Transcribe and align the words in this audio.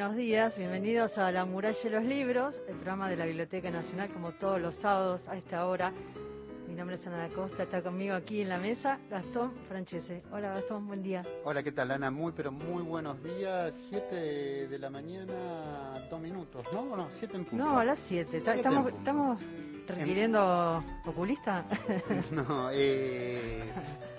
Buenos 0.00 0.16
días. 0.16 0.56
Bienvenidos 0.56 1.18
a 1.18 1.30
La 1.30 1.44
Muralla 1.44 1.78
y 1.84 1.88
los 1.90 2.02
Libros, 2.02 2.58
el 2.66 2.76
programa 2.76 3.10
de 3.10 3.16
la 3.16 3.26
Biblioteca 3.26 3.70
Nacional, 3.70 4.08
como 4.10 4.32
todos 4.32 4.58
los 4.58 4.74
sábados 4.76 5.28
a 5.28 5.36
esta 5.36 5.66
hora. 5.66 5.92
Mi 6.66 6.74
nombre 6.74 6.96
es 6.96 7.06
Ana 7.06 7.28
da 7.28 7.34
Costa, 7.34 7.64
está 7.64 7.82
conmigo 7.82 8.14
aquí 8.14 8.40
en 8.40 8.48
la 8.48 8.56
mesa 8.56 8.98
Gastón 9.10 9.52
Francese. 9.68 10.22
Hola, 10.32 10.54
Gastón, 10.54 10.86
buen 10.86 11.02
día. 11.02 11.22
Hola, 11.44 11.62
¿qué 11.62 11.72
tal, 11.72 11.90
Ana? 11.90 12.10
Muy, 12.10 12.32
pero 12.32 12.50
muy 12.50 12.82
buenos 12.82 13.22
días. 13.22 13.74
Siete 13.90 14.68
de 14.68 14.78
la 14.78 14.88
mañana, 14.88 16.02
dos 16.08 16.18
minutos, 16.18 16.64
¿no? 16.72 16.96
No, 16.96 17.08
siete 17.10 17.36
en 17.36 17.44
punto. 17.44 17.62
No, 17.62 17.78
a 17.78 17.84
las 17.84 17.98
7. 18.08 18.30
Siete 18.30 18.50
en 18.52 18.56
Estamos, 18.56 18.92
estamos 18.94 19.42
requiriendo 19.86 20.82
oculista. 21.04 21.66
No, 22.30 22.70
eh... 22.72 23.70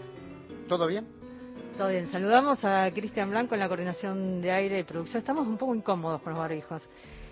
¿Todo 0.69 0.85
bien? 0.85 1.20
Todo 1.81 1.89
bien. 1.89 2.05
Saludamos 2.11 2.63
a 2.63 2.91
Cristian 2.93 3.31
Blanco 3.31 3.55
en 3.55 3.59
la 3.59 3.67
coordinación 3.67 4.39
de 4.39 4.51
aire 4.51 4.77
y 4.77 4.83
producción. 4.83 5.17
Estamos 5.17 5.47
un 5.47 5.57
poco 5.57 5.73
incómodos 5.73 6.21
con 6.21 6.33
los 6.33 6.39
barbijos. 6.39 6.87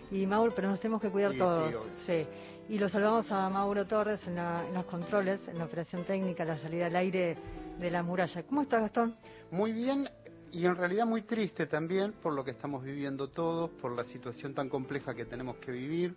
Y 0.10 0.26
Mauro, 0.26 0.56
pero 0.56 0.70
nos 0.70 0.80
tenemos 0.80 1.00
que 1.04 1.12
cuidar 1.12 1.34
Sí, 1.34 1.38
todos. 1.38 1.76
sí. 2.08 2.26
Sí. 2.68 2.74
Y 2.74 2.80
lo 2.80 2.90
saludamos 2.90 3.32
a 3.32 3.48
Mauro 3.48 3.86
Torres 3.86 4.26
en, 4.28 4.38
la- 4.38 4.66
en 4.68 4.74
los 4.74 4.86
controles, 4.86 5.48
en 5.48 5.60
la 5.60 5.66
operación 5.66 6.04
técnica, 6.04 6.46
la 6.46 6.58
salida 6.58 6.88
al 6.88 6.96
aire 6.96 7.38
de 7.78 7.92
la 7.92 8.02
muralla. 8.02 8.42
¿Cómo 8.42 8.64
estás, 8.64 8.82
Gastón? 8.82 9.16
Muy 9.52 9.72
bien 9.72 10.10
y 10.52 10.66
en 10.66 10.76
realidad 10.76 11.06
muy 11.06 11.22
triste 11.22 11.68
también 11.68 12.14
por 12.14 12.34
lo 12.34 12.44
que 12.44 12.50
estamos 12.50 12.84
viviendo 12.84 13.28
todos, 13.28 13.70
por 13.80 13.92
la 13.96 14.04
situación 14.06 14.56
tan 14.56 14.68
compleja 14.68 15.14
que 15.14 15.26
tenemos 15.26 15.58
que 15.58 15.72
vivir, 15.72 16.16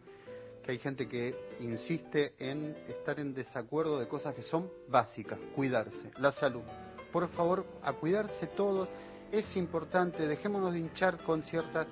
que 0.65 0.73
hay 0.73 0.79
gente 0.79 1.07
que 1.07 1.35
insiste 1.61 2.33
en 2.39 2.75
estar 2.89 3.21
en 3.21 3.35
desacuerdo 3.35 3.99
de 4.01 4.09
cosas 4.09 4.35
que 4.35 4.43
son 4.43 4.71
básicas, 4.89 5.39
cuidarse, 5.55 6.11
la 6.19 6.33
salud. 6.33 6.63
Por 7.13 7.29
favor, 7.31 7.65
a 7.83 7.93
cuidarse 7.93 8.47
todos, 8.49 8.89
es 9.31 9.57
importante, 9.57 10.27
dejémonos 10.27 10.73
de 10.73 10.81
hinchar 10.81 11.19
con 11.25 11.43
ciertas... 11.43 11.87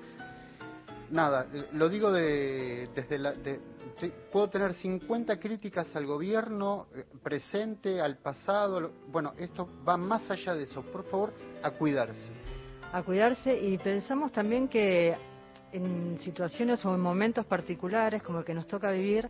Nada, 1.10 1.46
lo 1.72 1.88
digo 1.88 2.10
de, 2.12 2.88
desde 2.94 3.18
la... 3.18 3.32
de- 3.32 3.60
puedo 4.32 4.48
tener 4.48 4.74
50 4.74 5.38
críticas 5.38 5.94
al 5.96 6.06
gobierno 6.06 6.86
eh, 6.94 7.04
presente, 7.22 8.00
al 8.00 8.16
pasado, 8.18 8.90
bueno, 9.08 9.34
esto 9.36 9.68
va 9.86 9.96
más 9.96 10.30
allá 10.30 10.54
de 10.54 10.62
eso, 10.64 10.82
por 10.82 11.04
favor, 11.04 11.32
a 11.62 11.70
cuidarse. 11.72 12.30
A 12.92 13.02
cuidarse 13.02 13.58
y 13.60 13.76
pensamos 13.78 14.32
también 14.32 14.68
que 14.68 15.16
en 15.72 16.18
situaciones 16.20 16.84
o 16.84 16.94
en 16.94 17.00
momentos 17.00 17.44
particulares 17.46 18.22
como 18.22 18.38
el 18.40 18.44
que 18.44 18.54
nos 18.54 18.66
toca 18.66 18.90
vivir, 18.90 19.28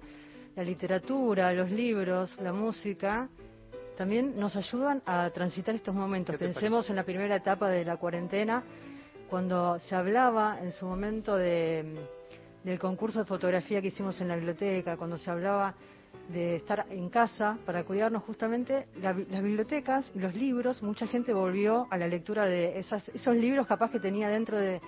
la 0.56 0.62
literatura, 0.62 1.52
los 1.52 1.70
libros, 1.70 2.36
la 2.40 2.52
música, 2.52 3.28
también 4.00 4.40
nos 4.40 4.56
ayudan 4.56 5.02
a 5.04 5.28
transitar 5.28 5.74
estos 5.74 5.94
momentos. 5.94 6.32
¿Qué 6.34 6.38
te 6.38 6.44
Pensemos 6.46 6.86
parece? 6.86 6.92
en 6.92 6.96
la 6.96 7.04
primera 7.04 7.36
etapa 7.36 7.68
de 7.68 7.84
la 7.84 7.98
cuarentena, 7.98 8.64
cuando 9.28 9.78
se 9.78 9.94
hablaba 9.94 10.58
en 10.58 10.72
su 10.72 10.86
momento 10.86 11.36
de, 11.36 12.00
del 12.64 12.78
concurso 12.78 13.18
de 13.18 13.26
fotografía 13.26 13.82
que 13.82 13.88
hicimos 13.88 14.18
en 14.22 14.28
la 14.28 14.36
biblioteca, 14.36 14.96
cuando 14.96 15.18
se 15.18 15.30
hablaba 15.30 15.74
de 16.30 16.56
estar 16.56 16.86
en 16.88 17.10
casa 17.10 17.58
para 17.66 17.84
cuidarnos 17.84 18.22
justamente 18.22 18.88
la 19.02 19.12
las 19.12 19.42
bibliotecas 19.42 20.10
los 20.14 20.34
libros, 20.34 20.82
mucha 20.82 21.06
gente 21.06 21.34
volvió 21.34 21.86
a 21.90 21.98
la 21.98 22.08
lectura 22.08 22.46
de 22.46 22.78
esas, 22.78 23.06
esos 23.10 23.36
libros 23.36 23.66
capaz 23.66 23.90
que 23.90 24.00
tenía 24.00 24.30
dentro 24.30 24.56
de, 24.56 24.80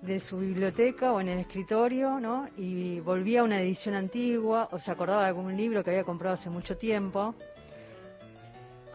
de 0.00 0.20
su 0.20 0.38
biblioteca 0.38 1.12
o 1.12 1.20
en 1.20 1.28
el 1.28 1.40
escritorio, 1.40 2.18
¿no? 2.18 2.48
Y 2.56 2.98
volvía 3.00 3.42
a 3.42 3.44
una 3.44 3.60
edición 3.60 3.94
antigua 3.94 4.70
o 4.72 4.78
se 4.78 4.90
acordaba 4.90 5.24
de 5.24 5.28
algún 5.28 5.54
libro 5.54 5.84
que 5.84 5.90
había 5.90 6.04
comprado 6.04 6.32
hace 6.32 6.48
mucho 6.48 6.78
tiempo. 6.78 7.34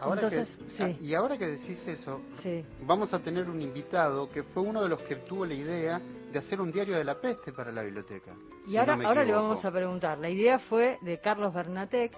Ahora 0.02 0.22
Entonces, 0.22 0.56
que, 0.56 0.70
sí. 0.70 0.82
ah, 0.82 0.90
y 1.00 1.14
ahora 1.14 1.38
que 1.38 1.46
decís 1.46 1.86
eso, 1.86 2.20
Sí. 2.42 2.64
vamos 2.86 3.12
a 3.14 3.20
tener 3.20 3.48
un 3.48 3.60
invitado 3.62 4.28
que 4.30 4.42
fue 4.42 4.62
uno 4.62 4.82
de 4.82 4.88
los 4.88 5.00
que 5.02 5.16
tuvo 5.16 5.46
la 5.46 5.54
idea 5.54 6.00
de 6.32 6.38
hacer 6.38 6.60
un 6.60 6.72
diario 6.72 6.96
de 6.96 7.04
la 7.04 7.20
peste 7.20 7.52
para 7.52 7.70
la 7.70 7.82
biblioteca. 7.82 8.32
Y 8.66 8.70
si 8.72 8.76
ahora, 8.78 8.96
no 8.96 9.06
ahora 9.08 9.24
le 9.24 9.32
vamos 9.32 9.64
a 9.64 9.70
preguntar. 9.70 10.18
La 10.18 10.28
idea 10.30 10.58
fue 10.58 10.98
de 11.02 11.18
Carlos 11.20 11.52
Bernatec, 11.54 12.12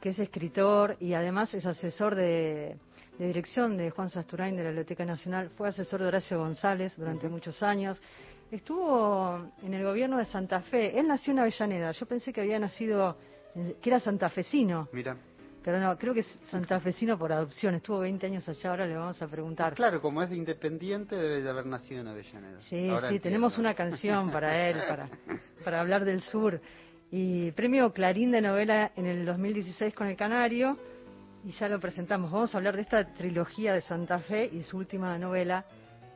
que 0.00 0.10
es 0.10 0.18
escritor 0.18 0.96
y 1.00 1.14
además 1.14 1.52
es 1.54 1.64
asesor 1.66 2.14
de, 2.14 2.76
de 3.18 3.26
dirección 3.26 3.76
de 3.76 3.90
Juan 3.90 4.10
Sasturain 4.10 4.56
de 4.56 4.62
la 4.62 4.68
Biblioteca 4.70 5.04
Nacional. 5.04 5.50
Fue 5.56 5.68
asesor 5.68 6.00
de 6.00 6.06
Horacio 6.08 6.38
González 6.38 6.94
durante 6.96 7.28
muchos 7.28 7.62
años. 7.62 8.00
Estuvo 8.50 9.48
en 9.62 9.74
el 9.74 9.84
gobierno 9.84 10.18
de 10.18 10.24
Santa 10.24 10.60
Fe. 10.60 10.98
Él 10.98 11.06
nació 11.06 11.32
en 11.32 11.38
Avellaneda. 11.38 11.92
Yo 11.92 12.06
pensé 12.06 12.32
que 12.32 12.40
había 12.40 12.58
nacido, 12.58 13.16
en- 13.54 13.74
que 13.80 13.90
era 13.90 14.00
santafesino. 14.00 14.88
Mira, 14.92 15.16
Pero 15.62 15.78
no, 15.78 15.96
creo 15.98 16.14
que 16.14 16.20
es 16.20 16.38
santafesino 16.50 17.18
por 17.18 17.32
adopción. 17.32 17.74
Estuvo 17.74 17.98
20 18.00 18.26
años 18.26 18.48
allá. 18.48 18.70
Ahora 18.70 18.86
le 18.86 18.96
vamos 18.96 19.20
a 19.20 19.28
preguntar. 19.28 19.74
claro, 19.74 20.00
como 20.00 20.22
es 20.22 20.30
de 20.30 20.36
independiente 20.36 21.14
debe 21.16 21.42
de 21.42 21.50
haber 21.50 21.66
nacido 21.66 22.00
en 22.00 22.08
Avellaneda. 22.08 22.60
Sí, 22.60 22.88
Ahora 22.88 23.08
sí, 23.08 23.16
entiendo. 23.16 23.22
tenemos 23.24 23.58
una 23.58 23.74
canción 23.74 24.30
para 24.32 24.68
él, 24.68 24.76
para, 24.88 25.08
para 25.64 25.80
hablar 25.80 26.04
del 26.04 26.22
sur. 26.22 26.60
Y 27.10 27.50
premio 27.52 27.92
Clarín 27.92 28.30
de 28.30 28.40
novela 28.40 28.92
en 28.96 29.04
el 29.06 29.26
2016 29.26 29.92
con 29.94 30.06
El 30.06 30.16
Canario, 30.16 30.78
y 31.44 31.50
ya 31.50 31.68
lo 31.68 31.78
presentamos. 31.80 32.30
Vamos 32.30 32.54
a 32.54 32.58
hablar 32.58 32.76
de 32.76 32.82
esta 32.82 33.04
trilogía 33.14 33.74
de 33.74 33.80
Santa 33.80 34.18
Fe 34.20 34.46
y 34.46 34.62
su 34.62 34.76
última 34.78 35.18
novela, 35.18 35.64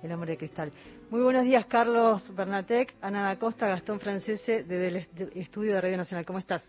El 0.03 0.13
hombre 0.13 0.33
de 0.33 0.39
cristal. 0.39 0.71
Muy 1.11 1.21
buenos 1.23 1.45
días, 1.45 1.67
Carlos 1.67 2.35
Bernatec, 2.35 2.95
Ana 3.03 3.25
da 3.25 3.39
Costa, 3.39 3.67
Gastón 3.67 4.01
Francese, 4.01 4.63
desde 4.65 4.89
el 4.89 4.97
est- 4.97 5.37
estudio 5.37 5.75
de 5.75 5.81
Radio 5.81 5.97
Nacional. 5.99 6.25
¿Cómo 6.25 6.39
estás? 6.39 6.63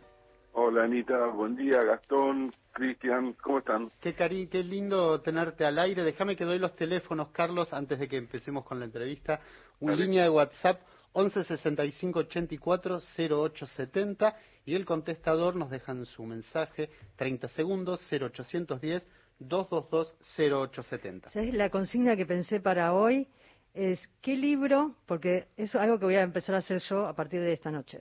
Hola 0.53 0.85
Anita, 0.85 1.27
buen 1.27 1.55
día 1.57 1.83
Gastón, 1.83 2.51
Cristian, 2.75 3.33
¿cómo 3.41 3.59
están? 3.59 3.89
Qué, 4.01 4.13
cari 4.13 4.47
qué 4.47 4.61
lindo 4.61 5.21
tenerte 5.21 5.63
al 5.63 5.79
aire. 5.79 6.03
Déjame 6.03 6.35
que 6.35 6.43
doy 6.43 6.59
los 6.59 6.75
teléfonos, 6.75 7.29
Carlos, 7.29 7.71
antes 7.71 7.97
de 7.97 8.09
que 8.09 8.17
empecemos 8.17 8.65
con 8.65 8.79
la 8.79 8.85
entrevista. 8.85 9.39
Una 9.79 9.93
Dale. 9.93 10.03
línea 10.03 10.23
de 10.23 10.29
WhatsApp 10.29 10.81
11 11.13 11.45
65 11.45 12.19
84 12.19 12.99
0870 13.17 14.35
y 14.65 14.75
el 14.75 14.85
contestador 14.85 15.55
nos 15.55 15.69
dejan 15.69 16.05
su 16.05 16.23
mensaje 16.25 16.89
30 17.15 17.47
segundos 17.47 18.01
0810 18.11 19.07
222 19.39 20.17
0870. 20.37 21.29
¿Sabes? 21.29 21.53
La 21.53 21.69
consigna 21.69 22.17
que 22.17 22.25
pensé 22.25 22.59
para 22.59 22.93
hoy 22.93 23.29
es 23.73 24.05
¿qué 24.21 24.35
libro? 24.35 24.95
Porque 25.05 25.47
eso 25.55 25.77
es 25.77 25.83
algo 25.83 25.97
que 25.97 26.05
voy 26.05 26.15
a 26.15 26.23
empezar 26.23 26.55
a 26.55 26.57
hacer 26.57 26.79
yo 26.79 27.07
a 27.07 27.15
partir 27.15 27.39
de 27.39 27.53
esta 27.53 27.71
noche. 27.71 27.99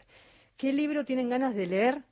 ¿Qué 0.56 0.72
libro 0.72 1.04
tienen 1.04 1.30
ganas 1.30 1.54
de 1.54 1.66
leer 1.66 2.02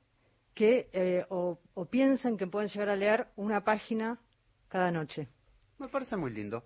que 0.53 0.89
eh, 0.93 1.25
o, 1.29 1.59
o 1.73 1.85
piensan 1.85 2.37
que 2.37 2.47
pueden 2.47 2.69
llegar 2.69 2.89
a 2.89 2.95
leer 2.95 3.27
una 3.35 3.63
página 3.63 4.19
cada 4.67 4.91
noche? 4.91 5.27
Me 5.79 5.87
parece 5.87 6.15
muy 6.15 6.31
lindo. 6.31 6.63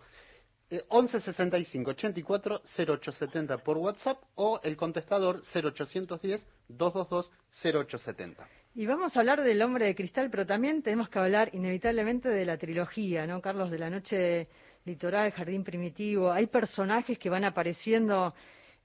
Eh, 0.70 0.84
11 0.90 1.22
65 1.22 1.92
84 1.92 2.62
0870 2.78 3.58
por 3.60 3.78
WhatsApp 3.78 4.22
o 4.36 4.60
el 4.64 4.76
contestador 4.76 5.42
0810 5.54 6.46
222 6.68 7.32
0870. 7.64 8.48
Y 8.76 8.86
vamos 8.86 9.16
a 9.16 9.22
hablar 9.22 9.42
del 9.44 9.62
hombre 9.62 9.86
de 9.86 9.96
cristal, 9.96 10.30
pero 10.30 10.46
también 10.46 10.84
tenemos 10.84 11.10
que 11.10 11.20
hablar 11.20 11.50
inevitablemente 11.54 12.30
de 12.30 12.46
la 12.46 12.58
trilogía, 12.58 13.26
¿no, 13.26 13.42
Carlos? 13.42 13.72
De 13.72 13.80
la 13.80 13.90
noche 13.90 14.50
litoral, 14.84 15.32
jardín 15.32 15.64
primitivo. 15.64 16.32
Hay 16.32 16.48
personajes 16.48 17.18
que 17.18 17.30
van 17.30 17.46
apareciendo 17.46 18.36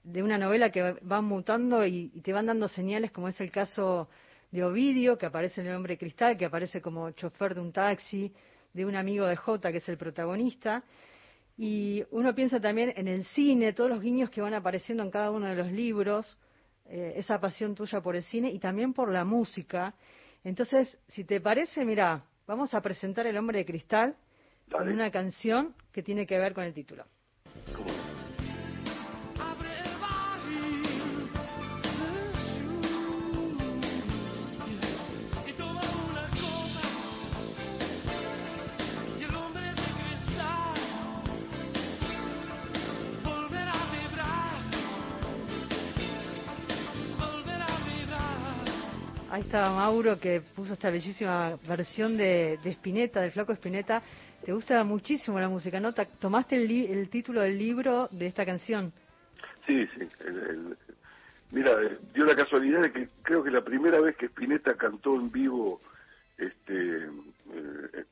de 0.03 0.23
una 0.23 0.37
novela 0.37 0.71
que 0.71 0.95
van 1.01 1.25
mutando 1.25 1.85
y, 1.85 2.11
y 2.13 2.21
te 2.21 2.31
van 2.31 2.45
dando 2.45 2.69
señales, 2.69 3.11
como 3.11 3.27
es 3.27 3.39
el 3.41 3.51
caso 3.51 4.09
de 4.53 4.63
Ovidio, 4.63 5.17
que 5.17 5.25
aparece 5.25 5.61
en 5.61 5.67
el 5.67 5.75
hombre 5.75 5.95
de 5.95 5.97
cristal, 5.97 6.37
que 6.37 6.45
aparece 6.45 6.79
como 6.79 7.09
chofer 7.11 7.55
de 7.55 7.61
un 7.61 7.73
taxi, 7.73 8.31
de 8.71 8.85
un 8.85 8.95
amigo 8.95 9.25
de 9.25 9.35
Jota, 9.35 9.71
que 9.71 9.79
es 9.79 9.89
el 9.89 9.97
protagonista. 9.97 10.83
Y 11.57 12.03
uno 12.11 12.35
piensa 12.35 12.59
también 12.59 12.93
en 12.95 13.07
el 13.07 13.25
cine, 13.25 13.73
todos 13.73 13.89
los 13.89 13.99
guiños 13.99 14.29
que 14.29 14.41
van 14.41 14.53
apareciendo 14.53 15.01
en 15.01 15.09
cada 15.09 15.31
uno 15.31 15.47
de 15.47 15.55
los 15.55 15.71
libros, 15.71 16.37
eh, 16.85 17.13
esa 17.15 17.39
pasión 17.39 17.73
tuya 17.73 18.01
por 18.01 18.15
el 18.15 18.21
cine 18.21 18.51
y 18.51 18.59
también 18.59 18.93
por 18.93 19.11
la 19.11 19.25
música. 19.25 19.95
Entonces, 20.43 20.99
si 21.07 21.23
te 21.23 21.41
parece, 21.41 21.83
mira, 21.83 22.23
vamos 22.45 22.75
a 22.75 22.81
presentar 22.81 23.25
El 23.25 23.37
hombre 23.37 23.57
de 23.57 23.65
cristal 23.65 24.15
con 24.71 24.87
una 24.87 25.09
canción 25.09 25.73
que 25.91 26.03
tiene 26.03 26.27
que 26.27 26.37
ver 26.37 26.53
con 26.53 26.63
el 26.63 26.75
título. 26.75 27.05
¿Cómo 27.75 28.12
Ahí 49.33 49.41
está 49.41 49.67
Mauro 49.71 50.19
que 50.19 50.41
puso 50.41 50.73
esta 50.73 50.91
bellísima 50.91 51.57
versión 51.67 52.15
de, 52.15 52.59
de 52.63 52.69
Spinetta, 52.69 53.19
del 53.19 53.31
flaco 53.31 53.51
Spinetta. 53.53 54.03
Te 54.45 54.53
gusta 54.53 54.83
muchísimo 54.83 55.39
la 55.39 55.49
música, 55.49 55.79
¿no? 55.79 55.91
Tomaste 55.91 56.55
el, 56.55 56.67
li- 56.67 56.85
el 56.85 57.09
título 57.09 57.41
del 57.41 57.57
libro 57.57 58.07
de 58.11 58.27
esta 58.27 58.45
canción. 58.45 58.93
Sí, 59.65 59.87
sí. 59.87 60.07
el- 60.19 60.37
el- 60.37 60.77
mira, 61.49 61.71
eh, 61.81 61.97
dio 62.13 62.25
la 62.25 62.35
casualidad 62.35 62.81
de 62.83 62.91
que 62.91 63.09
creo 63.23 63.43
que 63.43 63.49
la 63.49 63.61
primera 63.63 63.99
vez 63.99 64.15
que 64.17 64.27
Spinetta 64.27 64.75
cantó 64.75 65.15
en 65.15 65.31
vivo 65.31 65.81
este 66.37 67.05
eh, 67.05 68.05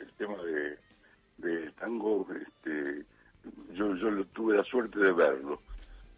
el 0.00 0.12
tema 0.16 0.42
de, 0.42 0.78
de 1.36 1.70
tango, 1.72 2.26
este, 2.34 3.04
yo, 3.74 3.94
yo 3.96 4.10
lo- 4.10 4.24
tuve 4.28 4.56
la 4.56 4.64
suerte 4.64 4.98
de 5.00 5.12
verlo 5.12 5.60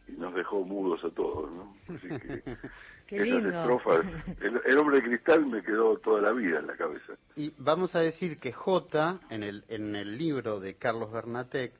y 0.06 0.12
nos 0.12 0.32
dejó 0.32 0.62
mudos 0.64 1.02
a 1.02 1.10
todos, 1.10 1.50
¿no? 1.50 1.74
Así 1.88 2.06
que 2.06 2.44
Qué 3.06 3.16
esas 3.16 3.42
lindo. 3.42 3.58
estrofas, 3.60 4.04
el, 4.40 4.60
el 4.64 4.78
hombre 4.78 4.96
de 4.96 5.02
cristal 5.04 5.46
me 5.46 5.62
quedó 5.62 5.98
toda 5.98 6.20
la 6.22 6.32
vida 6.32 6.58
en 6.60 6.66
la 6.66 6.76
cabeza. 6.76 7.14
Y 7.36 7.52
vamos 7.58 7.94
a 7.94 8.00
decir 8.00 8.38
que 8.38 8.52
J, 8.52 9.20
en 9.30 9.42
el, 9.42 9.64
en 9.68 9.94
el 9.94 10.16
libro 10.16 10.60
de 10.60 10.76
Carlos 10.76 11.12
Bernatec, 11.12 11.72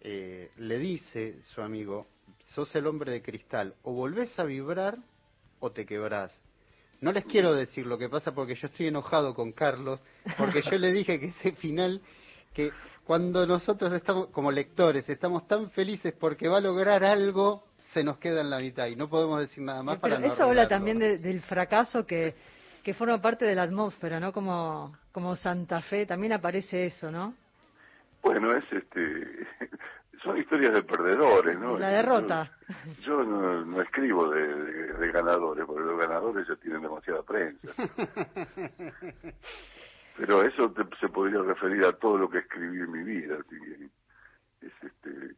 eh, 0.00 0.50
le 0.56 0.78
dice 0.78 1.42
su 1.42 1.60
amigo, 1.60 2.06
sos 2.46 2.74
el 2.74 2.86
hombre 2.86 3.12
de 3.12 3.22
cristal, 3.22 3.74
o 3.82 3.92
volvés 3.92 4.38
a 4.38 4.44
vibrar 4.44 4.96
o 5.58 5.70
te 5.70 5.84
quebrás. 5.84 6.40
No 7.00 7.12
les 7.12 7.24
quiero 7.24 7.54
decir 7.54 7.86
lo 7.86 7.98
que 7.98 8.08
pasa 8.08 8.32
porque 8.34 8.54
yo 8.54 8.66
estoy 8.66 8.86
enojado 8.88 9.34
con 9.34 9.52
Carlos, 9.52 10.00
porque 10.36 10.62
yo 10.62 10.78
le 10.78 10.92
dije 10.92 11.18
que 11.20 11.26
ese 11.26 11.52
final, 11.52 12.00
que 12.52 12.72
cuando 13.04 13.46
nosotros 13.46 13.92
estamos, 13.92 14.28
como 14.28 14.52
lectores, 14.52 15.08
estamos 15.08 15.46
tan 15.46 15.70
felices 15.70 16.14
porque 16.18 16.48
va 16.48 16.58
a 16.58 16.60
lograr 16.60 17.04
algo, 17.04 17.64
se 17.92 18.04
nos 18.04 18.18
queda 18.18 18.40
en 18.40 18.50
la 18.50 18.58
mitad 18.58 18.86
y 18.86 18.96
no 18.96 19.08
podemos 19.08 19.40
decir 19.40 19.62
nada 19.64 19.82
más 19.82 19.96
Eh, 19.96 19.98
Pero 20.02 20.14
para 20.16 20.26
no 20.26 20.32
eso 20.32 20.44
habla 20.44 20.68
también 20.68 20.98
de- 20.98 21.18
del 21.18 21.40
fracaso 21.42 22.06
que, 22.06 22.34
que 22.84 22.94
forma 22.94 23.20
parte 23.20 23.44
de 23.44 23.54
la 23.54 23.62
atmósfera, 23.64 24.20
¿no? 24.20 24.32
Como, 24.32 24.96
como 25.12 25.34
Santa 25.36 25.80
Fe, 25.82 26.06
también 26.06 26.32
aparece 26.32 26.86
eso, 26.86 27.10
¿no? 27.10 27.34
Bueno, 28.22 28.52
es 28.56 28.64
este 28.72 29.46
son 30.22 30.36
historias 30.38 30.74
de 30.74 30.82
perdedores, 30.82 31.58
¿no? 31.58 31.78
La 31.78 31.88
derrota. 31.88 32.50
Yo, 32.98 33.22
yo 33.22 33.24
no, 33.24 33.64
no 33.64 33.80
escribo 33.82 34.28
de, 34.30 34.46
de- 34.46 34.92
de 34.92 35.12
ganadores, 35.12 35.64
porque 35.66 35.82
los 35.82 35.98
ganadores 35.98 36.46
ya 36.46 36.56
tienen 36.56 36.82
demasiada 36.82 37.22
prensa. 37.22 37.68
Pero 40.16 40.42
eso 40.42 40.70
te- 40.72 40.84
se 41.00 41.08
podría 41.08 41.40
referir 41.42 41.84
a 41.84 41.92
todo 41.94 42.18
lo 42.18 42.28
que 42.28 42.38
escribí 42.38 42.78
en 42.78 42.92
mi 42.92 43.02
vida, 43.04 43.38
es 44.60 44.72
este 44.82 45.34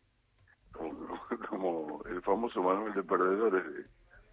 como, 0.73 1.21
como 1.49 2.03
el 2.07 2.21
famoso 2.23 2.63
manual 2.63 2.95
de 2.95 3.03
perdedores 3.05 3.65
de, 3.65 3.85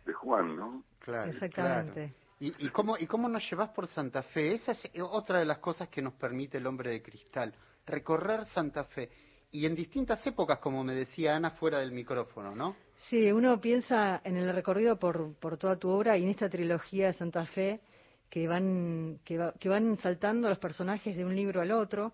de 0.06 0.14
Juan, 0.14 0.56
¿no? 0.56 0.84
Claro, 1.00 1.30
Exactamente. 1.32 1.94
claro. 1.94 2.14
¿Y, 2.40 2.66
y, 2.66 2.70
cómo, 2.70 2.98
¿Y 2.98 3.06
cómo 3.06 3.28
nos 3.28 3.48
llevas 3.50 3.70
por 3.72 3.88
Santa 3.88 4.24
Fe? 4.24 4.54
Esa 4.56 4.72
es 4.72 4.86
eh, 4.94 5.02
otra 5.02 5.40
de 5.40 5.46
las 5.46 5.58
cosas 5.60 5.90
que 5.90 6.02
nos 6.02 6.14
permite 6.14 6.58
el 6.58 6.68
hombre 6.68 6.92
de 6.92 7.02
cristal, 7.02 7.54
recorrer 7.86 8.46
Santa 8.46 8.86
Fe. 8.86 9.10
Y 9.52 9.66
en 9.66 9.76
distintas 9.76 10.26
épocas, 10.28 10.60
como 10.60 10.84
me 10.84 10.94
decía 10.94 11.36
Ana, 11.36 11.52
fuera 11.52 11.80
del 11.80 11.92
micrófono, 11.92 12.56
¿no? 12.56 12.76
Sí, 13.10 13.32
uno 13.32 13.60
piensa 13.60 14.22
en 14.24 14.38
el 14.38 14.54
recorrido 14.54 14.98
por, 15.00 15.34
por 15.36 15.58
toda 15.58 15.76
tu 15.78 15.90
obra 15.90 16.18
y 16.18 16.24
en 16.24 16.30
esta 16.30 16.50
trilogía 16.50 17.08
de 17.08 17.14
Santa 17.14 17.46
Fe 17.48 17.82
que 18.30 18.48
van, 18.48 19.20
que, 19.26 19.38
va- 19.38 19.54
que 19.60 19.68
van 19.68 19.98
saltando 19.98 20.48
los 20.50 20.60
personajes 20.60 21.16
de 21.18 21.26
un 21.26 21.36
libro 21.36 21.62
al 21.62 21.72
otro. 21.72 22.14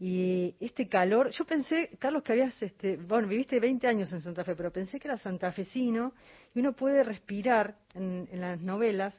Y 0.00 0.56
este 0.58 0.88
calor, 0.88 1.28
yo 1.30 1.44
pensé, 1.44 1.90
Carlos, 1.98 2.22
que 2.22 2.32
habías, 2.32 2.60
este, 2.62 2.96
bueno, 2.96 3.28
viviste 3.28 3.60
20 3.60 3.86
años 3.86 4.10
en 4.12 4.22
Santa 4.22 4.44
Fe, 4.44 4.56
pero 4.56 4.72
pensé 4.72 4.98
que 4.98 5.06
era 5.06 5.18
santafesino 5.18 6.14
y 6.54 6.60
uno 6.60 6.72
puede 6.72 7.04
respirar 7.04 7.76
en, 7.94 8.26
en 8.32 8.40
las 8.40 8.58
novelas 8.60 9.14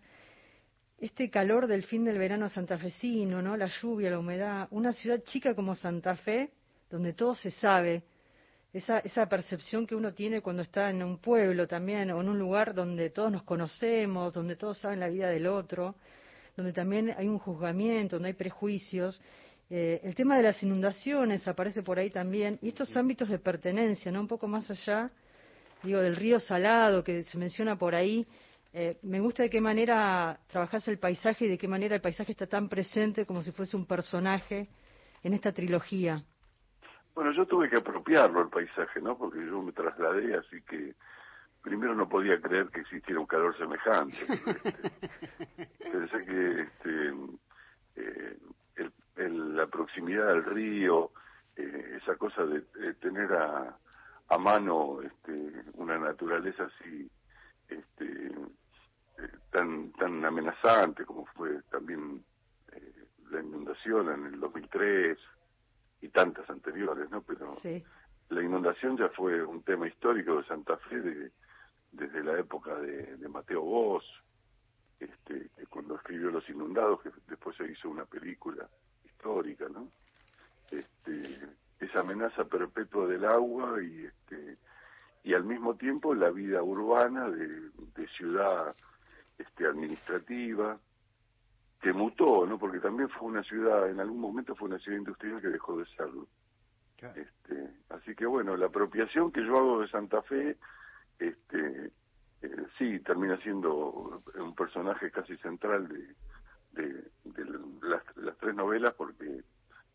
este 0.97 1.29
calor 1.29 1.67
del 1.67 1.83
fin 1.83 2.03
del 2.03 2.17
verano 2.17 2.49
santafesino, 2.49 3.43
¿no? 3.43 3.55
La 3.57 3.67
lluvia, 3.67 4.09
la 4.09 4.19
humedad, 4.19 4.67
una 4.71 4.91
ciudad 4.91 5.21
chica 5.23 5.53
como 5.53 5.75
Santa 5.75 6.15
Fe, 6.15 6.51
donde 6.89 7.13
todo 7.13 7.35
se 7.35 7.51
sabe, 7.51 8.03
esa, 8.73 8.99
esa 8.99 9.27
percepción 9.27 9.85
que 9.85 9.95
uno 9.95 10.13
tiene 10.13 10.41
cuando 10.41 10.61
está 10.61 10.89
en 10.89 11.03
un 11.03 11.17
pueblo 11.17 11.67
también, 11.67 12.11
o 12.11 12.21
en 12.21 12.29
un 12.29 12.39
lugar 12.39 12.73
donde 12.73 13.09
todos 13.09 13.31
nos 13.31 13.43
conocemos, 13.43 14.33
donde 14.33 14.55
todos 14.55 14.77
saben 14.77 14.99
la 14.99 15.09
vida 15.09 15.27
del 15.27 15.47
otro, 15.47 15.95
donde 16.55 16.73
también 16.73 17.13
hay 17.17 17.27
un 17.27 17.39
juzgamiento, 17.39 18.15
donde 18.15 18.29
hay 18.29 18.33
prejuicios. 18.33 19.21
Eh, 19.73 20.01
el 20.03 20.15
tema 20.15 20.35
de 20.35 20.43
las 20.43 20.61
inundaciones 20.63 21.47
aparece 21.47 21.81
por 21.81 21.97
ahí 21.97 22.09
también, 22.09 22.59
y 22.61 22.67
estos 22.67 22.93
ámbitos 22.97 23.29
de 23.29 23.39
pertenencia, 23.39 24.11
¿no? 24.11 24.19
Un 24.19 24.27
poco 24.27 24.45
más 24.45 24.69
allá, 24.69 25.09
digo, 25.81 26.01
del 26.01 26.17
río 26.17 26.41
Salado 26.41 27.05
que 27.05 27.23
se 27.23 27.37
menciona 27.37 27.77
por 27.77 27.95
ahí. 27.95 28.27
Eh, 28.73 28.97
me 29.03 29.21
gusta 29.21 29.43
de 29.43 29.49
qué 29.49 29.61
manera 29.61 30.37
trabajas 30.47 30.85
el 30.89 30.99
paisaje 30.99 31.45
y 31.45 31.47
de 31.47 31.57
qué 31.57 31.69
manera 31.69 31.95
el 31.95 32.01
paisaje 32.01 32.33
está 32.33 32.47
tan 32.47 32.67
presente 32.67 33.25
como 33.25 33.41
si 33.43 33.53
fuese 33.53 33.77
un 33.77 33.85
personaje 33.85 34.67
en 35.23 35.33
esta 35.33 35.53
trilogía. 35.53 36.21
Bueno, 37.15 37.31
yo 37.31 37.45
tuve 37.45 37.69
que 37.69 37.77
apropiarlo 37.77 38.41
el 38.41 38.49
paisaje, 38.49 38.99
¿no? 39.01 39.17
Porque 39.17 39.39
yo 39.45 39.61
me 39.61 39.71
trasladé, 39.71 40.35
así 40.35 40.61
que 40.63 40.95
primero 41.61 41.95
no 41.95 42.09
podía 42.09 42.41
creer 42.41 42.67
que 42.67 42.81
existiera 42.81 43.21
un 43.21 43.25
calor 43.27 43.57
semejante. 43.57 44.17
Este, 45.81 45.97
pensé 45.97 46.25
que 46.25 46.47
este, 46.47 47.13
eh, 47.95 48.37
el- 48.75 48.93
el- 49.15 49.55
la 49.55 49.67
proximidad 49.67 50.29
al 50.29 50.43
río, 50.45 51.11
eh, 51.55 51.97
esa 52.01 52.15
cosa 52.15 52.45
de, 52.45 52.61
de 52.75 52.93
tener 52.95 53.31
a, 53.33 53.77
a 54.29 54.37
mano 54.37 55.01
este, 55.01 55.51
una 55.73 55.97
naturaleza 55.97 56.63
así 56.63 57.09
este, 57.67 58.27
eh, 59.17 59.29
tan 59.51 59.91
tan 59.93 60.23
amenazante 60.25 61.05
como 61.05 61.25
fue 61.27 61.61
también 61.69 62.23
eh, 62.71 63.05
la 63.31 63.41
inundación 63.41 64.09
en 64.09 64.25
el 64.33 64.39
2003 64.39 65.17
y 66.01 66.09
tantas 66.09 66.49
anteriores, 66.49 67.09
¿no? 67.11 67.21
Pero 67.21 67.55
Sí. 67.57 67.83
la 68.29 68.41
inundación 68.41 68.97
ya 68.97 69.09
fue 69.09 69.43
un 69.43 69.61
tema 69.63 69.87
histórico 69.87 70.37
de 70.37 70.45
Santa 70.47 70.77
Fe 70.77 70.99
de- 71.01 71.31
desde 71.91 72.23
la 72.23 72.39
época 72.39 72.73
de, 72.79 73.17
de 73.17 73.27
Mateo 73.27 73.61
Vos, 73.61 74.05
este, 74.99 75.49
que 75.57 75.65
cuando 75.67 75.95
escribió 75.95 76.29
Los 76.31 76.47
Inundados, 76.49 77.01
que 77.01 77.11
después 77.27 77.55
se 77.57 77.69
hizo 77.69 77.89
una 77.89 78.05
película 78.05 78.67
histórica, 79.21 79.67
¿no? 79.69 79.87
Este, 80.71 81.39
esa 81.79 81.99
amenaza 81.99 82.45
perpetua 82.45 83.07
del 83.07 83.25
agua 83.25 83.81
y 83.83 84.05
este 84.05 84.57
y 85.23 85.35
al 85.35 85.43
mismo 85.43 85.75
tiempo 85.75 86.15
la 86.15 86.31
vida 86.31 86.63
urbana 86.63 87.29
de, 87.29 87.69
de 87.95 88.07
ciudad 88.17 88.75
este 89.37 89.67
administrativa 89.67 90.79
que 91.79 91.93
mutó, 91.93 92.45
¿no? 92.47 92.57
Porque 92.57 92.79
también 92.79 93.09
fue 93.09 93.27
una 93.27 93.43
ciudad, 93.43 93.89
en 93.89 93.99
algún 93.99 94.19
momento 94.19 94.55
fue 94.55 94.69
una 94.69 94.79
ciudad 94.79 94.97
industrial 94.97 95.41
que 95.41 95.49
dejó 95.49 95.77
de 95.77 95.85
serlo. 95.97 96.27
Este, 97.15 97.71
así 97.89 98.13
que 98.15 98.27
bueno, 98.27 98.55
la 98.55 98.67
apropiación 98.67 99.31
que 99.31 99.43
yo 99.43 99.57
hago 99.57 99.81
de 99.81 99.87
Santa 99.87 100.21
Fe, 100.21 100.57
este, 101.17 101.91
eh, 102.43 102.65
sí, 102.77 102.99
termina 102.99 103.37
siendo 103.37 104.21
un 104.35 104.53
personaje 104.53 105.09
casi 105.09 105.35
central 105.37 105.87
de, 105.87 106.13
de, 106.73 107.03
las, 107.81 108.03
las 108.17 108.37
tres 108.37 108.55
novelas 108.55 108.93
porque 108.93 109.43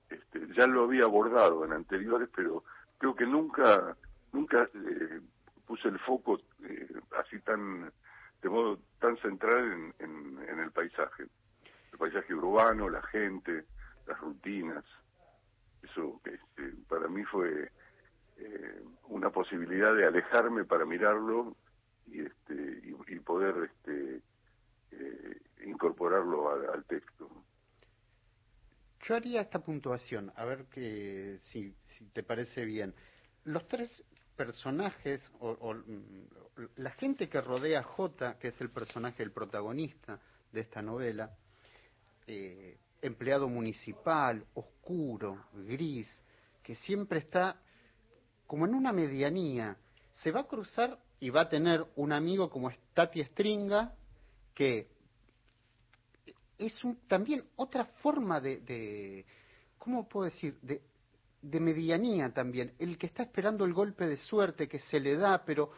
este, 0.09 0.47
ya 0.55 0.67
lo 0.67 0.85
había 0.85 1.05
abordado 1.05 1.65
en 1.65 1.73
anteriores, 1.73 2.29
pero 2.35 2.65
creo 2.99 3.15
que 3.15 3.27
nunca, 3.27 3.97
nunca 4.33 4.69
eh, 4.75 5.21
puse 5.67 5.89
el 5.89 5.99
foco 5.99 6.41
eh, 6.65 6.89
así 7.19 7.41
tan, 7.41 7.93
de 8.43 8.49
modo 8.49 8.79
tan 9.01 9.17
central 9.19 9.73
en, 9.73 9.95
en, 9.99 10.49
en 10.49 10.59
el 10.61 10.71
paisaje, 10.71 11.25
el 11.93 11.99
paisaje 11.99 12.35
urbano, 12.35 12.89
la 12.89 13.03
gente, 13.03 13.65
las 14.07 14.21
rutinas. 14.21 14.85
Eso 15.83 16.21
este, 16.25 16.73
para 16.89 17.09
mí 17.09 17.25
fue 17.25 17.71
eh, 18.39 18.83
una 19.09 19.31
posibilidad 19.31 19.95
de 19.95 20.07
alejarme 20.07 20.65
para 20.65 20.85
mirarlo 20.85 21.57
y 22.07 22.21
este 22.21 22.83
y 23.09 23.19
poder 23.21 23.71
este 23.73 24.21
eh, 24.93 25.41
incorporarlo 25.67 26.51
al, 26.51 26.85
texto 26.85 27.29
Yo 29.03 29.15
haría 29.17 29.41
esta 29.43 29.61
puntuación, 29.61 30.33
a 30.37 30.45
ver 30.45 30.67
que, 30.67 31.41
si, 31.51 31.75
si 31.97 32.05
te 32.07 32.23
parece 32.23 32.65
bien. 32.65 32.95
Los 33.45 33.67
tres 33.69 34.05
personajes, 34.37 35.23
o, 35.41 35.51
o, 35.51 35.75
mm, 35.75 36.29
la 36.77 36.91
gente 36.93 37.29
que 37.29 37.41
rodea 37.41 37.81
a 37.81 37.85
J, 37.85 38.39
que 38.39 38.49
es 38.49 38.61
el 38.61 38.71
personaje, 38.71 39.23
el 39.23 39.33
protagonista 39.33 40.21
de 40.53 40.61
esta 40.61 40.83
novela, 40.83 41.37
eh, 42.27 42.79
empleado 43.03 43.49
municipal, 43.49 44.45
oscuro, 44.55 45.47
gris, 45.53 46.09
que 46.63 46.75
siempre 46.75 47.21
está 47.21 47.61
como 48.47 48.67
en 48.67 48.75
una 48.75 48.93
medianía, 48.93 49.77
se 50.15 50.33
va 50.33 50.41
a 50.41 50.49
cruzar 50.49 50.99
y 51.21 51.31
va 51.31 51.43
a 51.43 51.49
tener 51.49 51.85
un 51.97 52.13
amigo 52.13 52.51
como 52.51 52.71
es 52.71 52.79
Tati 52.95 53.23
Stringa, 53.25 53.95
que 54.57 54.89
es 56.59 56.83
un, 56.83 56.97
también 57.07 57.45
otra 57.57 57.85
forma 58.03 58.41
de, 58.41 58.61
de, 58.63 59.25
¿cómo 59.79 60.09
puedo 60.09 60.25
decir?, 60.25 60.59
de, 60.63 60.81
de 61.43 61.61
medianía 61.61 62.33
también, 62.33 62.73
el 62.79 62.97
que 62.99 63.07
está 63.07 63.23
esperando 63.23 63.65
el 63.67 63.75
golpe 63.75 64.07
de 64.07 64.17
suerte 64.17 64.67
que 64.67 64.79
se 64.81 64.99
le 64.99 65.17
da, 65.17 65.45
pero 65.45 65.71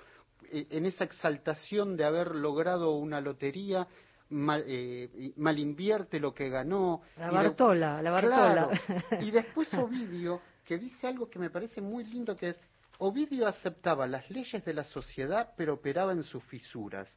eh, 0.50 0.66
en 0.70 0.86
esa 0.86 1.04
exaltación 1.04 1.96
de 1.96 2.04
haber 2.04 2.34
logrado 2.36 2.92
una 2.92 3.20
lotería, 3.20 3.86
mal, 4.30 4.62
eh, 4.66 5.32
mal 5.36 5.58
invierte 5.58 6.20
lo 6.20 6.32
que 6.32 6.48
ganó. 6.48 7.02
La 7.18 7.26
de- 7.28 7.34
Bartola, 7.34 8.00
la 8.00 8.10
Bartola. 8.12 8.70
Claro. 8.86 9.20
Y 9.26 9.30
después 9.32 9.74
Ovidio, 9.74 10.40
que 10.64 10.78
dice 10.78 11.08
algo 11.08 11.28
que 11.28 11.40
me 11.40 11.50
parece 11.50 11.80
muy 11.80 12.04
lindo, 12.04 12.36
que 12.36 12.50
es, 12.50 12.56
Ovidio 12.98 13.46
aceptaba 13.46 14.06
las 14.06 14.30
leyes 14.30 14.64
de 14.64 14.74
la 14.74 14.84
sociedad, 14.84 15.52
pero 15.56 15.74
operaba 15.74 16.12
en 16.12 16.22
sus 16.22 16.42
fisuras, 16.44 17.08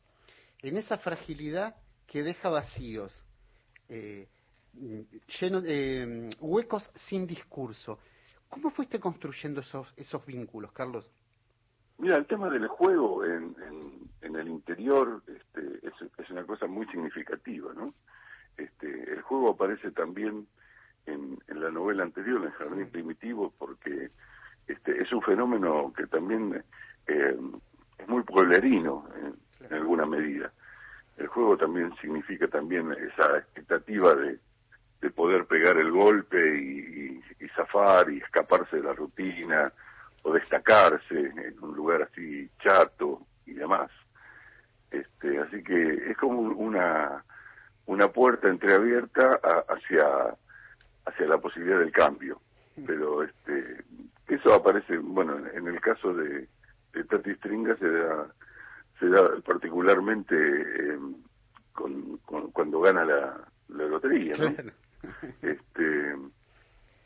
en 0.61 0.77
esa 0.77 0.97
fragilidad 0.97 1.75
que 2.07 2.23
deja 2.23 2.49
vacíos, 2.49 3.23
eh, 3.89 4.27
llenos, 5.39 5.63
eh, 5.65 6.29
huecos 6.39 6.91
sin 6.95 7.27
discurso. 7.27 7.99
¿Cómo 8.49 8.69
fuiste 8.69 8.99
construyendo 8.99 9.61
esos, 9.61 9.87
esos 9.95 10.25
vínculos, 10.25 10.71
Carlos? 10.73 11.11
Mira, 11.97 12.17
el 12.17 12.25
tema 12.25 12.49
del 12.49 12.67
juego 12.67 13.23
en, 13.23 13.55
en, 13.65 14.09
en 14.21 14.35
el 14.35 14.47
interior 14.47 15.23
este, 15.27 15.87
es, 15.87 15.93
es 16.17 16.29
una 16.29 16.45
cosa 16.45 16.67
muy 16.67 16.85
significativa, 16.87 17.73
¿no? 17.73 17.93
Este, 18.57 19.13
el 19.13 19.21
juego 19.21 19.51
aparece 19.51 19.91
también 19.91 20.47
en, 21.05 21.39
en 21.47 21.61
la 21.61 21.71
novela 21.71 22.03
anterior, 22.03 22.43
en 22.43 22.51
Jardín 22.51 22.89
Primitivo, 22.89 23.53
porque 23.57 24.11
este, 24.67 25.01
es 25.01 25.11
un 25.13 25.21
fenómeno 25.21 25.93
que 25.95 26.07
también 26.07 26.63
eh, 27.07 27.37
es 27.97 28.07
muy 28.07 28.23
pueblerino 28.23 29.07
en, 29.15 29.35
en 29.69 29.73
alguna 29.73 30.05
medida. 30.05 30.51
El 31.17 31.27
juego 31.27 31.57
también 31.57 31.93
significa 32.01 32.47
también 32.47 32.91
esa 32.93 33.37
expectativa 33.37 34.15
de, 34.15 34.39
de 35.01 35.09
poder 35.11 35.45
pegar 35.45 35.77
el 35.77 35.91
golpe 35.91 36.37
y, 36.57 36.79
y, 37.39 37.45
y 37.45 37.49
zafar 37.49 38.09
y 38.11 38.17
escaparse 38.19 38.77
de 38.77 38.83
la 38.83 38.93
rutina 38.93 39.71
o 40.23 40.33
destacarse 40.33 41.19
en 41.19 41.55
un 41.61 41.75
lugar 41.75 42.03
así 42.03 42.49
chato 42.59 43.25
y 43.45 43.53
demás. 43.53 43.89
Este, 44.89 45.39
así 45.39 45.63
que 45.63 46.11
es 46.11 46.17
como 46.17 46.39
una 46.41 47.23
una 47.87 48.07
puerta 48.09 48.47
entreabierta 48.47 49.39
a- 49.43 49.65
hacia 49.73 50.05
hacia 51.05 51.25
la 51.27 51.37
posibilidad 51.39 51.79
del 51.79 51.91
cambio. 51.91 52.39
Pero 52.85 53.23
este 53.23 53.83
eso 54.27 54.53
aparece, 54.53 54.97
bueno, 54.97 55.37
en- 55.37 55.57
en 55.57 55.67
el 55.67 55.81
caso 55.81 56.13
de, 56.13 56.47
de 56.93 57.03
Tati 57.05 57.33
Stringa 57.35 57.75
se 57.77 57.89
da 57.89 58.27
se 59.01 59.09
da 59.09 59.29
particularmente 59.45 60.35
eh, 60.35 60.97
con, 61.73 62.17
con- 62.19 62.51
cuando 62.51 62.79
gana 62.81 63.03
la, 63.03 63.37
la 63.69 63.85
lotería, 63.85 64.35
¿no? 64.37 64.53
Claro. 64.55 64.71
Este, 65.41 66.11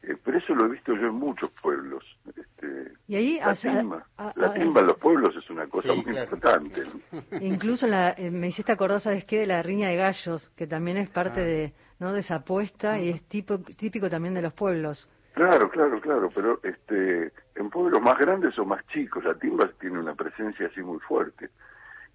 eh, 0.04 0.18
pero 0.24 0.38
eso 0.38 0.54
lo 0.54 0.66
he 0.66 0.70
visto 0.70 0.94
yo 0.94 1.08
en 1.08 1.16
muchos 1.16 1.50
pueblos. 1.62 2.04
Este, 2.28 2.92
Y 3.08 3.16
ahí 3.16 3.40
la 3.40 3.56
timba, 3.56 4.06
a- 4.18 4.30
a- 4.30 4.34
la 4.36 4.54
timba 4.54 4.82
en 4.82 4.88
los 4.88 4.98
pueblos 4.98 5.34
es 5.36 5.50
una 5.50 5.66
cosa 5.68 5.90
Sí, 5.94 5.96
muy 5.96 6.12
claro. 6.14 6.24
importante. 6.25 6.84
¿no? 7.12 7.22
Incluso 7.42 7.88
la, 7.88 8.12
eh, 8.12 8.30
me 8.30 8.50
hiciste 8.50 8.72
acordar, 8.74 9.00
¿sabes 9.00 9.24
qué? 9.25 9.40
De 9.40 9.46
la 9.48 9.64
riña 9.64 9.88
de 9.90 9.96
gallos, 9.96 10.50
que 10.58 10.68
también 10.68 10.98
es 10.98 11.10
parte 11.10 11.40
Ah. 11.42 11.46
de, 11.46 11.74
¿no? 12.00 12.12
de 12.14 12.20
esa 12.20 12.36
apuesta 12.36 13.00
y 13.00 13.10
es 13.10 13.24
tipo, 13.30 13.58
típico 13.60 14.10
también 14.10 14.34
de 14.34 14.42
los 14.42 14.54
pueblos. 14.54 15.10
Claro, 15.34 15.70
claro, 15.70 16.00
claro, 16.02 16.30
pero 16.36 16.60
este, 16.64 17.32
en 17.56 17.70
pueblos 17.70 18.02
más 18.02 18.18
grandes 18.20 18.58
o 18.60 18.66
más 18.66 18.86
chicos, 18.88 19.24
la 19.24 19.34
timba 19.36 19.70
tiene 19.80 20.00
una 20.00 20.14
presencia 20.16 20.68
así 20.68 20.82
muy 20.82 21.00
fuerte. 21.00 21.50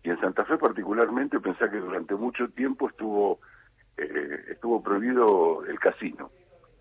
Y 0.02 0.10
en 0.10 0.20
Santa 0.20 0.44
Fe 0.44 0.56
particularmente 0.56 1.40
pensé 1.40 1.68
que 1.70 1.78
durante 1.78 2.14
mucho 2.14 2.48
tiempo 2.48 2.88
estuvo 2.88 3.40
eh, 3.96 4.44
estuvo 4.52 4.82
prohibido 4.82 5.64
el 5.66 5.78
casino. 5.78 6.30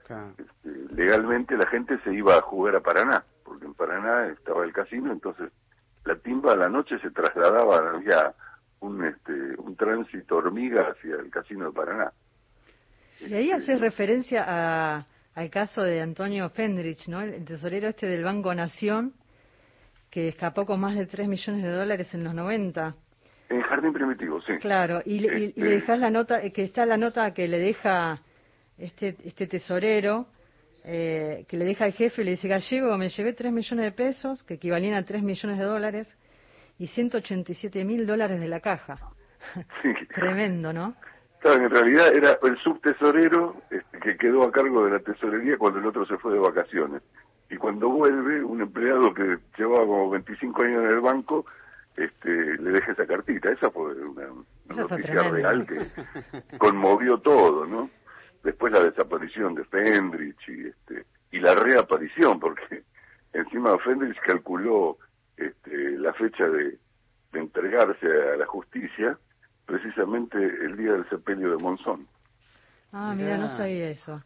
Claro. 0.05 0.33
Este, 0.37 0.93
legalmente 0.95 1.57
la 1.57 1.67
gente 1.67 1.99
se 2.03 2.13
iba 2.13 2.37
a 2.37 2.41
jugar 2.41 2.77
a 2.77 2.79
Paraná, 2.81 3.23
porque 3.43 3.65
en 3.65 3.73
Paraná 3.73 4.27
estaba 4.27 4.63
el 4.63 4.71
casino, 4.71 5.11
entonces 5.11 5.51
la 6.05 6.15
timba 6.15 6.53
a 6.53 6.55
la 6.55 6.69
noche 6.69 6.97
se 6.99 7.11
trasladaba, 7.11 7.89
había 7.95 8.33
un, 8.79 9.03
este, 9.05 9.31
un 9.57 9.75
tránsito 9.75 10.37
hormiga 10.37 10.89
hacia 10.91 11.15
el 11.15 11.29
casino 11.29 11.65
de 11.65 11.71
Paraná. 11.73 12.13
Y 13.19 13.33
ahí 13.33 13.51
Este, 13.51 13.73
haces 13.73 13.81
referencia 13.81 14.45
a, 14.47 15.05
al 15.35 15.49
caso 15.49 15.83
de 15.83 16.01
Antonio 16.01 16.49
Fendrich, 16.49 17.07
¿no? 17.07 17.21
El 17.21 17.43
tesorero 17.43 17.89
este 17.89 18.07
del 18.07 18.23
Banco 18.23 18.55
Nación, 18.55 19.13
que 20.09 20.29
escapó 20.29 20.65
con 20.65 20.79
más 20.79 20.95
de 20.95 21.05
3 21.05 21.27
millones 21.27 21.63
de 21.63 21.71
dólares 21.71 22.13
en 22.13 22.23
los 22.23 22.33
90. 22.33 22.95
En 23.49 23.61
Jardín 23.61 23.93
Primitivo, 23.93 24.39
sí. 24.41 24.53
Claro, 24.59 25.01
y, 25.05 25.19
le- 25.19 25.39
y- 25.39 25.41
y 25.43 25.45
Este- 25.47 25.61
le 25.61 25.69
dejas 25.71 25.99
la 25.99 26.11
nota, 26.11 26.43
eh, 26.43 26.51
que 26.51 26.63
está 26.63 26.85
la 26.85 26.97
nota 26.97 27.33
que 27.33 27.47
le 27.47 27.59
deja 27.59 28.21
este, 28.77 29.15
este 29.25 29.47
tesorero, 29.47 30.27
eh, 30.85 31.45
que 31.47 31.57
le 31.57 31.65
deja 31.65 31.85
al 31.85 31.91
jefe 31.93 32.21
y 32.21 32.25
le 32.25 32.31
dice, 32.31 32.47
Gallego, 32.47 32.97
me 32.97 33.09
llevé 33.09 33.33
3 33.33 33.51
millones 33.51 33.85
de 33.85 33.91
pesos, 33.91 34.43
que 34.43 34.53
equivalían 34.53 34.93
a 34.93 35.03
3 35.03 35.21
millones 35.23 35.57
de 35.57 35.65
dólares, 35.65 36.07
y 36.77 36.87
187 36.87 37.83
mil 37.83 38.05
dólares 38.05 38.39
de 38.39 38.47
la 38.47 38.59
caja. 38.61 38.97
Sí. 39.81 39.89
Tremendo, 40.13 40.71
¿no? 40.71 40.95
Claro, 41.39 41.63
en 41.65 41.69
realidad 41.71 42.13
era 42.13 42.37
el 42.43 42.57
subtesorero 42.59 43.55
este, 43.71 43.99
que 43.99 44.17
quedó 44.17 44.43
a 44.43 44.51
cargo 44.51 44.85
de 44.85 44.91
la 44.91 44.99
tesorería 44.99 45.57
cuando 45.57 45.79
el 45.79 45.85
otro 45.87 46.05
se 46.05 46.17
fue 46.17 46.33
de 46.33 46.39
vacaciones. 46.39 47.01
Y 47.49 47.55
cuando 47.57 47.89
vuelve, 47.89 48.43
un 48.43 48.61
empleado 48.61 49.13
que 49.13 49.37
llevaba 49.57 49.85
como 49.85 50.09
25 50.11 50.63
años 50.63 50.83
en 50.83 50.89
el 50.91 50.99
banco, 51.01 51.45
este, 51.99 52.57
le 52.57 52.71
deja 52.71 52.91
esa 52.91 53.05
cartita. 53.05 53.51
Esa 53.51 53.69
fue 53.71 53.93
una, 53.93 54.31
una 54.31 54.45
Esa 54.69 54.87
fue 54.87 54.97
noticia 54.97 55.23
real 55.29 55.67
que 55.67 56.57
conmovió 56.57 57.19
todo, 57.19 57.65
¿no? 57.65 57.89
Después 58.43 58.71
la 58.71 58.83
desaparición 58.83 59.55
de 59.55 59.65
Fendrich 59.65 60.47
y, 60.47 60.67
este, 60.67 61.05
y 61.31 61.39
la 61.39 61.55
reaparición, 61.55 62.39
porque 62.39 62.83
encima 63.33 63.77
Fendrich 63.79 64.19
calculó 64.21 64.97
este, 65.37 65.97
la 65.97 66.13
fecha 66.13 66.47
de, 66.47 66.77
de 67.31 67.39
entregarse 67.39 68.07
a 68.07 68.37
la 68.37 68.45
justicia 68.45 69.17
precisamente 69.65 70.37
el 70.37 70.77
día 70.77 70.93
del 70.93 71.07
sepelio 71.09 71.51
de 71.51 71.63
Monzón. 71.63 72.07
Ah, 72.91 73.13
mira, 73.15 73.37
no 73.37 73.49
sabía 73.49 73.89
eso. 73.89 74.21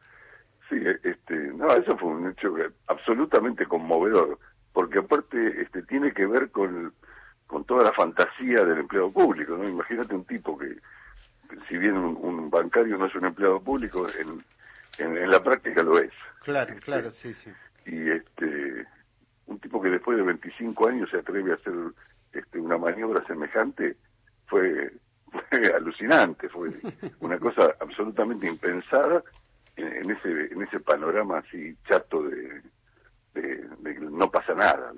Sí, 0.70 0.77
este, 1.03 1.36
no, 1.53 1.70
eso 1.74 1.98
fue 1.98 2.10
un 2.10 2.32
hecho 2.32 2.56
absolutamente 2.88 3.65
conmovedor, 3.65 4.39
porque 4.72 5.00
aparte 5.00 5.62
este, 5.62 5.84
tiene 5.84 6.13
que 6.13 6.25
ver 6.25 6.50
con, 6.51 6.94
con 7.53 7.65
toda 7.65 7.83
la 7.83 7.93
fantasía 7.93 8.65
del 8.65 8.79
empleado 8.79 9.12
público, 9.12 9.55
¿no? 9.55 9.69
Imagínate 9.69 10.15
un 10.15 10.25
tipo 10.25 10.57
que, 10.57 10.75
si 11.69 11.77
bien 11.77 11.95
un, 11.95 12.17
un 12.19 12.50
bancario 12.50 12.98
no 12.98 13.05
es 13.05 13.13
un 13.13 13.25
empleado 13.25 13.62
público, 13.62 14.07
en, 14.19 14.43
en, 14.98 15.15
en 15.15 15.29
la 15.29 15.43
práctica 15.43 15.83
lo 15.83 16.00
es. 16.00 16.12
Claro, 16.41 16.75
claro, 16.83 17.12
sí, 17.12 17.31
sí. 17.36 17.51
Y 17.86 18.10
este, 18.10 18.88
un 19.45 19.60
tipo 19.60 19.79
que 19.79 19.91
después 19.91 20.17
de 20.17 20.24
25 20.24 20.88
años 20.88 21.12
se 21.12 21.17
atreve 21.17 21.51
a 21.51 21.55
hacer 21.55 21.74
este, 22.31 22.60
una 22.60 22.79
maniobra 22.79 23.24
semejante, 23.27 23.98
fue, 24.48 24.91
fue 25.31 25.74
alucinante, 25.75 26.50
fue 26.50 26.72
una 27.19 27.38
cosa 27.45 27.75
absolutamente 27.79 28.48
impensada 28.48 29.22
en, 29.75 29.93
en 29.93 30.10
ese 30.10 30.53
en 30.53 30.62
ese 30.63 30.79
panorama 30.79 31.38
así 31.38 31.77
chato 31.88 32.24
de, 32.24 32.63
de, 33.36 33.67
de 33.77 34.00
no 34.00 34.31
pasa 34.31 34.55
nada, 34.55 34.91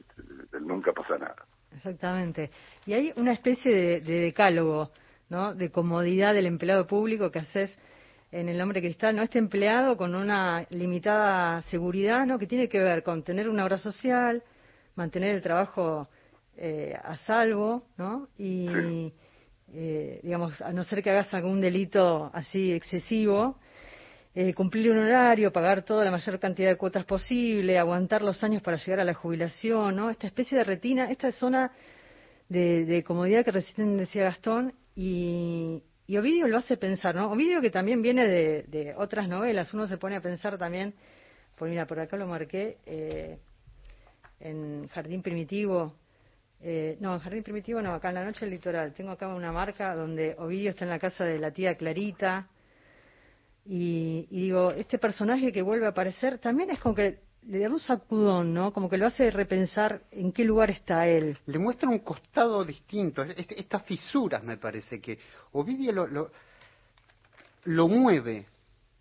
nunca 0.62 0.93
pasa 0.93 1.17
nada. 1.17 1.45
Exactamente. 1.75 2.51
Y 2.86 2.94
hay 2.94 3.13
una 3.15 3.34
especie 3.34 3.74
de, 3.74 4.01
de 4.01 4.20
decálogo, 4.22 4.91
¿no? 5.29 5.53
De 5.53 5.70
comodidad 5.70 6.34
del 6.34 6.46
empleado 6.46 6.88
público 6.88 7.32
que 7.32 7.39
haces 7.39 7.77
en 8.32 8.50
el 8.50 8.60
hombre 8.62 8.82
cristal, 8.82 9.15
¿no? 9.15 9.24
Este 9.24 9.39
empleado 9.39 9.96
con 9.98 10.15
una 10.15 10.65
limitada 10.70 11.62
seguridad, 11.63 12.25
¿no? 12.25 12.38
Que 12.38 12.48
tiene 12.48 12.67
que 12.67 12.79
ver 12.79 13.03
con 13.03 13.24
tener 13.24 13.50
una 13.50 13.63
obra 13.63 13.77
social, 13.77 14.44
mantener 14.96 15.36
el 15.36 15.41
trabajo 15.41 16.08
eh, 16.58 16.98
a 17.01 17.17
salvo, 17.17 17.84
¿no? 17.98 18.29
Y, 18.38 19.13
eh, 19.74 20.20
digamos, 20.24 20.62
a 20.62 20.72
no 20.72 20.84
ser 20.84 21.03
que 21.03 21.12
hagas 21.12 21.34
algún 21.34 21.62
delito 21.62 22.29
así 22.34 22.72
excesivo, 22.72 23.58
eh, 24.36 24.54
cumplir 24.54 24.92
un 24.92 25.00
horario, 25.00 25.51
pagar 25.51 25.84
toda 25.84 26.06
la 26.06 26.12
mayor 26.12 26.39
cantidad 26.39 26.70
de 26.70 26.77
cuotas 26.77 27.06
posible, 27.06 27.80
aguantar 27.80 28.22
los 28.22 28.44
años 28.44 28.62
para 28.62 28.77
llegar 28.77 29.00
a 29.00 29.06
la 29.06 29.13
jubilación, 29.13 29.96
¿no? 29.96 30.10
Esta 30.10 30.27
especie 30.27 30.58
de 30.58 30.65
retina, 30.65 31.10
esta 31.10 31.32
zona 31.32 31.72
de, 32.50 32.86
de 32.86 33.04
comodidad 33.04 33.44
que 33.44 33.51
recién 33.51 33.98
decía 33.98 34.25
Gastón 34.25 34.74
y, 34.96 35.82
y 36.08 36.18
Ovidio 36.18 36.48
lo 36.48 36.58
hace 36.58 36.77
pensar, 36.77 37.15
¿no? 37.15 37.32
Ovidio 37.32 37.62
que 37.62 37.72
también 37.72 38.01
viene 38.01 38.27
de, 38.27 38.94
otras 38.98 39.27
novelas, 39.27 39.74
uno 39.74 39.88
se 39.88 39.98
pone 39.98 40.15
a 40.15 40.22
pensar 40.22 40.58
también, 40.58 40.94
pues 41.56 41.72
mira, 41.72 41.88
por 41.88 42.00
acá 42.00 42.15
lo 42.15 42.27
marqué, 42.27 42.77
eh, 42.86 43.39
en 44.39 44.88
Jardín 44.89 45.24
Primitivo, 45.24 45.96
eh, 46.62 46.98
no, 47.00 47.13
en 47.15 47.20
Jardín 47.20 47.44
Primitivo 47.44 47.82
no, 47.82 47.94
acá 47.94 48.10
en 48.10 48.15
La 48.15 48.25
Noche 48.25 48.42
del 48.42 48.51
Litoral, 48.51 48.94
tengo 48.94 49.12
acá 49.12 49.27
una 49.27 49.51
marca 49.51 49.96
donde 49.96 50.36
Ovidio 50.38 50.70
está 50.72 50.86
en 50.86 50.92
la 50.92 51.00
casa 51.00 51.25
de 51.25 51.39
la 51.39 51.51
tía 51.51 51.75
Clarita, 51.75 52.50
y, 53.65 54.27
y 54.29 54.41
digo, 54.43 54.72
este 54.72 54.98
personaje 55.00 55.51
que 55.51 55.62
vuelve 55.62 55.86
a 55.86 55.89
aparecer 55.89 56.38
también 56.38 56.69
es 56.69 56.79
como 56.79 56.95
que 56.95 57.19
le 57.48 57.60
da 57.60 57.69
un 57.69 57.79
sacudón, 57.79 58.53
¿no? 58.53 58.72
Como 58.74 58.89
que 58.89 58.98
lo 58.98 59.05
hace 59.07 59.29
repensar 59.31 60.01
en 60.12 60.31
qué 60.31 60.43
lugar 60.43 60.72
está 60.72 61.07
él. 61.07 61.38
Le 61.45 61.60
muestra 61.60 61.89
un 61.89 62.00
costado 62.00 62.63
distinto, 62.65 63.22
est- 63.24 63.51
estas 63.51 63.84
fisuras 63.84 64.43
me 64.43 64.57
parece 64.57 65.00
que 65.00 65.19
Ovidio 65.51 65.91
lo, 65.91 66.07
lo, 66.07 66.31
lo 67.65 67.88
mueve. 67.88 68.45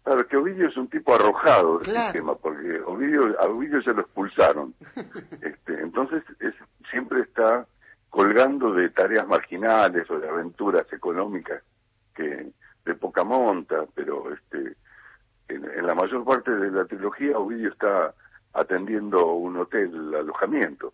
Claro, 0.02 0.26
que 0.28 0.36
Ovidio 0.36 0.68
es 0.68 0.76
un 0.76 0.88
tipo 0.88 1.14
arrojado 1.14 1.78
del 1.78 1.86
Claro. 1.88 2.12
sistema, 2.12 2.34
porque 2.36 2.80
Ovidio, 2.86 3.40
a 3.40 3.46
Ovidio 3.46 3.80
ya 3.80 3.92
lo 3.92 4.02
expulsaron. 4.02 4.74
este, 5.40 5.80
entonces 5.80 6.22
es, 6.40 6.54
siempre 6.90 7.20
está 7.22 7.66
colgando 8.10 8.72
de 8.74 8.90
tareas 8.90 9.26
marginales 9.26 10.08
o 10.10 10.18
de 10.20 10.28
aventuras 10.28 10.86
económicas 10.92 11.62
que 12.14 12.50
de 12.84 12.94
poca 12.94 13.24
monta, 13.24 13.84
pero 13.94 14.32
este 14.32 14.76
en, 15.48 15.64
en 15.64 15.86
la 15.86 15.94
mayor 15.94 16.24
parte 16.24 16.50
de 16.50 16.70
la 16.70 16.84
trilogía 16.86 17.38
Ovidio 17.38 17.70
está 17.70 18.14
atendiendo 18.54 19.32
un 19.34 19.56
hotel 19.56 20.14
alojamiento. 20.14 20.92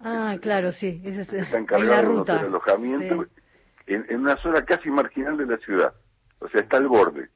Ah, 0.00 0.36
claro, 0.40 0.72
sí. 0.72 1.00
Ese 1.04 1.22
es, 1.22 1.32
Está 1.32 1.36
en 1.36 1.52
la 1.52 1.58
encargado 1.58 2.02
de 2.02 2.08
un 2.08 2.16
ruta. 2.18 2.34
hotel 2.34 2.46
alojamiento 2.46 3.24
Sí. 3.24 3.30
en, 3.94 4.06
en 4.08 4.20
una 4.20 4.36
zona 4.38 4.64
casi 4.64 4.90
marginal 4.90 5.36
de 5.36 5.46
la 5.46 5.56
ciudad. 5.58 5.94
O 6.40 6.48
sea, 6.48 6.60
está 6.62 6.76
al 6.78 6.88
borde, 6.88 7.28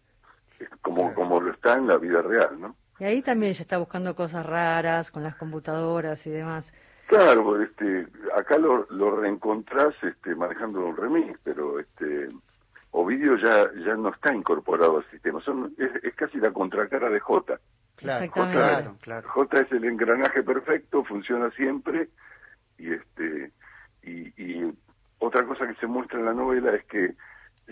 es 0.58 0.68
como, 0.82 1.02
Claro. 1.02 1.14
como 1.14 1.40
lo 1.40 1.52
está 1.52 1.74
en 1.76 1.86
la 1.86 1.96
vida 1.98 2.22
real, 2.22 2.60
¿no? 2.60 2.74
Y 2.98 3.04
ahí 3.04 3.22
también 3.22 3.50
ella 3.50 3.62
está 3.62 3.78
buscando 3.78 4.16
cosas 4.16 4.44
raras 4.44 5.10
con 5.12 5.22
las 5.22 5.36
computadoras 5.36 6.26
y 6.26 6.30
demás. 6.30 6.70
Claro, 7.06 7.62
este, 7.62 8.06
acá 8.36 8.58
lo, 8.58 8.86
lo 8.90 9.16
reencontrás 9.20 9.94
este, 10.02 10.34
manejando 10.34 10.84
un 10.84 10.96
remix, 10.96 11.38
pero 11.44 11.78
este, 11.78 12.28
Ovidio 12.90 13.36
ya, 13.36 13.70
ya 13.84 13.94
no 13.96 14.08
está 14.10 14.34
incorporado 14.34 14.98
al 14.98 15.10
sistema. 15.10 15.40
Son, 15.42 15.74
es, 15.78 16.04
es 16.04 16.14
casi 16.14 16.38
la 16.38 16.50
contracara 16.52 17.10
de 17.10 17.20
J. 17.20 17.58
Claro, 17.96 18.24
Exactamente. 18.24 18.56
claro, 18.56 18.96
claro. 19.00 19.28
J 19.28 19.60
es 19.60 19.72
el 19.72 19.84
engranaje 19.84 20.42
perfecto, 20.42 21.04
funciona 21.04 21.50
siempre 21.50 22.08
y 22.78 22.92
este 22.92 23.52
y, 24.04 24.28
y 24.40 24.72
otra 25.18 25.44
cosa 25.44 25.66
que 25.66 25.74
se 25.74 25.86
muestra 25.86 26.20
en 26.20 26.26
la 26.26 26.32
novela 26.32 26.74
es 26.74 26.84
que 26.84 27.14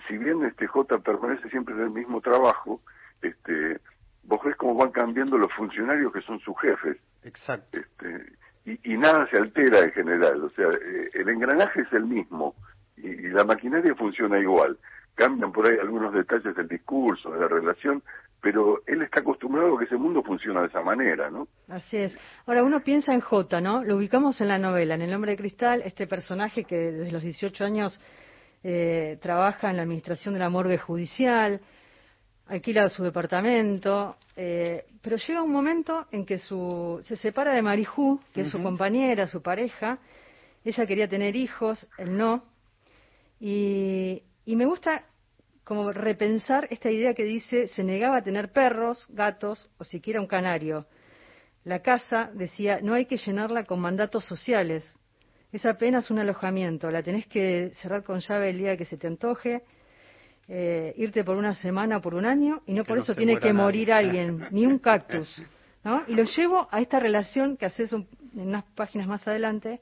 si 0.08 0.18
bien 0.18 0.44
este 0.44 0.66
J 0.66 0.98
permanece 0.98 1.48
siempre 1.48 1.74
en 1.74 1.82
el 1.82 1.90
mismo 1.90 2.20
trabajo, 2.20 2.80
este 3.22 3.80
vos 4.24 4.40
ves 4.44 4.56
cómo 4.56 4.74
van 4.74 4.90
cambiando 4.90 5.38
los 5.38 5.52
funcionarios 5.52 6.12
que 6.12 6.20
son 6.22 6.40
sus 6.40 6.58
jefes, 6.60 6.96
Exacto. 7.22 7.78
este 7.78 8.32
y, 8.64 8.94
y 8.94 8.96
nada 8.98 9.28
se 9.30 9.36
altera 9.36 9.78
en 9.84 9.92
general, 9.92 10.42
o 10.42 10.50
sea, 10.50 10.66
eh, 10.66 11.10
el 11.14 11.28
engranaje 11.28 11.82
es 11.82 11.92
el 11.92 12.04
mismo 12.04 12.56
y, 12.96 13.06
y 13.06 13.28
la 13.28 13.44
maquinaria 13.44 13.94
funciona 13.94 14.40
igual. 14.40 14.76
Cambian 15.16 15.50
por 15.50 15.66
ahí 15.66 15.76
algunos 15.80 16.12
detalles 16.12 16.54
del 16.54 16.68
discurso, 16.68 17.30
de 17.30 17.40
la 17.40 17.48
relación, 17.48 18.02
pero 18.40 18.82
él 18.86 19.02
está 19.02 19.20
acostumbrado 19.20 19.74
a 19.74 19.78
que 19.78 19.86
ese 19.86 19.96
mundo 19.96 20.22
funciona 20.22 20.60
de 20.60 20.68
esa 20.68 20.82
manera, 20.82 21.30
¿no? 21.30 21.48
Así 21.68 21.96
es. 21.96 22.16
Ahora, 22.46 22.62
uno 22.62 22.80
piensa 22.80 23.12
en 23.12 23.20
J, 23.20 23.60
¿no? 23.60 23.82
Lo 23.82 23.96
ubicamos 23.96 24.40
en 24.40 24.48
la 24.48 24.58
novela, 24.58 24.94
en 24.94 25.02
El 25.02 25.14
Hombre 25.14 25.32
de 25.32 25.38
Cristal, 25.38 25.82
este 25.84 26.06
personaje 26.06 26.64
que 26.64 26.76
desde 26.76 27.10
los 27.10 27.22
18 27.22 27.64
años 27.64 27.98
eh, 28.62 29.18
trabaja 29.20 29.70
en 29.70 29.76
la 29.76 29.82
administración 29.82 30.34
de 30.34 30.40
la 30.40 30.50
morgue 30.50 30.78
judicial, 30.78 31.60
alquila 32.48 32.88
su 32.88 33.02
departamento, 33.02 34.16
eh, 34.36 34.84
pero 35.02 35.16
llega 35.16 35.42
un 35.42 35.52
momento 35.52 36.06
en 36.12 36.26
que 36.26 36.38
su, 36.38 37.00
se 37.02 37.16
separa 37.16 37.54
de 37.54 37.62
Marijú, 37.62 38.20
que 38.34 38.42
es 38.42 38.50
su 38.50 38.62
compañera, 38.62 39.26
su 39.26 39.42
pareja. 39.42 39.98
Ella 40.64 40.86
quería 40.86 41.08
tener 41.08 41.34
hijos, 41.36 41.88
él 41.98 42.16
no. 42.16 42.44
Y, 43.40 44.22
y 44.46 44.56
me 44.56 44.64
gusta 44.64 45.04
como 45.64 45.92
repensar 45.92 46.68
esta 46.70 46.90
idea 46.90 47.12
que 47.12 47.24
dice 47.24 47.66
se 47.66 47.82
negaba 47.84 48.18
a 48.18 48.22
tener 48.22 48.52
perros, 48.52 49.06
gatos 49.10 49.68
o 49.78 49.84
siquiera 49.84 50.20
un 50.20 50.26
canario. 50.26 50.86
La 51.64 51.80
casa, 51.82 52.30
decía, 52.32 52.78
no 52.80 52.94
hay 52.94 53.06
que 53.06 53.16
llenarla 53.16 53.64
con 53.64 53.80
mandatos 53.80 54.24
sociales. 54.24 54.94
Es 55.52 55.66
apenas 55.66 56.10
un 56.12 56.20
alojamiento. 56.20 56.90
La 56.90 57.02
tenés 57.02 57.26
que 57.26 57.72
cerrar 57.74 58.04
con 58.04 58.20
llave 58.20 58.50
el 58.50 58.58
día 58.58 58.76
que 58.76 58.84
se 58.84 58.96
te 58.96 59.08
antoje, 59.08 59.62
eh, 60.48 60.94
irte 60.96 61.24
por 61.24 61.36
una 61.36 61.54
semana 61.54 61.96
o 61.96 62.00
por 62.00 62.14
un 62.14 62.24
año, 62.24 62.62
y 62.66 62.72
no 62.72 62.84
Que 62.84 62.88
por 62.88 62.98
no 62.98 63.02
eso 63.02 63.14
tiene 63.16 63.34
que 63.38 63.48
nadie. 63.52 63.62
morir 63.64 63.92
alguien, 63.92 64.40
ni 64.52 64.64
un 64.64 64.78
cactus. 64.78 65.42
¿no? 65.82 66.02
Y 66.06 66.14
lo 66.14 66.22
llevo 66.22 66.68
a 66.70 66.80
esta 66.80 67.00
relación 67.00 67.56
que 67.56 67.66
haces 67.66 67.92
un- 67.92 68.06
en 68.34 68.48
unas 68.48 68.64
páginas 68.76 69.08
más 69.08 69.26
adelante, 69.26 69.80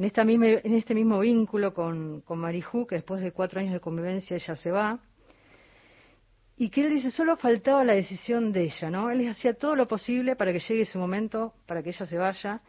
en, 0.00 0.06
esta 0.06 0.24
misma, 0.24 0.46
en 0.46 0.74
este 0.74 0.94
mismo 0.94 1.18
vínculo 1.18 1.74
con, 1.74 2.22
con 2.22 2.38
Marijú, 2.38 2.86
que 2.86 2.94
después 2.94 3.20
de 3.20 3.32
cuatro 3.32 3.60
años 3.60 3.74
de 3.74 3.80
convivencia 3.80 4.34
ella 4.34 4.56
se 4.56 4.70
va, 4.70 4.98
y 6.56 6.70
que 6.70 6.86
él 6.86 6.94
dice, 6.94 7.10
solo 7.10 7.36
faltaba 7.36 7.84
la 7.84 7.92
decisión 7.92 8.50
de 8.50 8.62
ella, 8.62 8.88
¿no? 8.88 9.10
Él 9.10 9.28
hacía 9.28 9.52
todo 9.52 9.76
lo 9.76 9.86
posible 9.86 10.36
para 10.36 10.54
que 10.54 10.60
llegue 10.60 10.82
ese 10.82 10.96
momento, 10.96 11.52
para 11.66 11.82
que 11.82 11.90
ella 11.90 12.06
se 12.06 12.16
vaya, 12.16 12.62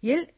y 0.00 0.12
él 0.12 0.30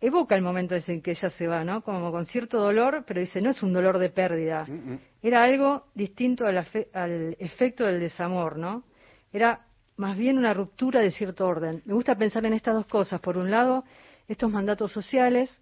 evoca 0.00 0.34
el 0.36 0.40
momento 0.40 0.74
en 0.74 1.02
que 1.02 1.10
ella 1.10 1.28
se 1.28 1.46
va, 1.46 1.62
¿no? 1.64 1.82
Como 1.82 2.12
con 2.12 2.24
cierto 2.24 2.58
dolor, 2.58 3.04
pero 3.06 3.20
dice, 3.20 3.42
no 3.42 3.50
es 3.50 3.62
un 3.62 3.74
dolor 3.74 3.98
de 3.98 4.08
pérdida, 4.08 4.64
Mm, 4.66 4.92
mm. 4.92 4.98
era 5.22 5.42
algo 5.42 5.84
distinto 5.94 6.46
al, 6.46 6.64
al 6.94 7.36
efecto 7.38 7.84
del 7.84 8.00
desamor, 8.00 8.56
¿no? 8.56 8.84
Era 9.34 9.66
más 9.98 10.16
bien 10.16 10.38
una 10.38 10.54
ruptura 10.54 11.00
de 11.00 11.10
cierto 11.10 11.46
orden. 11.46 11.82
Me 11.84 11.92
gusta 11.92 12.16
pensar 12.16 12.46
en 12.46 12.54
estas 12.54 12.74
dos 12.74 12.86
cosas. 12.86 13.20
Por 13.20 13.36
un 13.36 13.50
lado, 13.50 13.84
estos 14.28 14.50
mandatos 14.50 14.92
sociales 14.92 15.60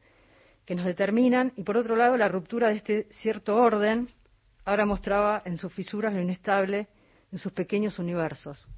que 0.66 0.74
nos 0.74 0.85
determinan 0.85 1.52
y 1.57 1.62
por 1.62 1.76
otro 1.76 1.96
lado, 1.96 2.16
la 2.16 2.29
ruptura 2.29 2.68
de 2.68 2.74
este 2.74 3.05
cierto 3.11 3.57
orden 3.57 4.09
ahora 4.64 4.85
mostraba 4.85 5.42
en 5.44 5.57
sus 5.57 5.72
fisuras 5.72 6.12
lo 6.12 6.20
inestable 6.20 6.88
en 7.33 7.38
sus 7.38 7.52
pequeños 7.52 7.98
universos. 7.98 8.68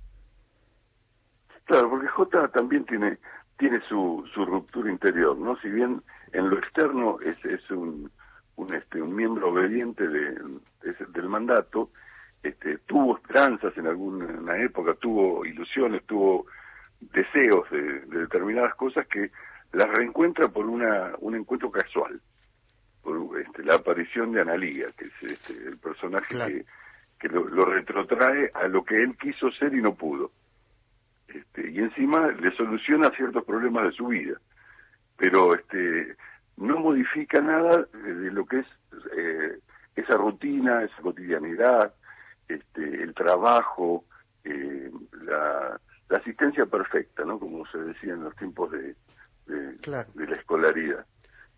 Claro, 1.65 1.91
porque 1.91 2.09
J 2.09 2.49
también 2.49 2.85
tiene 2.85 3.19
tiene 3.59 3.81
su, 3.89 4.25
su 4.33 4.45
ruptura 4.45 4.91
interior, 4.91 5.37
¿no? 5.37 5.57
Si 5.57 5.69
bien 5.69 6.01
en 6.33 6.49
lo 6.49 6.59
externo 6.59 7.19
es, 7.21 7.45
es 7.45 7.69
un, 7.71 8.11
un, 8.55 8.73
este, 8.73 9.03
un 9.03 9.15
miembro 9.15 9.51
obediente 9.51 10.07
de, 10.07 10.39
del 11.09 11.29
mandato, 11.29 11.91
este, 12.43 12.79
tuvo 12.87 13.17
esperanzas 13.17 13.77
en 13.77 13.89
alguna 13.89 14.57
época, 14.63 14.95
tuvo 14.95 15.45
ilusiones, 15.45 16.05
tuvo 16.07 16.47
deseos 17.01 17.69
de, 17.71 17.83
de 18.07 18.19
determinadas 18.21 18.77
cosas 18.77 19.07
que 19.09 19.33
las 19.73 19.89
reencuentra 19.91 20.49
por 20.49 20.67
una, 20.67 21.13
un 21.21 21.35
encuentro 21.37 21.71
casual, 21.71 22.21
por 23.03 23.41
este, 23.41 23.63
la 23.65 23.75
aparición 23.77 24.33
de 24.33 24.41
Analía, 24.41 24.87
que 24.97 25.07
es 25.07 25.33
este, 25.33 25.53
el 25.69 25.79
personaje 25.79 26.35
Claro. 26.35 26.53
que, 26.55 26.65
que 27.21 27.29
lo, 27.29 27.49
lo 27.49 27.65
retrotrae 27.65 28.51
a 28.55 28.69
lo 28.69 28.85
que 28.85 29.03
él 29.03 29.17
quiso 29.17 29.51
ser 29.53 29.75
y 29.75 29.83
no 29.83 29.95
pudo. 29.95 30.31
Este, 31.29 31.71
y 31.71 31.79
encima 31.79 32.29
le 32.29 32.51
soluciona 32.57 33.11
ciertos 33.11 33.45
problemas 33.45 33.85
de 33.85 33.93
su 33.93 34.07
vida, 34.07 34.41
pero 35.17 35.55
este, 35.55 36.17
no 36.57 36.79
modifica 36.79 37.41
nada 37.41 37.85
de, 37.93 38.15
de 38.15 38.31
lo 38.31 38.47
que 38.47 38.61
es 38.61 38.67
eh, 39.17 39.59
esa 39.97 40.17
rutina, 40.17 40.83
esa 40.85 41.03
cotidianidad, 41.03 41.93
este, 42.49 43.03
el 43.03 43.13
trabajo, 43.15 44.05
eh, 44.45 44.91
la, 45.23 45.79
la 46.09 46.19
asistencia 46.19 46.65
perfecta, 46.65 47.25
¿no? 47.25 47.39
Como 47.39 47.67
se 47.67 47.79
decía 47.79 48.15
en 48.15 48.25
los 48.25 48.35
tiempos 48.37 48.71
de, 48.71 48.95
de, 49.49 49.77
Claro. 49.79 50.09
de 50.15 50.27
la 50.27 50.37
escolaridad. 50.37 51.05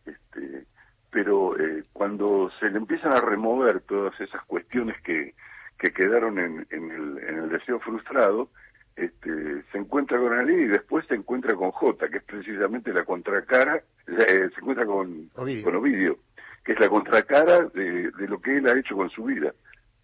Este, 0.06 0.66
pero 1.10 1.58
eh, 1.58 1.84
cuando 1.92 2.50
se 2.60 2.70
le 2.70 2.78
empiezan 2.78 3.12
a 3.12 3.20
remover 3.20 3.80
todas 3.80 4.18
esas 4.20 4.42
cuestiones 4.46 4.96
que, 5.02 5.34
que 5.78 5.92
quedaron 5.92 6.38
en, 6.38 6.66
en, 6.70 6.90
el, 6.90 7.18
en 7.28 7.38
el 7.44 7.48
deseo 7.50 7.80
frustrado, 7.80 8.48
este, 8.96 9.62
se 9.72 9.78
encuentra 9.78 10.18
con 10.18 10.32
Ali 10.32 10.54
y 10.54 10.66
después 10.68 11.06
se 11.06 11.14
encuentra 11.14 11.54
con 11.54 11.70
J, 11.70 12.08
que 12.08 12.18
es 12.18 12.24
precisamente 12.24 12.92
la 12.92 13.04
contracara, 13.04 13.76
eh, 14.06 14.48
se 14.54 14.60
encuentra 14.60 14.84
con 14.86 15.30
Ovidio. 15.36 15.64
con 15.64 15.74
Ovidio, 15.76 16.18
que 16.64 16.72
es 16.72 16.80
la 16.80 16.88
contracara 16.88 17.60
de, 17.74 18.10
de 18.10 18.28
lo 18.28 18.40
que 18.40 18.58
él 18.58 18.66
ha 18.68 18.78
hecho 18.78 18.94
con 18.96 19.08
su 19.10 19.24
vida. 19.24 19.52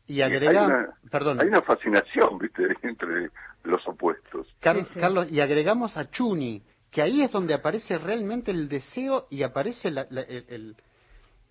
Y 0.08 0.20
agrega, 0.22 0.50
hay 0.60 0.66
una, 0.66 0.88
perdón, 1.10 1.40
hay 1.40 1.48
una 1.48 1.62
fascinación, 1.62 2.38
viste, 2.38 2.62
entre 2.82 3.30
los 3.64 3.86
opuestos. 3.88 4.46
Car- 4.60 4.76
Sí, 4.84 4.90
sí. 4.94 5.00
Carlos, 5.00 5.30
y 5.30 5.40
agregamos 5.40 5.96
a 5.96 6.08
Chuni, 6.10 6.62
que 6.96 7.02
ahí 7.02 7.20
es 7.20 7.30
donde 7.30 7.52
aparece 7.52 7.98
realmente 7.98 8.50
el 8.50 8.70
deseo 8.70 9.26
y 9.28 9.42
aparece 9.42 9.90
la- 9.90 10.06
la- 10.08 10.22
el- 10.22 10.74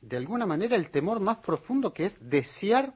de 0.01 0.17
alguna 0.17 0.47
manera 0.47 0.75
el 0.75 0.89
temor 0.89 1.19
más 1.19 1.37
profundo 1.37 1.93
que 1.93 2.07
es 2.07 2.15
desear 2.19 2.95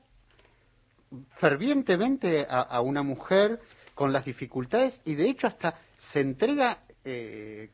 fervientemente 1.35 2.47
a, 2.49 2.61
a 2.61 2.81
una 2.81 3.03
mujer 3.03 3.59
con 3.93 4.11
las 4.11 4.25
dificultades 4.25 4.99
y 5.05 5.13
de 5.13 5.29
hecho 5.29 5.45
hasta 5.45 5.75
se 6.11 6.21
entrega 6.21 6.79
eh, 7.05 7.69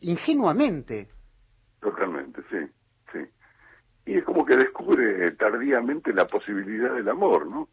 ingenuamente. 0.00 1.10
Totalmente, 1.78 2.40
sí, 2.48 2.56
sí. 3.12 3.18
Y 4.06 4.16
es 4.16 4.24
como 4.24 4.46
que 4.46 4.56
descubre 4.56 5.30
tardíamente 5.32 6.14
la 6.14 6.26
posibilidad 6.26 6.94
del 6.94 7.10
amor, 7.10 7.46
¿no? 7.46 7.68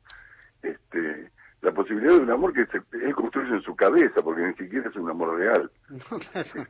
Este, 0.62 1.32
la 1.63 1.71
posibilidad 1.71 2.13
de 2.13 2.19
un 2.19 2.30
amor 2.30 2.54
que 2.54 2.65
se, 2.67 2.82
él 2.97 3.15
construye 3.15 3.56
en 3.56 3.62
su 3.62 3.76
cabeza, 3.76 4.21
porque 4.21 4.41
ni 4.41 4.54
siquiera 4.54 4.89
es 4.89 4.95
un 4.95 5.10
amor 5.10 5.38
real. 5.38 5.71
No, 5.89 6.19
claro. 6.19 6.67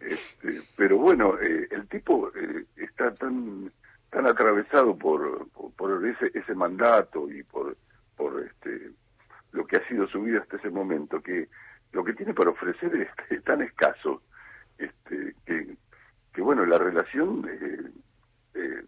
Este, 0.00 0.62
pero 0.76 0.98
bueno, 0.98 1.38
eh, 1.40 1.66
el 1.70 1.88
tipo 1.88 2.30
eh, 2.34 2.64
está 2.76 3.12
tan 3.14 3.70
tan 4.10 4.26
atravesado 4.26 4.96
por, 4.96 5.48
por, 5.50 5.72
por 5.72 6.06
ese, 6.06 6.30
ese 6.34 6.54
mandato 6.54 7.30
y 7.30 7.42
por, 7.44 7.76
por 8.16 8.42
este, 8.44 8.90
lo 9.52 9.64
que 9.66 9.76
ha 9.76 9.88
sido 9.88 10.06
su 10.08 10.22
vida 10.22 10.40
hasta 10.40 10.56
ese 10.56 10.70
momento, 10.70 11.20
que 11.20 11.48
lo 11.92 12.04
que 12.04 12.12
tiene 12.14 12.34
para 12.34 12.50
ofrecer 12.50 12.94
es, 12.96 13.08
es 13.30 13.42
tan 13.44 13.62
escaso 13.62 14.22
este, 14.78 15.34
que, 15.46 15.76
que, 16.32 16.42
bueno, 16.42 16.66
la 16.66 16.78
relación 16.78 17.48
eh, 17.48 17.90
eh, 18.54 18.84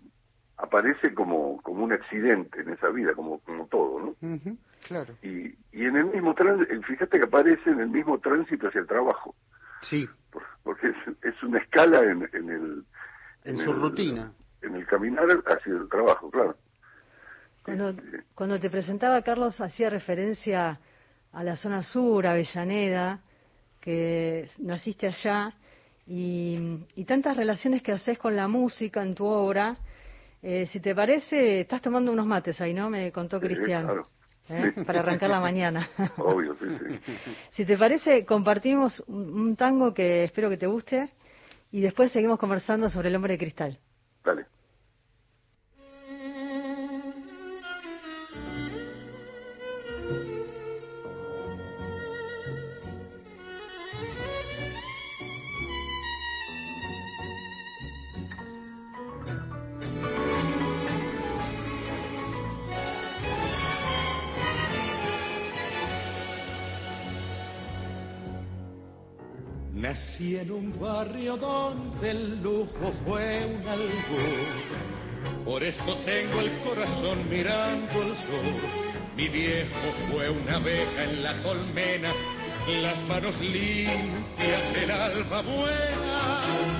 aparece 0.57 1.15
como, 1.15 1.61
como 1.63 1.85
un 1.85 1.93
accidente 1.93 2.61
en 2.61 2.71
esa 2.71 2.89
vida, 2.91 3.15
como, 3.15 3.41
como 3.41 3.67
todo, 3.67 4.01
¿no? 4.21 4.35
Ujú, 4.35 4.57
claro. 4.87 5.15
Y, 5.23 5.47
y 5.73 5.85
en 5.87 5.97
el 5.97 6.07
mismo 6.07 6.35
tránsito, 6.35 6.83
fíjate 6.83 7.19
que 7.19 7.25
aparece 7.27 7.71
en 7.71 7.81
el 7.81 7.89
mismo 7.89 8.19
tránsito 8.19 8.69
hacia 8.69 8.81
el 8.81 8.87
trabajo, 8.87 9.35
Sí, 9.83 10.09
por- 10.31 10.47
porque 10.63 10.89
es, 10.89 10.97
es 11.23 11.43
una 11.43 11.59
escala 11.59 12.01
en, 12.05 12.29
en 12.33 12.51
el 12.51 12.85
en 13.45 13.51
en 13.53 13.57
su 13.59 13.71
el- 13.73 13.81
rutina. 13.81 14.33
en 14.63 14.77
el 14.77 14.87
caminar 14.87 15.27
hacia 15.47 15.73
el 15.73 15.89
trabajo, 15.89 16.31
claro. 16.31 16.57
Cuando, 17.65 17.91
Este, 17.91 18.23
cuando 18.35 18.59
te 18.61 18.71
presentaba 18.71 19.23
Carlos 19.23 19.61
hacía 19.61 19.91
referencia 19.91 20.79
a 21.33 21.45
la 21.45 21.57
zona 21.57 21.83
sur, 21.83 22.27
a 22.27 22.33
Avellaneda, 22.33 23.21
que 23.81 24.49
naciste 24.59 25.07
allá, 25.07 25.53
y, 26.07 26.85
y 26.97 27.05
tantas 27.05 27.37
relaciones 27.37 27.83
que 27.83 27.93
haces 27.93 28.19
con 28.19 28.35
la 28.37 28.49
música 28.49 29.03
en 29.03 29.15
tu 29.15 29.25
obra. 29.27 29.77
Eh, 30.43 30.67
si 30.67 30.81
te 30.81 30.95
parece, 30.95 31.61
estás 31.61 31.81
tomando 31.81 32.11
unos 32.11 32.27
mates 32.27 32.61
ahí, 32.61 32.75
¿no? 32.75 32.91
Me 32.91 33.13
contó 33.13 33.39
Sí, 33.39 33.47
Cristian. 33.47 33.85
claro. 33.85 34.09
¿eh? 34.49 34.73
Para 34.85 34.99
arrancar 35.01 35.31
la 35.31 35.41
mañana. 35.41 35.89
Obvio, 36.19 36.55
sí, 36.57 36.67
sí. 36.79 37.13
Si 37.53 37.65
te 37.65 37.79
parece, 37.79 38.25
compartimos 38.27 39.03
un, 39.07 39.33
un 39.33 39.57
tango 39.57 39.95
que 39.95 40.25
espero 40.25 40.51
que 40.51 40.57
te 40.57 40.67
guste 40.67 41.11
y 41.71 41.81
después 41.81 42.11
seguimos 42.11 42.39
conversando 42.39 42.89
sobre 42.89 43.09
el 43.09 43.17
hombre 43.17 43.35
de 43.35 43.39
cristal. 43.39 43.79
Dale. 44.25 44.47
Nací 69.83 70.37
en 70.37 70.53
un 70.53 70.79
barrio 70.79 71.37
donde 71.37 72.13
el 72.13 72.41
lujo 72.41 72.93
fue 73.05 73.45
un 73.45 73.67
albur. 73.67 75.45
Por 75.45 75.65
esto 75.65 75.97
tengo 76.05 76.39
el 76.39 76.57
corazón 76.61 77.29
mirando 77.29 78.01
el 78.01 78.15
sur. 78.15 78.63
Mi 79.17 79.27
viejo 79.27 79.93
fue 80.09 80.31
una 80.31 80.59
abeja 80.59 81.03
en 81.03 81.25
la 81.25 81.43
colmena, 81.43 82.13
las 82.81 83.03
manos 83.09 83.35
limpias, 83.41 84.77
el 84.77 84.89
alma 84.89 85.43
buena. 85.43 86.79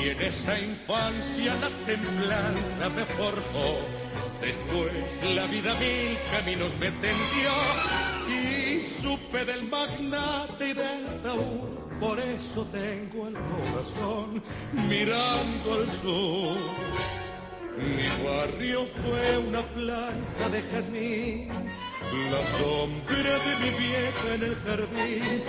Y 0.00 0.10
en 0.10 0.22
esa 0.22 0.60
infancia 0.60 1.56
la 1.56 1.70
templanza 1.84 2.88
me 2.88 3.04
forjó. 3.16 3.80
Después 4.40 4.92
la 5.24 5.46
vida 5.46 5.74
mil 5.74 6.16
caminos 6.30 6.72
me 6.78 6.92
tendió 6.92 7.52
y 8.28 9.02
supe 9.02 9.44
del 9.44 9.64
magnate 9.64 10.68
y 10.68 10.72
del 10.72 11.20
taur. 11.20 11.73
Por 12.04 12.20
eso 12.20 12.66
tengo 12.66 13.28
el 13.28 13.34
corazón 13.34 14.42
mirando 14.88 15.72
al 15.72 15.86
sur. 16.02 16.58
Mi 17.78 18.24
barrio 18.24 18.86
fue 19.02 19.38
una 19.38 19.62
planta 19.62 20.48
de 20.50 20.62
jazmín, 20.70 21.48
la 22.30 22.58
sombra 22.58 23.38
de 23.38 23.56
mi 23.58 23.70
vieja 23.78 24.34
en 24.34 24.42
el 24.42 24.54
jardín, 24.56 25.42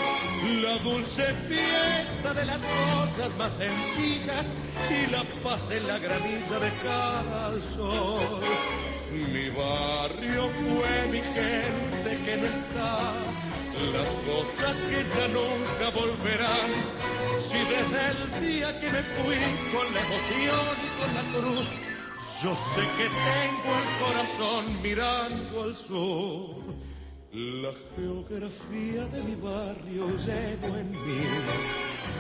la 0.63 0.77
dulce 0.77 1.25
fiesta 1.49 2.33
de 2.33 2.45
las 2.45 2.61
cosas 2.61 3.37
más 3.37 3.51
sencillas 3.57 4.47
y 4.89 5.11
la 5.11 5.23
paz 5.43 5.69
en 5.69 5.85
la 5.85 5.99
granilla 5.99 6.57
de 6.57 6.71
cara 6.83 7.45
al 7.47 7.61
sol. 7.75 8.41
Mi 9.11 9.49
barrio 9.49 10.49
fue 10.49 11.07
mi 11.11 11.21
gente 11.21 12.17
que 12.25 12.37
no 12.37 12.45
está, 12.47 13.13
las 13.81 14.07
cosas 14.25 14.79
que 14.81 15.03
ya 15.15 15.27
nunca 15.27 15.89
volverán. 15.93 16.71
Si 17.49 17.57
desde 17.57 18.07
el 18.11 18.47
día 18.47 18.79
que 18.79 18.89
me 18.89 19.03
fui 19.03 19.38
con 19.71 19.93
la 19.93 20.01
emoción 20.01 20.77
y 20.83 20.99
con 20.99 21.15
la 21.15 21.23
cruz, 21.33 21.67
yo 22.43 22.55
sé 22.75 22.81
que 22.97 23.07
tengo 23.09 23.71
el 23.77 23.88
corazón 23.99 24.81
mirando 24.81 25.63
al 25.63 25.75
sur. 25.88 26.85
La 27.31 27.71
geografía 27.95 29.05
de 29.07 29.23
mi 29.23 29.35
barrio 29.35 30.07
llevo 30.19 30.77
en 30.77 30.91
mí. 30.91 31.25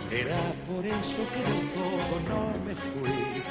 Será 0.09 0.53
por 0.67 0.85
eso 0.85 1.21
que 1.33 1.51
del 1.51 1.71
todo 1.71 2.19
no 2.27 2.53
me 2.65 2.75
fui. 2.75 3.43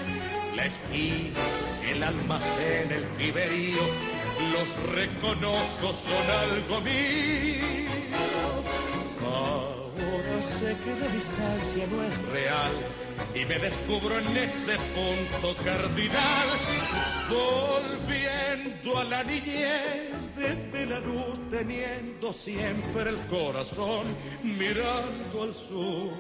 La 0.55 0.67
esquina, 0.67 1.41
el 1.89 2.03
almacén, 2.03 2.93
el 2.93 3.05
piberío, 3.17 3.83
los 4.55 4.69
reconozco, 4.95 5.93
son 6.05 6.31
algo 6.31 6.81
mío. 6.81 7.65
Ahora 9.21 10.59
sé 10.59 10.77
que 10.85 10.95
la 11.01 11.09
distancia 11.09 11.87
no 11.89 12.03
es 12.05 12.23
real 12.29 12.73
y 13.35 13.45
me 13.45 13.59
descubro 13.59 14.19
en 14.19 14.37
ese 14.37 14.77
punto 14.95 15.57
cardinal, 15.65 16.49
volviendo 17.29 18.99
a 18.99 19.05
la 19.05 19.25
niñez 19.25 20.13
desde 20.37 20.87
la 20.87 21.01
luz, 21.01 21.39
teniendo 21.51 22.33
siempre 22.33 23.11
el 23.11 23.27
corazón 23.27 24.17
mirando 24.43 25.43
al 25.43 25.55
sur. 25.55 26.13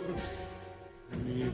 Mi 1.25 1.45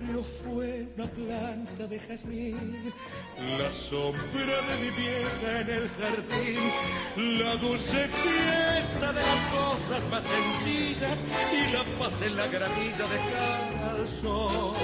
barrio 0.00 0.24
fue 0.42 0.86
una 0.96 1.06
planta 1.06 1.86
de 1.86 1.98
jazmín, 2.00 2.92
la 3.38 3.72
sombra 3.88 4.60
de 4.68 4.76
mi 4.80 4.90
vieja 4.90 5.60
en 5.60 5.70
el 5.70 5.88
jardín, 5.90 7.38
la 7.38 7.56
dulce 7.56 8.08
fiesta 8.08 9.12
de 9.12 9.22
las 9.22 9.54
cosas 9.54 10.10
más 10.10 10.22
sencillas 10.24 11.18
y 11.52 11.72
la 11.72 11.84
paz 11.98 12.12
en 12.22 12.36
la 12.36 12.46
granilla 12.46 13.06
de 13.06 13.18
cara 13.30 14.06
sol. 14.22 14.76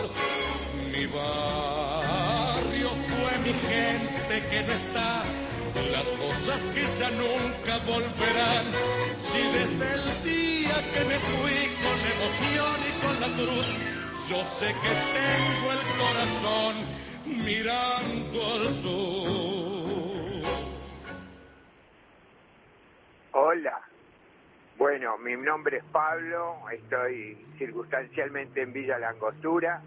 Mi 0.93 1.07
barrio 1.07 2.91
fue 2.91 3.39
mi 3.39 3.53
gente 3.53 4.49
que 4.49 4.63
no 4.63 4.73
está, 4.73 5.25
las 5.93 6.07
cosas 6.07 6.63
que 6.75 6.83
ya 6.99 7.11
nunca 7.11 7.79
volverán. 7.87 8.67
Si 9.21 9.39
desde 9.39 9.95
el 9.95 10.25
día 10.25 10.85
que 10.93 11.05
me 11.05 11.19
fui 11.19 11.71
con 11.83 12.01
emoción 12.01 12.77
y 12.87 13.01
con 13.01 13.21
la 13.21 13.29
cruz, 13.37 13.96
yo 14.29 14.45
sé 14.59 14.67
que 14.67 14.95
tengo 15.15 15.73
el 15.73 15.83
corazón 16.01 16.75
mirando 17.45 18.55
al 18.55 18.83
sur. 18.83 20.43
Hola. 23.33 23.81
Bueno, 24.77 25.17
mi 25.19 25.37
nombre 25.37 25.79
es 25.79 25.85
Pablo, 25.85 26.57
estoy 26.71 27.39
circunstancialmente 27.57 28.63
en 28.63 28.73
Villa 28.73 28.99
Langostura 28.99 29.81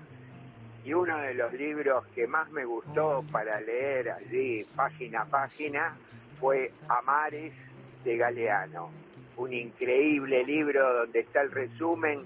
y 0.84 0.94
uno 0.94 1.18
de 1.20 1.34
los 1.36 1.54
libros 1.54 2.08
que 2.16 2.26
más 2.26 2.50
me 2.50 2.66
gustó 2.66 3.24
para 3.32 3.60
leer 3.62 4.10
allí 4.10 4.66
página 4.76 5.22
a 5.22 5.26
página 5.26 5.96
fue 6.40 6.72
Amares 6.88 7.54
de 8.04 8.18
Galeano, 8.18 8.90
un 9.38 9.54
increíble 9.54 10.44
libro 10.44 10.94
donde 11.02 11.20
está 11.20 11.42
el 11.42 11.52
resumen 11.52 12.24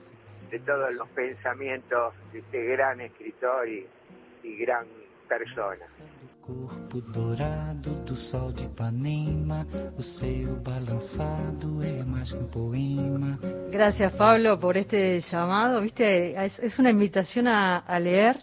de 0.49 0.59
todos 0.59 0.93
los 0.93 1.07
pensamientos 1.09 2.13
de 2.31 2.39
este 2.39 2.63
gran 2.65 3.01
escritor 3.01 3.67
y, 3.67 3.87
y 4.43 4.57
gran 4.57 4.85
persona. 5.27 5.85
corpo 6.45 6.99
dourado 7.01 7.91
do. 8.05 8.15
Gracias, 13.71 14.13
Pablo, 14.13 14.59
por 14.59 14.77
este 14.77 15.21
llamado. 15.21 15.81
Viste, 15.81 16.45
es, 16.45 16.59
es 16.59 16.79
una 16.79 16.89
invitación 16.89 17.47
a, 17.47 17.77
a 17.79 17.99
leer 17.99 18.37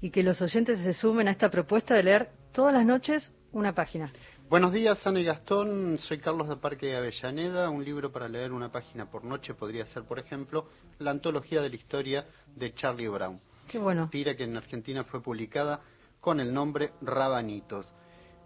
y 0.00 0.10
que 0.10 0.22
los 0.22 0.40
oyentes 0.40 0.80
se 0.80 0.92
sumen 0.92 1.28
a 1.28 1.30
esta 1.30 1.50
propuesta 1.50 1.94
de 1.94 2.02
leer 2.02 2.30
todas 2.52 2.72
las 2.74 2.84
noches 2.86 3.30
una 3.52 3.74
página. 3.74 4.10
Buenos 4.52 4.74
días, 4.74 5.06
Ana 5.06 5.18
y 5.18 5.24
Gastón. 5.24 5.98
Soy 5.98 6.18
Carlos 6.18 6.46
de 6.46 6.56
Parque 6.56 6.88
de 6.88 6.96
Avellaneda. 6.96 7.70
Un 7.70 7.82
libro 7.82 8.12
para 8.12 8.28
leer 8.28 8.52
una 8.52 8.70
página 8.70 9.10
por 9.10 9.24
noche 9.24 9.54
podría 9.54 9.86
ser, 9.86 10.02
por 10.02 10.18
ejemplo, 10.18 10.68
la 10.98 11.10
antología 11.10 11.62
de 11.62 11.70
la 11.70 11.76
historia 11.76 12.26
de 12.54 12.74
Charlie 12.74 13.08
Brown. 13.08 13.40
Qué 13.66 13.78
bueno. 13.78 14.10
Tira 14.12 14.36
que 14.36 14.44
en 14.44 14.54
Argentina 14.54 15.04
fue 15.04 15.22
publicada 15.22 15.80
con 16.20 16.38
el 16.38 16.52
nombre 16.52 16.92
Rabanitos. 17.00 17.94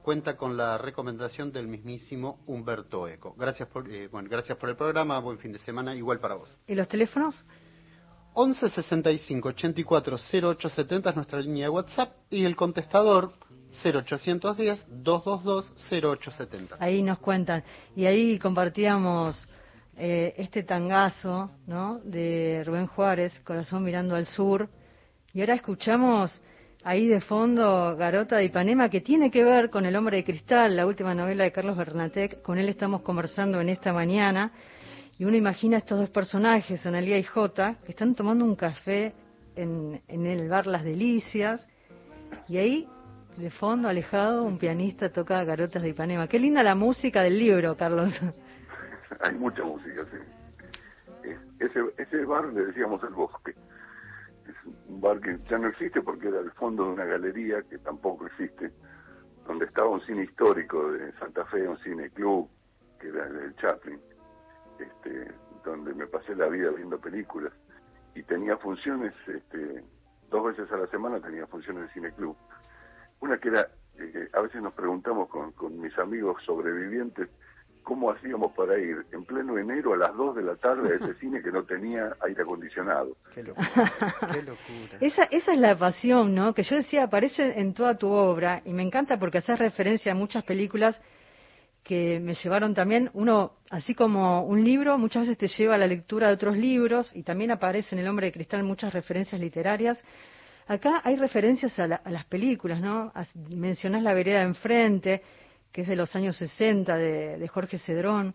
Cuenta 0.05 0.37
con 0.37 0.57
la 0.57 0.79
recomendación 0.79 1.51
del 1.51 1.67
mismísimo 1.67 2.39
Humberto 2.47 3.09
Eco. 3.09 3.35
Gracias 3.37 3.69
por, 3.69 3.91
eh, 3.91 4.07
bueno, 4.07 4.29
gracias 4.31 4.57
por 4.59 4.69
el 4.69 4.77
programa. 4.77 5.19
Buen 5.19 5.41
fin 5.41 5.53
de 5.53 5.59
semana. 5.59 5.93
Igual 5.97 6.21
para 6.21 6.37
vos. 6.37 6.49
¿Y 6.69 6.77
los 6.77 6.87
teléfonos? 6.87 7.45
11 8.35 8.69
65 8.69 9.49
84 9.49 10.19
0870 10.19 11.11
es 11.11 11.17
nuestra 11.17 11.41
línea 11.41 11.65
de 11.65 11.71
WhatsApp 11.71 12.13
y 12.31 12.45
el 12.45 12.55
contestador 12.55 13.33
0810 13.85 14.87
222 15.03 15.73
0870. 15.91 16.77
Ahí 16.81 17.03
nos 17.03 17.19
cuentan. 17.19 17.63
Y 17.95 18.07
ahí 18.07 18.39
compartíamos 18.39 19.49
eh, 19.97 20.35
este 20.37 20.63
tangazo, 20.63 21.51
¿no? 21.67 22.01
De 22.05 22.63
Rubén 22.67 22.87
Juárez, 22.87 23.33
Corazón 23.41 23.83
mirando 23.83 24.15
al 24.15 24.27
sur. 24.27 24.69
Y 25.33 25.41
ahora 25.41 25.55
escuchamos 25.55 26.41
ahí 26.85 27.07
de 27.07 27.21
fondo 27.21 27.97
Garota 27.97 28.37
de 28.37 28.45
Ipanema, 28.45 28.89
que 28.89 29.01
tiene 29.01 29.31
que 29.31 29.43
ver 29.43 29.71
con 29.71 29.87
El 29.87 29.97
hombre 29.97 30.19
de 30.19 30.25
cristal, 30.25 30.77
la 30.77 30.87
última 30.87 31.15
novela 31.15 31.45
de 31.45 31.53
Carlos 31.53 31.77
Bernatec. 31.77 32.43
Con 32.43 32.59
él 32.59 32.69
estamos 32.69 33.03
conversando 33.03 33.61
en 33.61 33.71
esta 33.71 33.93
mañana. 33.93 34.53
Y 35.19 35.25
uno 35.25 35.37
imagina 35.37 35.79
estos 35.79 35.99
dos 35.99 36.11
personajes, 36.11 36.85
Analia 36.85 37.17
y 37.17 37.23
Jota, 37.23 37.77
que 37.85 37.93
están 37.93 38.15
tomando 38.15 38.45
un 38.45 38.55
café 38.55 39.15
en, 39.55 40.03
en 40.09 40.27
el 40.27 40.49
bar 40.49 40.67
Las 40.67 40.85
Delicias. 40.85 41.67
Y 42.49 42.59
ahí 42.59 42.89
De 43.37 43.51
fondo, 43.51 43.89
alejado, 43.89 44.45
un 44.45 44.59
pianista 44.59 45.13
toca 45.13 45.45
Garotas 45.45 45.83
de 45.83 45.91
Ipanema. 45.91 46.27
Qué 46.27 46.39
linda 46.39 46.63
la 46.63 46.75
música 46.75 47.23
del 47.23 47.39
libro, 47.39 47.77
Carlos. 47.77 48.11
Hay 49.21 49.35
mucha 49.35 49.63
música, 49.63 50.05
sí. 50.11 51.33
Ese, 51.59 51.81
ese 51.99 52.25
bar 52.25 52.47
le 52.47 52.67
decíamos 52.67 53.03
el 53.03 53.15
bosque. 53.15 53.55
Es 54.49 54.55
un 54.89 55.01
bar 55.03 55.21
que 55.21 55.39
ya 55.51 55.59
no 55.59 55.69
existe 55.69 56.01
porque 56.01 56.29
era 56.29 56.41
el 56.41 56.51
fondo 56.53 56.85
de 56.85 56.93
una 56.93 57.05
galería 57.05 57.63
que 57.63 57.79
tampoco 57.79 58.27
existe, 58.27 58.73
donde 59.47 59.67
estaba 59.67 59.91
un 59.91 60.01
cine 60.03 60.25
histórico 60.25 60.93
de 60.93 61.13
Santa 61.19 61.45
Fe, 61.47 61.69
un 61.69 61.79
cine 61.79 62.09
club, 62.11 62.49
que 62.99 63.09
era 63.09 63.27
el 63.27 63.55
Chaplin, 63.57 64.01
este, 64.79 65.31
donde 65.63 65.93
me 65.95 66.07
pasé 66.07 66.35
la 66.35 66.47
vida 66.49 66.71
viendo 66.71 66.99
películas 66.99 67.53
y 68.15 68.23
tenía 68.23 68.57
funciones, 68.57 69.13
este, 69.27 69.85
dos 70.31 70.47
veces 70.47 70.73
a 70.73 70.79
la 70.79 70.87
semana 70.87 71.21
tenía 71.21 71.47
funciones 71.47 71.83
de 71.89 71.93
cine 71.93 72.13
club. 72.13 72.35
Una 73.21 73.39
que 73.39 73.49
era, 73.49 73.69
eh, 73.99 74.29
a 74.33 74.41
veces 74.41 74.63
nos 74.63 74.75
preguntamos 74.75 75.29
con, 75.29 75.53
con 75.53 75.81
mis 75.81 75.97
amigos 75.99 76.43
sobrevivientes, 76.45 77.29
cómo 77.87 78.11
hacíamos 78.11 78.53
para 78.55 78.77
ir 78.79 79.07
en 79.13 79.25
pleno 79.25 79.57
enero 79.57 79.95
a 79.95 79.97
las 79.97 80.17
2 80.17 80.35
de 80.35 80.43
la 80.43 80.57
tarde 80.57 80.93
a 80.93 80.97
ese 80.97 81.15
cine 81.21 81.41
que 81.41 81.53
no 81.53 81.63
tenía 81.63 82.17
aire 82.21 82.43
acondicionado. 82.43 83.17
Qué 83.33 83.43
locura, 83.45 83.93
qué 84.33 84.43
locura. 84.43 84.99
Esa, 85.01 85.25
esa 85.25 85.53
es 85.53 85.59
la 85.59 85.79
pasión, 85.79 86.35
¿no? 86.35 86.53
Que 86.53 86.65
yo 86.65 86.77
decía, 86.77 87.05
aparece 87.05 87.61
en 87.61 87.75
toda 87.75 87.97
tu 87.97 88.11
obra 88.11 88.61
y 88.65 88.73
me 88.73 88.83
encanta 88.83 89.19
porque 89.19 89.39
haces 89.39 89.59
referencia 89.59 90.13
a 90.13 90.15
muchas 90.17 90.43
películas 90.45 91.01
que 91.87 92.19
me 92.19 92.35
llevaron 92.35 92.75
también, 92.75 93.11
uno, 93.13 93.53
así 93.71 93.95
como 93.95 94.43
un 94.43 94.65
libro, 94.65 94.99
muchas 94.99 95.23
veces 95.29 95.39
te 95.39 95.47
lleva 95.47 95.77
a 95.77 95.79
la 95.79 95.87
lectura 95.87 96.27
de 96.27 96.35
otros 96.35 96.57
libros 96.57 97.13
y 97.15 97.23
también 97.23 97.53
aparece 97.53 97.95
en 97.95 98.01
El 98.01 98.09
hombre 98.09 98.27
de 98.27 98.33
cristal 98.33 98.65
muchas 98.65 98.93
referencias 98.93 99.41
literarias. 99.41 100.05
Acá 100.69 101.01
hay 101.05 101.15
referencias 101.15 101.79
a, 101.79 101.87
las 101.87 102.25
películas, 102.25 102.81
¿no? 102.81 103.13
Mencionás 103.55 104.03
La 104.03 104.15
vereda 104.15 104.43
enfrente, 104.43 105.23
que 105.71 105.83
es 105.83 105.89
de 105.89 105.95
los 105.95 106.15
años 106.17 106.37
60 106.37 106.97
de, 106.97 107.49
Jorge 107.49 107.79
Cedrón. 107.79 108.35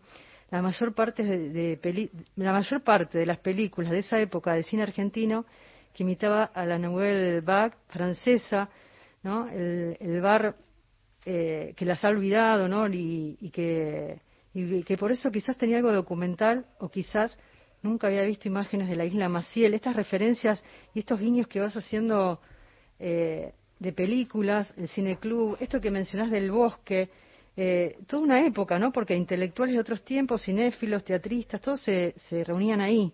La 0.49 0.61
mayor 0.61 0.93
parte 0.93 1.23
de, 1.23 2.09
la 2.35 2.53
mayor 2.53 2.83
parte 2.83 3.17
de 3.17 3.25
las 3.25 3.39
películas 3.39 3.91
de 3.91 3.99
esa 3.99 4.19
época 4.19 4.53
de 4.53 4.63
cine 4.63 4.83
argentino 4.83 5.45
que 5.93 6.03
imitaba 6.03 6.45
a 6.45 6.65
la 6.65 6.77
Nouvelle 6.77 7.41
Vague 7.41 7.75
francesa, 7.89 8.69
¿no? 9.23 9.49
El, 9.49 10.21
bar 10.21 10.55
eh, 11.25 11.73
que 11.75 11.85
las 11.85 12.03
ha 12.05 12.09
olvidado, 12.09 12.69
¿no? 12.69 12.87
Y, 12.87 13.49
que, 13.51 14.21
y 14.53 14.83
que 14.83 14.97
por 14.97 15.11
eso 15.11 15.31
quizás 15.31 15.57
tenía 15.57 15.77
algo 15.77 15.91
documental 15.91 16.65
o 16.79 16.89
quizás 16.89 17.37
nunca 17.81 18.07
había 18.07 18.23
visto 18.23 18.47
imágenes 18.47 18.87
de 18.87 18.95
la 18.95 19.05
isla 19.05 19.29
Maciel. 19.29 19.73
Estas 19.73 19.95
referencias 19.95 20.63
y 20.93 20.99
estos 20.99 21.19
guiños 21.19 21.47
que 21.47 21.59
vas 21.59 21.75
haciendo 21.75 22.39
eh, 22.99 23.53
de 23.79 23.93
películas, 23.93 24.73
el 24.77 24.87
cineclub, 24.87 25.57
esto 25.59 25.81
que 25.81 25.91
mencionás 25.91 26.29
del 26.31 26.51
bosque, 26.51 27.09
eh, 27.57 27.97
toda 28.07 28.23
una 28.23 28.45
época, 28.45 28.79
¿no? 28.79 28.91
Porque 28.91 29.15
intelectuales 29.15 29.75
de 29.75 29.81
otros 29.81 30.03
tiempos, 30.03 30.43
cinéfilos, 30.43 31.03
teatristas, 31.03 31.59
todos 31.61 31.81
se, 31.81 32.13
se 32.29 32.43
reunían 32.43 32.81
ahí. 32.81 33.11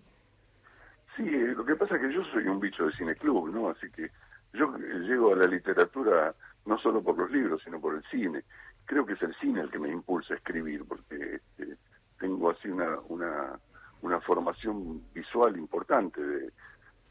Sí, 1.16 1.24
eh, 1.24 1.54
lo 1.56 1.66
que 1.66 1.76
pasa 1.76 1.96
es 1.96 2.02
que 2.02 2.14
yo 2.14 2.24
soy 2.26 2.48
un 2.48 2.60
bicho 2.60 2.86
de 2.86 2.92
cineclub, 2.94 3.50
¿no? 3.50 3.70
Así 3.70 3.90
que 3.90 4.10
yo 4.54 4.78
llego 4.78 5.34
a 5.34 5.38
la 5.38 5.48
literatura 5.48 6.36
no 6.66 6.78
solo 6.78 7.02
por 7.02 7.18
los 7.18 7.32
libros, 7.32 7.62
sino 7.64 7.80
por 7.80 7.96
el 7.96 8.04
cine. 8.12 8.44
Creo 8.86 9.06
que 9.06 9.14
es 9.14 9.22
el 9.22 9.34
cine 9.36 9.62
el 9.62 9.72
que 9.72 9.80
me 9.80 9.90
impulsa 9.90 10.34
a 10.34 10.38
escribir, 10.38 10.84
porque 10.88 11.36
este, 11.36 11.78
tengo 12.20 12.52
así 12.52 12.68
una, 12.68 13.00
una, 13.08 13.60
una 14.02 14.22
formación 14.22 15.02
visual 15.14 15.58
importante 15.58 16.22
de, 16.22 16.52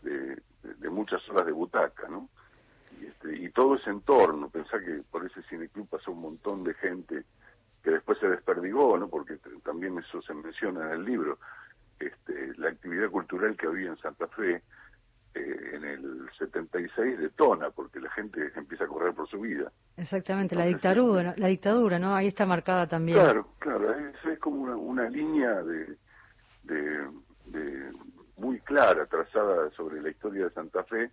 de, 0.02 0.42
de 0.62 0.90
muchas 0.90 1.26
horas 1.28 1.46
de 1.46 1.52
butaca, 1.52 2.08
¿no? 2.08 2.28
y, 3.00 3.06
este, 3.06 3.36
y 3.36 3.50
todo 3.50 3.76
ese 3.76 3.90
entorno, 3.90 4.48
pensá 4.48 4.78
que 4.78 5.02
por 5.10 5.24
ese 5.24 5.42
cineclub 5.44 5.88
pasó 5.88 6.12
un 6.12 6.20
montón 6.20 6.64
de 6.64 6.74
gente 6.74 7.24
que 7.82 7.90
después 7.90 8.18
se 8.18 8.28
desperdigó, 8.28 8.98
¿no? 8.98 9.08
porque 9.08 9.38
también 9.64 9.98
eso 9.98 10.20
se 10.22 10.34
menciona 10.34 10.86
en 10.86 10.92
el 10.92 11.04
libro, 11.04 11.38
este, 11.98 12.54
la 12.56 12.68
actividad 12.70 13.10
cultural 13.10 13.56
que 13.56 13.66
había 13.66 13.90
en 13.90 13.98
Santa 13.98 14.26
Fe 14.28 14.62
eh, 15.34 15.70
en 15.74 15.84
el 15.84 16.30
76 16.38 17.18
detona, 17.18 17.70
porque 17.70 18.00
la 18.00 18.10
gente 18.10 18.50
empieza 18.56 18.84
a 18.84 18.88
correr 18.88 19.14
por 19.14 19.28
su 19.28 19.40
vida. 19.40 19.70
Exactamente, 19.96 20.56
la 20.56 20.66
dictadura, 20.66 21.34
la 21.36 21.48
dictadura, 21.48 21.98
¿no? 21.98 22.14
Ahí 22.14 22.26
está 22.26 22.44
marcada 22.44 22.86
también. 22.86 23.18
Claro, 23.18 23.48
claro, 23.58 23.94
es, 23.94 24.38
como 24.40 24.62
una, 24.62 24.76
una 24.76 25.08
línea 25.08 25.62
de, 25.62 25.96
de, 26.66 27.92
muy 28.36 28.60
clara 28.60 29.06
trazada 29.06 29.70
sobre 29.70 30.00
la 30.00 30.10
historia 30.10 30.44
de 30.44 30.50
Santa 30.50 30.84
Fe, 30.84 31.10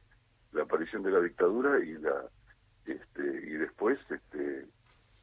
la 0.52 0.64
aparición 0.64 1.04
de 1.04 1.12
la 1.12 1.22
dictadura 1.22 1.80
y 1.84 1.94
la 1.94 2.26
este, 2.86 3.24
y 3.24 3.52
después 3.54 3.98
este, 4.10 4.68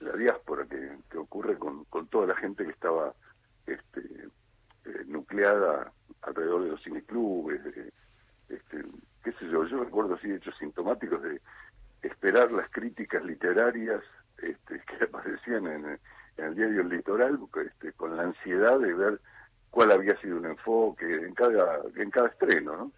la 0.00 0.12
diáspora 0.12 0.64
que, 0.64 0.98
que 1.10 1.18
ocurre 1.18 1.58
con, 1.58 1.84
con 1.84 2.06
toda 2.08 2.28
la 2.28 2.36
gente 2.36 2.64
que 2.64 2.70
estaba 2.70 3.14
este, 3.66 4.00
eh, 4.86 5.04
nucleada 5.06 5.92
alrededor 6.22 6.64
de 6.64 6.70
los 6.70 6.82
cineclubes, 6.82 7.60
este, 8.48 8.84
qué 9.22 9.32
sé 9.32 9.46
yo, 9.50 9.64
yo 9.66 9.84
recuerdo 9.84 10.14
así 10.14 10.30
hechos 10.30 10.56
sintomáticos 10.58 11.22
de 11.22 11.40
esperar 12.02 12.50
las 12.50 12.70
críticas 12.70 13.22
literarias 13.24 14.02
este, 14.38 14.80
que 14.98 15.04
aparecían 15.04 15.66
en, 15.66 15.98
en 16.38 16.44
el 16.44 16.54
diario 16.54 16.80
El 16.80 16.88
Litoral 16.88 17.38
este, 17.64 17.92
con 17.92 18.16
la 18.16 18.24
ansiedad 18.24 18.78
de 18.78 18.94
ver 18.94 19.20
cuál 19.70 19.92
había 19.92 20.16
sido 20.20 20.36
un 20.36 20.46
enfoque 20.46 21.06
en 21.06 21.34
cada 21.34 21.80
en 21.96 22.10
cada 22.10 22.28
estreno, 22.28 22.76
¿no? 22.76 22.92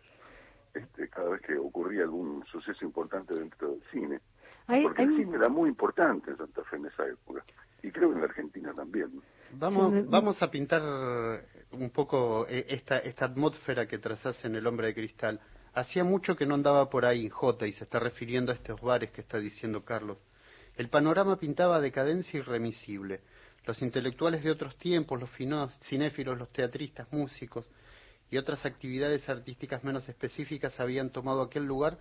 este, 0.74 1.08
cada 1.08 1.30
vez 1.30 1.42
que 1.42 1.56
ocurría 1.56 2.02
algún 2.02 2.44
suceso 2.46 2.84
importante 2.84 3.34
dentro 3.34 3.72
del 3.72 3.82
cine. 3.90 4.20
Porque 4.66 5.02
el 5.02 5.16
cine 5.16 5.36
era 5.36 5.48
muy 5.48 5.68
importante 5.68 6.30
en 6.30 6.38
Santa 6.38 6.62
Fe 6.64 6.76
en 6.76 6.86
esa 6.86 7.06
época. 7.06 7.44
Y 7.82 7.90
creo 7.90 8.08
que 8.10 8.14
en 8.14 8.20
la 8.20 8.26
Argentina 8.26 8.72
también. 8.72 9.22
Vamos, 9.54 10.08
vamos 10.08 10.40
a 10.42 10.50
pintar 10.50 10.82
un 11.72 11.90
poco 11.90 12.46
eh, 12.48 12.64
esta, 12.68 12.98
esta 12.98 13.26
atmósfera 13.26 13.86
que 13.86 13.98
trazás 13.98 14.42
en 14.44 14.54
El 14.54 14.66
Hombre 14.66 14.88
de 14.88 14.94
Cristal. 14.94 15.40
Hacía 15.74 16.04
mucho 16.04 16.36
que 16.36 16.46
no 16.46 16.54
andaba 16.54 16.88
por 16.88 17.04
ahí 17.04 17.28
J 17.28 17.66
y 17.66 17.72
se 17.72 17.84
está 17.84 17.98
refiriendo 17.98 18.52
a 18.52 18.54
estos 18.54 18.80
bares 18.80 19.10
que 19.10 19.22
está 19.22 19.38
diciendo 19.38 19.84
Carlos. 19.84 20.18
El 20.76 20.88
panorama 20.88 21.36
pintaba 21.36 21.80
decadencia 21.80 22.38
irremisible. 22.38 23.20
Los 23.64 23.80
intelectuales 23.82 24.42
de 24.42 24.50
otros 24.50 24.76
tiempos, 24.76 25.20
los 25.20 25.30
cinéfilos, 25.82 26.38
los 26.38 26.52
teatristas, 26.52 27.06
músicos, 27.12 27.68
y 28.30 28.38
otras 28.38 28.64
actividades 28.64 29.28
artísticas 29.28 29.84
menos 29.84 30.08
específicas 30.08 30.80
habían 30.80 31.10
tomado 31.10 31.42
aquel 31.42 31.64
lugar 31.64 31.98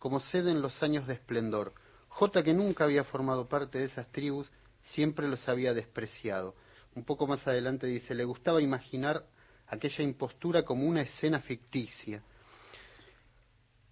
como 0.00 0.18
sede 0.20 0.50
en 0.50 0.60
los 0.60 0.82
años 0.82 1.06
de 1.06 1.14
esplendor. 1.14 1.72
J, 2.08 2.42
que 2.42 2.52
nunca 2.52 2.84
había 2.84 3.04
formado 3.04 3.48
parte 3.48 3.78
de 3.78 3.84
esas 3.84 4.10
tribus, 4.10 4.50
siempre 4.82 5.28
los 5.28 5.48
había 5.48 5.74
despreciado. 5.74 6.56
Un 6.94 7.04
poco 7.04 7.26
más 7.28 7.46
adelante 7.46 7.86
dice, 7.86 8.14
le 8.14 8.24
gustaba 8.24 8.60
imaginar 8.60 9.24
aquella 9.68 10.02
impostura 10.02 10.64
como 10.64 10.84
una 10.84 11.02
escena 11.02 11.40
ficticia. 11.40 12.22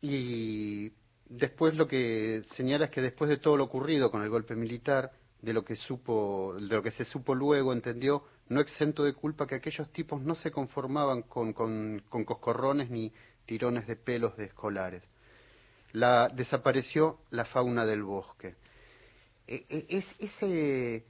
Y 0.01 0.91
después 1.29 1.75
lo 1.77 1.87
que 1.87 2.45
señala 2.57 2.87
es 2.87 2.91
que 2.91 3.01
después 3.03 3.31
de 3.31 3.37
todo 3.37 3.57
lo 3.57 3.65
ocurrido 3.65 4.11
con 4.11 4.23
el 4.23 4.29
golpe 4.29 4.57
militar, 4.57 5.13
de 5.43 5.53
lo 5.53 5.65
que 5.65 5.77
supo, 5.77 6.55
de 6.55 6.75
lo 6.75 6.83
que 6.83 6.91
se 6.91 7.05
supo 7.05 7.35
luego, 7.35 7.73
entendió 7.73 8.25
no 8.49 8.61
exento 8.61 9.05
de 9.05 9.15
culpa 9.15 9.47
que 9.47 9.57
aquellos 9.57 9.93
tipos 9.93 10.23
no 10.23 10.35
se 10.35 10.51
conformaban 10.51 11.23
con, 11.23 11.53
con, 11.53 12.01
coscorrones 12.09 12.91
ni 12.91 13.13
tirones 13.45 13.87
de 13.87 13.97
pelos 13.97 14.37
de 14.37 14.45
escolares. 14.45 15.03
La, 15.93 16.29
desapareció 16.29 17.19
la 17.31 17.45
fauna 17.45 17.87
del 17.87 18.03
bosque. 18.03 18.55
E, 19.47 19.65
e, 19.69 19.87
es, 19.89 20.07
ese, 20.19 21.05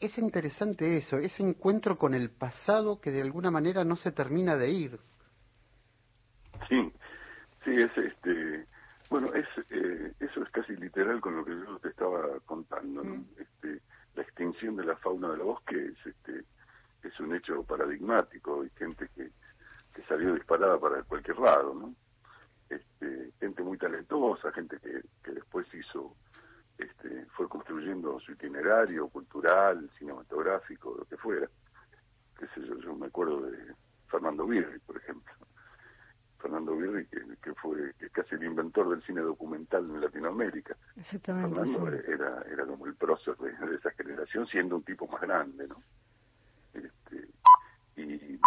es 0.00 0.18
interesante 0.18 0.96
eso, 0.96 1.18
ese 1.18 1.42
encuentro 1.42 1.98
con 1.98 2.14
el 2.14 2.30
pasado 2.30 3.00
que 3.00 3.10
de 3.10 3.22
alguna 3.22 3.50
manera 3.50 3.84
no 3.84 3.96
se 3.96 4.12
termina 4.12 4.56
de 4.56 4.70
ir. 4.70 5.00
Sí, 6.68 6.92
sí, 7.64 7.70
es 7.70 7.96
este, 7.96 8.66
bueno, 9.10 9.32
es, 9.34 9.46
eh, 9.70 10.12
eso 10.20 10.42
es 10.42 10.50
casi 10.50 10.76
literal 10.76 11.20
con 11.20 11.36
lo 11.36 11.44
que 11.44 11.52
yo 11.52 11.78
te 11.78 11.88
estaba 11.88 12.38
contando, 12.44 13.02
¿no? 13.02 13.16
Mm. 13.16 13.26
Este, 13.38 13.80
la 14.14 14.22
extinción 14.22 14.76
de 14.76 14.84
la 14.84 14.96
fauna 14.96 15.30
del 15.30 15.40
bosque 15.40 15.86
es, 15.86 16.06
este, 16.06 16.44
es 17.02 17.20
un 17.20 17.34
hecho 17.34 17.62
paradigmático. 17.62 18.62
Hay 18.62 18.70
gente 18.76 19.08
que, 19.14 19.30
que 19.94 20.02
salió 20.02 20.34
disparada 20.34 20.78
para 20.78 21.02
cualquier 21.04 21.38
lado, 21.38 21.74
¿no? 21.74 21.94
Este, 22.68 23.32
gente 23.40 23.62
muy 23.62 23.78
talentosa, 23.78 24.52
gente 24.52 24.78
que, 24.78 25.00
que 25.22 25.30
después 25.30 25.66
hizo, 25.72 26.14
este, 26.76 27.24
fue 27.30 27.48
construyendo 27.48 28.20
su 28.20 28.32
itinerario 28.32 29.08
cultural, 29.08 29.88
cinematográfico, 29.98 30.94
lo 30.98 31.04
que 31.06 31.16
fuera. 31.16 31.48
Qué 32.38 32.46
sé 32.48 32.66
yo, 32.66 32.78
yo 32.78 32.94
me 32.94 33.06
acuerdo 33.06 33.40
de 33.40 33.74
Fernando 34.08 34.46
Birri, 34.46 34.78
por 34.80 34.98
ejemplo. 34.98 35.32
Fernando 36.38 36.76
Birri, 36.76 37.06
que, 37.06 37.20
que 37.42 37.54
fue 37.54 37.94
que 37.98 38.10
casi 38.10 38.36
el 38.36 38.44
inventor 38.44 38.88
del 38.90 39.02
cine 39.02 39.20
documental 39.20 39.84
en 39.84 40.00
Latinoamérica. 40.00 40.76
Exactamente. 40.96 41.56
Fernando 41.56 41.88
era, 41.88 42.42
era 42.50 42.64
como 42.64 42.86
el 42.86 42.94
prócer 42.94 43.36
de, 43.38 43.50
esa 43.74 43.90
generación, 43.92 44.46
siendo 44.46 44.76
un 44.76 44.84
tipo 44.84 45.06
más 45.08 45.20
grande, 45.20 45.66
¿no? 45.66 45.82
Este, 46.74 47.28
y, 47.96 48.38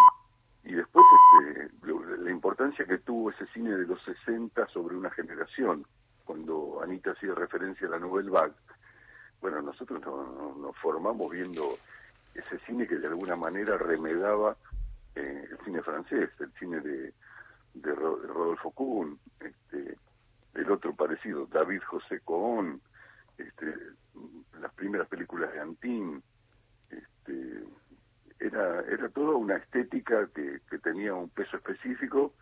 y 0.64 0.74
después 0.74 1.04
este, 1.42 1.70
la 2.18 2.30
importancia 2.30 2.84
que 2.84 2.98
tuvo 2.98 3.30
ese 3.30 3.46
cine 3.48 3.76
de 3.76 3.86
los 3.86 4.02
60 4.04 4.66
sobre 4.68 4.96
una 4.96 5.10
generación, 5.10 5.84
cuando 6.24 6.80
Anita 6.82 7.12
hacía 7.12 7.34
referencia 7.34 7.86
a 7.88 7.90
la 7.90 7.98
Nouvelle 7.98 8.30
Vague, 8.30 8.54
bueno, 9.40 9.60
nosotros 9.60 10.00
nos, 10.00 10.76
formamos 10.76 11.30
viendo 11.30 11.78
ese 12.32 12.58
cine 12.60 12.86
que 12.86 12.96
de 12.96 13.08
alguna 13.08 13.34
manera 13.34 13.76
remedaba 13.76 14.56
eh, 15.16 15.48
el 15.50 15.58
cine 15.64 15.82
francés, 15.82 16.30
el 16.38 16.52
cine 16.52 16.80
de, 16.80 17.12
de, 17.74 17.94
Rodolfo 17.94 18.70
Kuhn, 18.70 19.18
este, 19.40 19.96
el 20.54 20.70
otro 20.70 20.94
parecido, 20.94 21.46
David 21.46 21.80
José 21.86 22.20
Cohn, 22.24 22.80
este, 23.38 23.74
las 24.60 24.72
primeras 24.74 25.08
películas 25.08 25.52
de 25.52 25.60
Antin, 25.60 26.22
este, 26.90 27.64
era, 28.38 28.80
era 28.82 29.08
toda 29.08 29.36
una 29.36 29.56
estética 29.56 30.28
que, 30.34 30.60
que 30.68 30.78
tenía 30.78 31.14
un 31.14 31.30
peso 31.30 31.56
específico 31.56 32.34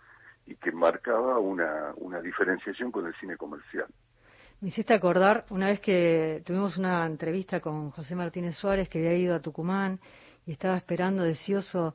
y 0.47 0.57
que 0.57 0.73
marcaba 0.73 1.39
una, 1.39 1.93
una 1.97 2.21
diferenciación 2.21 2.91
con 2.91 3.07
el 3.07 3.15
cine 3.17 3.37
comercial. 3.37 3.87
Me 4.61 4.69
hiciste 4.69 4.93
acordar 4.93 5.47
una 5.51 5.69
vez 5.69 5.81
que 5.81 6.43
tuvimos 6.45 6.77
una 6.77 7.07
entrevista 7.07 7.61
con 7.61 7.91
José 7.93 8.15
Martínez 8.15 8.57
Suárez 8.57 8.89
que 8.89 8.99
había 8.99 9.17
ido 9.17 9.35
a 9.35 9.41
Tucumán 9.41 10.01
y 10.45 10.53
estaba 10.53 10.77
esperando 10.77 11.23
deseoso 11.23 11.95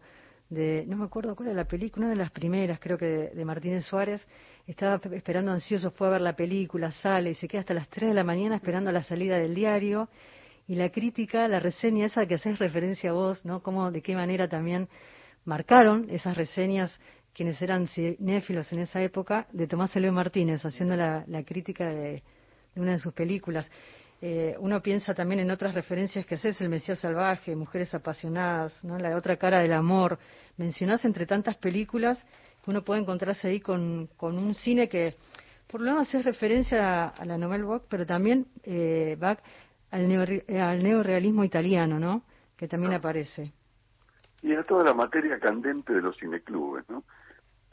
de, 0.49 0.85
no 0.87 0.97
me 0.97 1.05
acuerdo 1.05 1.35
cuál 1.35 1.49
era 1.49 1.57
la 1.57 1.67
película, 1.67 2.05
una 2.05 2.13
de 2.13 2.19
las 2.19 2.31
primeras 2.31 2.79
creo 2.79 2.97
que 2.97 3.05
de, 3.05 3.45
Martínez 3.45 3.85
Suárez, 3.85 4.25
estaba 4.67 4.99
esperando 5.11 5.51
ansioso, 5.51 5.91
fue 5.91 6.07
a 6.07 6.11
ver 6.11 6.21
la 6.21 6.35
película, 6.35 6.91
sale 6.91 7.31
y 7.31 7.35
se 7.35 7.47
queda 7.47 7.61
hasta 7.61 7.73
las 7.73 7.87
3 7.89 8.09
de 8.09 8.15
la 8.15 8.23
mañana 8.23 8.55
esperando 8.55 8.91
la 8.91 9.03
salida 9.03 9.37
del 9.37 9.55
diario 9.55 10.09
y 10.67 10.75
la 10.75 10.89
crítica, 10.89 11.47
la 11.47 11.59
reseña 11.59 12.05
esa 12.05 12.25
que 12.25 12.35
haces 12.35 12.59
referencia 12.59 13.11
a 13.11 13.13
vos, 13.13 13.45
¿no? 13.45 13.61
Cómo, 13.61 13.91
de 13.91 14.01
qué 14.01 14.15
manera 14.15 14.47
también 14.47 14.87
marcaron 15.45 16.07
esas 16.09 16.35
reseñas 16.35 16.99
quienes 17.35 17.61
eran 17.61 17.87
cinéfilos 17.87 18.71
en 18.71 18.79
esa 18.79 19.01
época, 19.01 19.47
de 19.51 19.67
Tomás 19.67 19.93
Eloy 19.95 20.11
Martínez, 20.11 20.63
haciendo 20.65 20.95
la, 20.95 21.25
crítica 21.45 21.85
de, 21.89 22.23
una 22.77 22.93
de 22.93 22.99
sus 22.99 23.13
películas. 23.13 23.69
Eh, 24.21 24.55
uno 24.59 24.81
piensa 24.81 25.13
también 25.13 25.41
en 25.41 25.51
otras 25.51 25.75
referencias 25.75 26.25
que 26.25 26.35
haces, 26.35 26.59
El 26.61 26.69
Mesías 26.69 26.99
Salvaje, 26.99 27.55
Mujeres 27.55 27.93
Apasionadas, 27.93 28.83
¿no? 28.83 28.97
La 28.97 29.15
otra 29.15 29.37
cara 29.37 29.59
del 29.59 29.73
amor. 29.73 30.17
Mencionás 30.57 31.05
entre 31.05 31.25
tantas 31.25 31.57
películas 31.57 32.23
que 32.63 32.71
uno 32.71 32.83
puede 32.83 33.01
encontrarse 33.01 33.47
ahí 33.47 33.59
con, 33.59 34.07
con 34.17 34.37
un 34.37 34.55
cine 34.55 34.89
que, 34.89 35.15
por 35.67 35.81
lo 35.81 35.91
menos, 35.91 36.07
hace 36.07 36.21
referencia 36.21 37.09
a, 37.09 37.25
la 37.25 37.37
Nouvelle 37.37 37.65
Vague, 37.65 37.85
pero 37.89 38.05
también 38.05 38.47
eh, 38.63 39.17
al, 39.91 40.43
al 40.49 40.83
neorealismo 40.83 41.43
italiano, 41.43 41.99
¿no? 41.99 42.23
Que 42.57 42.67
también 42.67 42.93
ah. 42.93 42.97
aparece. 42.97 43.51
Y 44.41 44.53
a 44.53 44.63
toda 44.63 44.83
la 44.83 44.93
materia 44.93 45.39
candente 45.39 45.93
de 45.93 46.01
los 46.01 46.17
cineclubes, 46.17 46.87
¿no? 46.89 47.03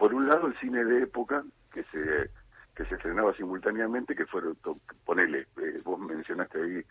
por 0.02 0.14
un 0.14 0.26
lado 0.26 0.48
el 0.48 0.58
cine 0.58 0.84
de 0.84 1.04
época 1.04 1.44
que 1.72 1.84
se 1.84 2.28
que 2.74 2.84
se 2.86 2.94
estrenaba 2.94 3.34
simultáneamente 3.34 4.14
que 4.14 4.26
fueron 4.26 4.56
ponele 5.04 5.46
eh, 5.60 5.80
vos 5.84 5.98
mencionaste 5.98 6.62
ahí 6.62 6.84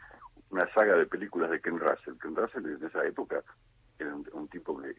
una 0.50 0.72
saga 0.74 0.96
de 0.96 1.06
películas 1.06 1.50
de 1.50 1.62
Ken 1.62 1.80
Russell 1.80 2.18
Ken 2.22 2.36
Russell 2.36 2.66
en 2.66 2.86
esa 2.86 3.06
época 3.06 3.44
era 3.98 4.16
un, 4.16 4.48
tipo 4.48 4.80
que 4.82 4.96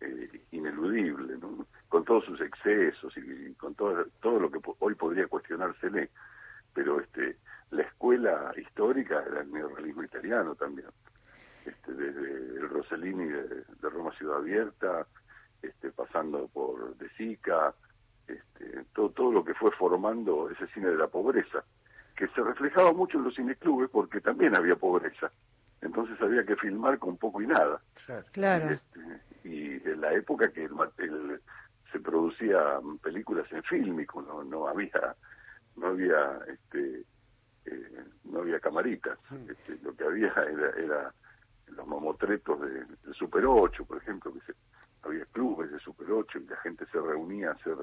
eh, 0.00 0.46
ineludible 0.52 1.36
¿no? 1.38 1.66
con 1.88 2.04
todos 2.04 2.24
sus 2.24 2.40
excesos 2.40 3.14
y, 3.16 3.54
con 3.54 3.74
todo 3.74 4.04
todo 4.20 4.38
lo 4.40 4.50
que 4.50 4.60
hoy 4.80 4.94
podría 4.94 5.26
cuestionársele 5.26 6.10
pero 6.74 7.00
este 7.00 7.36
la 7.70 7.82
escuela 7.82 8.52
histórica 8.56 9.22
era 9.26 9.42
el 9.42 9.52
neorrealismo 9.52 10.02
italiano 10.02 10.54
también 10.54 10.88
este, 11.64 11.92
desde 11.92 12.60
el 12.60 12.68
Rossellini 12.68 13.26
de 13.26 13.90
Roma 13.90 14.12
Ciudad 14.12 14.38
Abierta 14.38 15.06
este, 15.62 15.90
pasando 15.90 16.48
por 16.48 16.96
De 16.96 17.08
Sica, 17.10 17.74
este, 18.28 18.84
todo, 18.94 19.10
todo 19.10 19.32
lo 19.32 19.44
que 19.44 19.54
fue 19.54 19.70
formando 19.72 20.50
ese 20.50 20.66
cine 20.68 20.88
de 20.88 20.96
la 20.96 21.08
pobreza, 21.08 21.64
que 22.16 22.28
se 22.28 22.42
reflejaba 22.42 22.92
mucho 22.92 23.18
en 23.18 23.24
los 23.24 23.34
cineclubes 23.34 23.90
porque 23.90 24.20
también 24.20 24.54
había 24.54 24.76
pobreza. 24.76 25.30
Entonces 25.80 26.20
había 26.20 26.44
que 26.44 26.56
filmar 26.56 26.98
con 26.98 27.16
poco 27.16 27.40
y 27.40 27.46
nada. 27.46 27.80
Claro. 28.32 28.70
Este, 28.70 29.00
y 29.44 29.88
en 29.88 30.00
la 30.00 30.12
época 30.12 30.50
que 30.50 30.64
el, 30.64 31.40
se 31.92 32.00
producían 32.00 32.98
películas 32.98 33.50
en 33.52 33.62
fílmico, 33.62 34.20
no, 34.22 34.42
no 34.42 34.66
había, 34.66 35.14
no 35.76 35.86
había, 35.88 36.40
este, 36.48 37.04
eh, 37.66 38.04
no 38.24 38.40
había 38.40 38.58
camaritas. 38.60 39.18
Mm. 39.30 39.50
Este, 39.50 39.78
lo 39.82 39.94
que 39.94 40.04
había 40.04 40.28
era, 40.28 40.70
era 40.76 41.14
los 41.68 41.86
mamotretos 41.86 42.60
de, 42.60 42.84
de 42.84 43.14
Super 43.14 43.46
8, 43.46 43.84
por 43.84 43.98
ejemplo, 43.98 44.32
que 44.32 44.40
se 44.40 44.58
había 45.02 45.24
clubes 45.26 45.70
de 45.70 45.78
Super 45.78 46.10
8 46.10 46.38
y 46.40 46.46
la 46.46 46.56
gente 46.56 46.84
se 46.86 47.00
reunía 47.00 47.50
a 47.50 47.54
hacer 47.54 47.76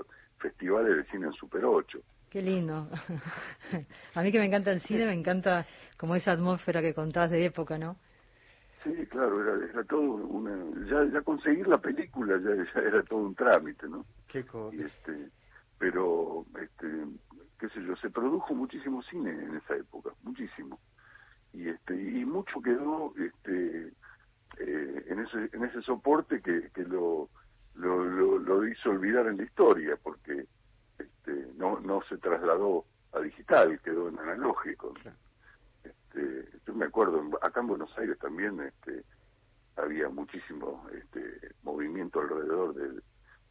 festivales 0.46 0.98
de 0.98 1.04
cine 1.06 1.28
en 1.28 1.34
Super 1.34 1.66
8. 1.66 2.00
Qué 2.30 2.42
lindo. 2.42 2.88
a 4.16 4.22
mí 4.22 4.32
que 4.32 4.40
me 4.40 4.46
encanta 4.46 4.72
el 4.72 4.82
cine, 4.82 5.06
me 5.06 5.14
encanta 5.14 5.66
como 5.98 6.16
esa 6.16 6.34
atmósfera 6.34 6.82
que 6.82 6.94
contás 6.94 7.32
de 7.32 7.46
época, 7.46 7.78
¿no? 7.78 7.98
Sí, 8.84 8.94
claro, 9.08 9.42
era, 9.42 9.66
era 9.72 9.84
todo 9.86 10.02
una... 10.02 10.54
Ya, 10.88 11.04
ya 11.12 11.22
conseguir 11.22 11.68
la 11.68 11.80
película 11.80 12.40
ya, 12.40 12.80
era 12.80 13.02
todo 13.04 13.20
un 13.20 13.34
trámite, 13.36 13.88
¿no? 13.88 14.06
Qué 14.28 14.46
cosa. 14.46 14.76
este, 14.76 15.30
pero, 15.80 16.46
este, 16.62 16.88
qué 17.60 17.70
sé 17.70 17.84
yo, 17.84 17.96
se 17.96 18.10
produjo 18.12 18.54
muchísimo 18.54 19.02
cine 19.04 19.32
en 19.32 19.56
esa 19.56 19.76
época, 19.76 20.12
muchísimo. 20.22 20.80
Y, 21.54 21.70
este, 21.70 21.96
y 21.96 22.26
mucho 22.26 22.62
quedó 22.62 23.14
este, 23.18 23.94
eh, 24.60 25.06
en 25.08 25.20
ese 25.20 25.50
en 25.54 25.64
ese 25.64 25.82
soporte 25.82 26.42
que, 26.42 26.70
que 26.74 26.84
lo, 26.84 27.30
lo, 27.76 28.40
lo, 28.40 28.68
hizo 28.68 28.90
olvidar 28.90 29.28
en 29.28 29.38
la 29.38 29.44
historia 29.44 29.98
porque 30.02 30.15
este, 30.15 30.15
no 31.86 32.02
se 32.10 32.18
trasladó 32.18 32.86
a 33.14 33.20
digital 33.20 33.80
quedó 33.82 34.10
en 34.10 34.20
analógico. 34.20 34.94
Este, 35.84 36.50
yo 36.66 36.74
me 36.74 36.86
acuerdo 36.86 37.22
acá 37.42 37.62
en 37.62 37.68
Buenos 37.68 37.98
Aires 37.98 38.18
también 38.20 38.60
este 38.62 39.04
había 39.78 40.08
muchísimo 40.10 40.88
este 40.94 41.54
movimiento 41.64 42.22
alrededor 42.22 42.74
del, 42.74 43.04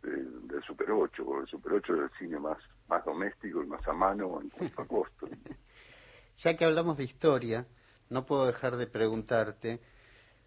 del, 0.02 0.62
Super 0.66 0.90
8 0.90 1.24
porque 1.24 1.42
el 1.42 1.48
Super 1.48 1.72
8 1.74 1.94
era 1.94 2.04
el 2.04 2.10
cine 2.18 2.38
más 2.38 2.58
más 2.88 3.04
doméstico 3.04 3.62
y 3.62 3.66
más 3.66 3.86
a 3.86 3.92
mano 3.92 4.40
en 4.40 4.48
cuanto 4.50 4.82
a 4.82 4.86
costo. 4.86 5.28
Ya 6.38 6.56
que 6.56 6.64
hablamos 6.64 6.96
de 6.96 7.04
historia 7.04 7.64
no 8.10 8.26
puedo 8.26 8.46
dejar 8.46 8.76
de 8.76 8.86
preguntarte 8.86 9.80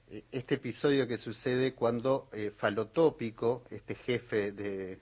eh, 0.09 0.23
este 0.31 0.55
episodio 0.55 1.07
que 1.07 1.17
sucede 1.17 1.73
cuando 1.73 2.29
eh, 2.31 2.51
Falotópico, 2.57 3.63
este 3.69 3.95
jefe 3.95 4.51
de, 4.51 4.99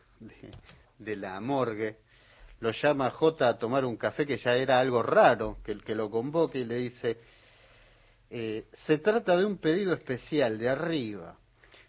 de, 0.97 1.15
la 1.15 1.39
morgue, 1.41 1.99
lo 2.59 2.71
llama 2.71 3.11
J 3.11 3.47
a 3.47 3.57
tomar 3.57 3.85
un 3.85 3.97
café, 3.97 4.25
que 4.25 4.37
ya 4.37 4.55
era 4.55 4.79
algo 4.79 5.03
raro, 5.03 5.57
que 5.63 5.71
el 5.71 5.83
que 5.83 5.95
lo 5.95 6.09
convoque 6.09 6.59
y 6.59 6.65
le 6.65 6.75
dice, 6.75 7.19
eh, 8.29 8.65
se 8.85 8.97
trata 8.99 9.37
de 9.37 9.45
un 9.45 9.57
pedido 9.57 9.93
especial 9.93 10.57
de 10.57 10.69
arriba. 10.69 11.37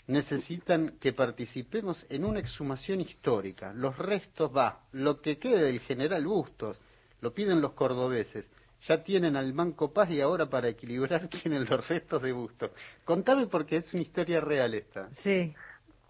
Necesitan 0.09 0.99
que 1.01 1.13
participemos 1.13 2.07
en 2.09 2.25
una 2.25 2.39
exhumación 2.39 3.01
histórica. 3.01 3.73
Los 3.73 3.99
restos, 3.99 4.55
va, 4.55 4.83
lo 4.93 5.21
que 5.21 5.39
quede 5.39 5.65
del 5.65 5.81
general 5.81 6.25
Bustos, 6.27 6.81
lo 7.21 7.33
piden 7.33 7.61
los 7.61 7.73
cordobeses 7.73 8.47
ya 8.87 9.03
tienen 9.03 9.37
al 9.37 9.53
Manco 9.53 9.93
Paz 9.93 10.11
y 10.11 10.21
ahora 10.21 10.47
para 10.47 10.69
equilibrar 10.69 11.29
tienen 11.43 11.65
los 11.69 11.89
restos 11.89 12.23
de 12.23 12.33
Busto. 12.33 12.71
Contame 13.05 13.47
porque 13.47 13.77
es 13.77 13.93
una 13.95 14.03
historia 14.03 14.41
real 14.41 14.75
esta. 14.75 15.09
Sí. 15.17 15.55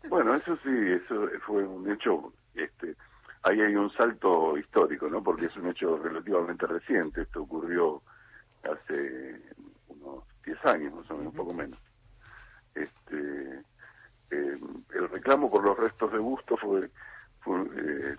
Bueno, 0.09 0.35
eso 0.35 0.57
sí, 0.63 0.71
eso 0.71 1.29
fue 1.47 1.65
un 1.65 1.91
hecho, 1.91 2.33
este, 2.55 2.95
ahí 3.47 3.61
hay 3.61 3.77
un 3.77 3.91
salto 3.93 4.59
histórico, 4.59 5.09
¿no? 5.09 5.23
Porque 5.23 5.47
es 5.47 5.57
un 5.57 5.69
hecho 5.69 5.97
relativamente 5.99 6.67
reciente, 6.67 7.23
esto 7.23 7.43
ocurrió 7.43 8.03
hace 8.65 9.41
unos 9.89 10.25
10 10.45 10.65
años, 10.65 10.95
más 10.95 11.11
o 11.11 11.17
menos, 11.17 11.33
un 11.33 11.37
poco 11.37 11.55
menos. 11.55 11.79
Este, 12.75 13.63
eh, 14.31 14.59
el 14.95 15.09
reclamo 15.09 15.49
por 15.49 15.65
los 15.65 15.79
restos 15.79 16.13
de 16.13 16.19
Busto 16.19 16.57
fue, 16.57 16.91
fue 17.41 17.61
eh, 17.77 18.17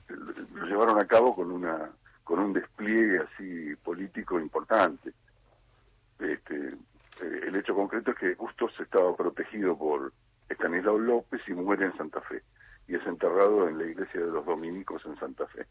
lo 0.53 0.65
llevaron 0.65 0.97
a 0.97 1.05
cabo 1.05 1.35
con 1.35 1.51
una 1.51 1.91
con 2.23 2.39
un 2.39 2.53
despliegue 2.53 3.19
así 3.19 3.75
político 3.83 4.39
importante. 4.39 5.13
Este, 6.19 6.69
eh, 7.21 7.41
el 7.47 7.55
hecho 7.55 7.75
concreto 7.75 8.11
es 8.11 8.17
que 8.17 8.35
Bustos 8.35 8.77
estaba 8.79 9.15
protegido 9.15 9.77
por 9.77 10.13
Estanislao 10.47 10.97
López 10.97 11.41
y 11.47 11.53
muere 11.53 11.85
en 11.85 11.97
Santa 11.97 12.21
Fe 12.21 12.43
y 12.87 12.95
es 12.95 13.05
enterrado 13.05 13.67
en 13.67 13.77
la 13.77 13.85
iglesia 13.85 14.21
de 14.21 14.31
los 14.31 14.45
dominicos 14.45 15.05
en 15.05 15.17
Santa 15.19 15.45
Fe. 15.47 15.65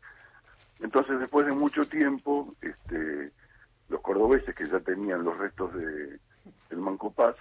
Entonces, 0.80 1.18
después 1.18 1.46
de 1.46 1.52
mucho 1.52 1.84
tiempo, 1.86 2.54
este, 2.60 3.32
los 3.88 4.00
cordobeses 4.02 4.54
que 4.54 4.68
ya 4.68 4.80
tenían 4.80 5.24
los 5.24 5.36
restos 5.38 5.72
de 5.74 6.18
del 6.70 6.78
Manco 6.78 7.10
Paz, 7.10 7.34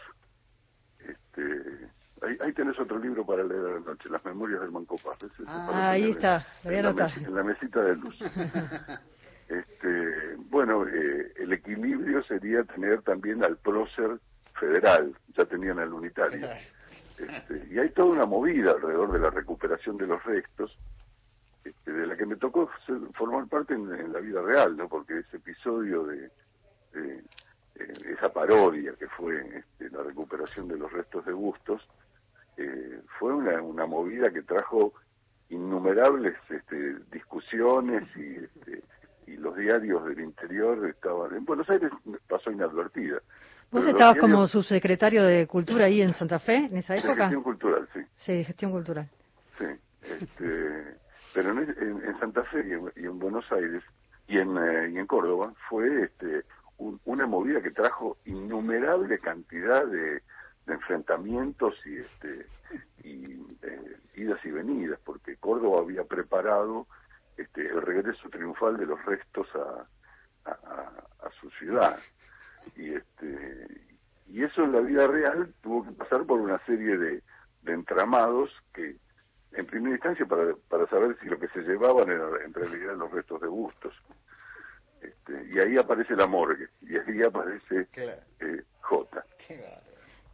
este, 0.99 1.89
Ahí, 2.21 2.53
tenés 2.53 2.79
otro 2.79 2.97
libro 2.97 3.25
para 3.25 3.43
leer 3.43 3.65
a 3.65 3.73
la 3.73 3.79
noche, 3.81 4.09
Las 4.09 4.23
Memorias 4.25 4.61
del 4.61 4.71
Manco 4.71 4.95
Paz. 4.97 5.17
Ah, 5.47 5.91
ahí 5.91 6.11
está, 6.11 6.45
voy 6.63 6.75
a 6.75 6.79
anotar. 6.79 7.11
En 7.17 7.35
la, 7.35 7.43
mesita 7.43 7.81
de 7.81 7.95
luz. 7.97 8.17
este, 9.49 10.35
bueno, 10.49 10.87
eh, 10.87 11.33
el 11.35 11.53
equilibrio 11.53 12.23
sería 12.23 12.63
tener 12.63 13.01
también 13.01 13.43
al 13.43 13.57
prócer 13.57 14.17
federal, 14.59 15.13
ya 15.37 15.45
tenían 15.45 15.77
al 15.79 15.93
unitario. 15.93 16.47
Este, 17.17 17.67
y 17.73 17.79
hay 17.79 17.89
toda 17.89 18.13
una 18.13 18.25
movida 18.25 18.71
alrededor 18.71 19.11
de 19.11 19.19
la 19.19 19.29
recuperación 19.29 19.97
de 19.97 20.07
los 20.07 20.23
restos, 20.23 20.77
este, 21.63 21.91
de 21.91 22.07
la 22.07 22.15
que 22.15 22.25
me 22.25 22.35
tocó 22.35 22.69
formar 23.13 23.47
parte 23.47 23.73
en, 23.73 24.11
la 24.11 24.19
vida 24.19 24.41
real, 24.41 24.75
¿no? 24.75 24.87
Porque 24.87 25.19
ese 25.19 25.37
episodio 25.37 26.03
de, 26.05 26.29
eh, 26.93 27.23
esa 28.07 28.31
parodia 28.31 28.93
que 28.93 29.07
fue 29.07 29.39
este, 29.57 29.89
la 29.89 30.03
recuperación 30.03 30.67
de 30.67 30.77
los 30.77 30.91
restos 30.91 31.25
de 31.25 31.33
Bustos, 31.33 31.87
eh, 32.57 33.01
fue 33.19 33.33
una, 33.33 33.61
una 33.61 33.85
movida 33.85 34.31
que 34.31 34.41
trajo 34.43 34.93
innumerables 35.49 36.35
este, 36.49 36.95
discusiones 37.11 38.03
y, 38.15 38.35
este, 38.35 38.83
y 39.27 39.37
los 39.37 39.55
diarios 39.55 40.05
del 40.05 40.19
interior 40.21 40.85
estaban... 40.87 41.35
En 41.35 41.45
Buenos 41.45 41.69
Aires 41.69 41.91
pasó 42.27 42.51
inadvertida. 42.51 43.21
¿Vos 43.71 43.87
estabas 43.87 44.17
como 44.17 44.47
subsecretario 44.47 45.23
de 45.23 45.47
Cultura 45.47 45.85
ahí 45.85 46.01
en 46.01 46.13
Santa 46.13 46.39
Fe 46.39 46.55
en 46.55 46.77
esa 46.77 46.95
época? 46.95 47.25
gestión 47.25 47.43
cultural, 47.43 47.87
sí. 47.93 47.99
Sí, 48.15 48.43
gestión 48.43 48.71
cultural. 48.71 49.09
Sí, 49.57 49.65
este, 50.01 50.97
pero 51.33 51.51
en, 51.51 52.19
Santa 52.19 52.43
Fe 52.45 52.65
y 52.95 53.03
en, 53.03 53.19
Buenos 53.19 53.51
Aires 53.51 53.83
y 54.27 54.37
en, 54.37 54.57
eh, 54.57 54.89
y 54.91 54.97
en 54.97 55.07
Córdoba 55.07 55.53
fue 55.69 56.03
este, 56.03 56.43
una 56.77 57.25
movida 57.25 57.61
que 57.61 57.71
trajo 57.71 58.17
innumerable 58.25 59.19
cantidad 59.19 59.85
de, 59.85 60.21
enfrentamientos 60.67 61.75
y 61.85 61.97
este 61.97 62.47
y 63.03 63.33
eh, 63.61 63.97
idas 64.15 64.43
y 64.43 64.49
venidas 64.49 64.99
porque 65.03 65.37
Córdoba 65.37 65.81
había 65.81 66.03
preparado 66.05 66.87
este 67.37 67.67
el 67.67 67.83
regreso 67.83 68.27
triunfal 68.29 68.77
de 68.77 68.87
los 68.87 69.03
restos 69.05 69.47
a, 69.53 70.49
a, 70.49 71.29
su 71.39 71.49
ciudad 71.51 71.99
y 72.75 72.93
este 72.93 73.67
y 74.27 74.43
eso 74.43 74.63
en 74.63 74.71
la 74.71 74.81
vida 74.81 75.07
real 75.07 75.53
tuvo 75.61 75.85
que 75.85 75.91
pasar 75.91 76.25
por 76.25 76.39
una 76.39 76.57
serie 76.65 76.97
de, 76.97 77.21
de 77.61 77.73
entramados 77.73 78.49
que 78.73 78.95
en 79.53 79.65
primera 79.65 79.95
instancia 79.95 80.25
para, 80.25 80.53
para 80.67 80.87
saber 80.87 81.17
si 81.21 81.27
lo 81.27 81.39
que 81.39 81.47
se 81.49 81.61
llevaban 81.61 82.09
era 82.09 82.27
en 82.43 82.53
realidad 82.53 82.95
los 82.95 83.11
restos 83.11 83.41
de 83.41 83.47
bustos 83.47 83.93
este, 85.01 85.47
y 85.53 85.59
ahí 85.59 85.77
aparece 85.77 86.15
la 86.15 86.27
morgue 86.27 86.67
y 86.81 86.97
ahí 86.97 87.23
aparece 87.23 87.87
eh, 88.39 88.63
J 88.81 89.25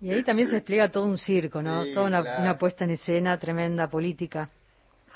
y 0.01 0.11
ahí 0.11 0.23
también 0.23 0.47
se 0.47 0.55
despliega 0.55 0.89
todo 0.89 1.05
un 1.05 1.19
circo, 1.19 1.61
¿no? 1.61 1.85
Toda 1.93 2.07
una, 2.07 2.57
puesta 2.57 2.85
en 2.85 2.91
escena 2.91 3.37
tremenda 3.37 3.87
política. 3.87 4.49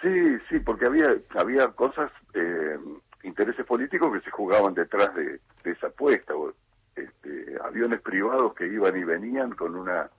Sí, 0.01 0.37
sí, 0.47 0.59
porque 0.59 0.85
había 0.85 1.07
había 1.35 1.67
cosas, 1.69 2.11
eh, 2.35 2.77
intereses 3.23 3.65
políticos 3.65 4.13
que 4.13 4.21
se 4.21 4.29
jugaban 4.29 4.75
detrás 4.75 5.15
de, 5.15 5.39
esa 5.63 5.87
apuesta. 5.87 6.33
Este, 6.95 7.57
aviones 7.63 8.01
privados 8.01 8.53
que 8.55 8.67
iban 8.67 8.95
y 8.97 9.03
venían 9.03 9.51
con 9.51 9.75
una 9.75 10.09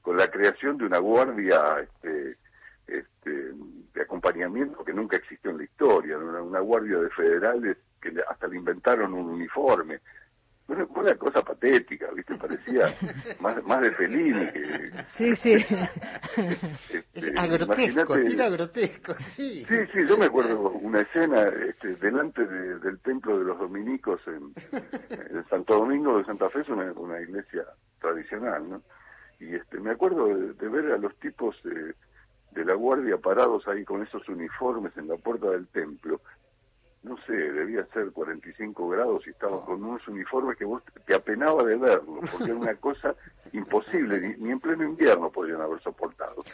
con 0.00 0.16
la 0.16 0.30
creación 0.30 0.78
de 0.78 0.86
una 0.86 0.98
guardia 0.98 1.80
este, 1.80 2.36
este, 2.86 3.52
de 3.92 4.02
acompañamiento 4.02 4.82
que 4.82 4.94
nunca 4.94 5.16
existió 5.16 5.50
en 5.50 5.58
la 5.58 5.64
historia, 5.64 6.16
una, 6.16 6.40
una 6.40 6.60
guardia 6.60 6.98
de 6.98 7.10
federales 7.10 7.76
que 8.00 8.14
hasta 8.28 8.46
le 8.46 8.56
inventaron 8.56 9.12
un 9.12 9.28
uniforme 9.28 10.00
una, 10.70 10.84
una 10.84 11.14
cosa 11.16 11.42
patética, 11.42 12.10
¿viste? 12.14 12.36
Parecía 12.36 12.94
más, 13.40 13.62
más 13.64 13.80
de 13.82 13.92
Fellini 13.92 14.52
que... 14.52 14.90
Sí, 15.16 15.36
sí. 15.36 15.54
Este, 17.12 17.32
grotesco, 18.48 19.14
sí. 19.36 19.64
Sí, 19.68 19.76
sí, 19.92 20.06
yo 20.08 20.16
me 20.16 20.26
acuerdo 20.26 20.70
una 20.70 21.00
escena 21.00 21.44
este, 21.68 21.96
delante 21.96 22.46
del 22.46 22.98
templo 23.00 23.38
de 23.38 23.44
los 23.44 23.58
dominicos 23.58 24.20
en, 24.26 24.54
Santo 25.48 25.74
Domingo 25.74 26.18
de 26.18 26.24
Santa 26.24 26.48
Fe, 26.50 26.60
es 26.60 26.68
una, 26.68 26.92
una 26.92 27.20
iglesia 27.20 27.64
tradicional, 28.00 28.68
¿no? 28.68 28.82
Y 29.40 29.54
este, 29.54 29.80
me 29.80 29.90
acuerdo 29.90 30.26
de, 30.28 30.68
ver 30.68 30.92
a 30.92 30.98
los 30.98 31.16
tipos 31.16 31.56
de, 31.64 31.94
de 32.52 32.64
la 32.64 32.74
guardia 32.74 33.16
parados 33.16 33.66
ahí 33.66 33.84
con 33.84 34.02
esos 34.02 34.28
uniformes 34.28 34.96
en 34.96 35.08
la 35.08 35.16
puerta 35.16 35.50
del 35.50 35.66
templo 35.68 36.20
no 37.02 37.16
sé, 37.26 37.32
debía 37.32 37.86
ser 37.94 38.10
45 38.12 38.88
grados 38.88 39.26
y 39.26 39.30
estaba 39.30 39.64
con 39.64 39.82
unos 39.82 40.06
uniformes 40.06 40.58
que 40.58 40.66
vos 40.66 40.82
te 41.06 41.14
apenaba 41.14 41.64
de 41.64 41.76
verlo, 41.76 42.20
porque 42.30 42.44
era 42.44 42.56
una 42.56 42.74
cosa 42.76 43.14
imposible, 43.52 44.36
ni, 44.38 44.50
en 44.50 44.60
pleno 44.60 44.84
invierno 44.84 45.30
podrían 45.30 45.62
haber 45.62 45.80
soportado. 45.80 46.44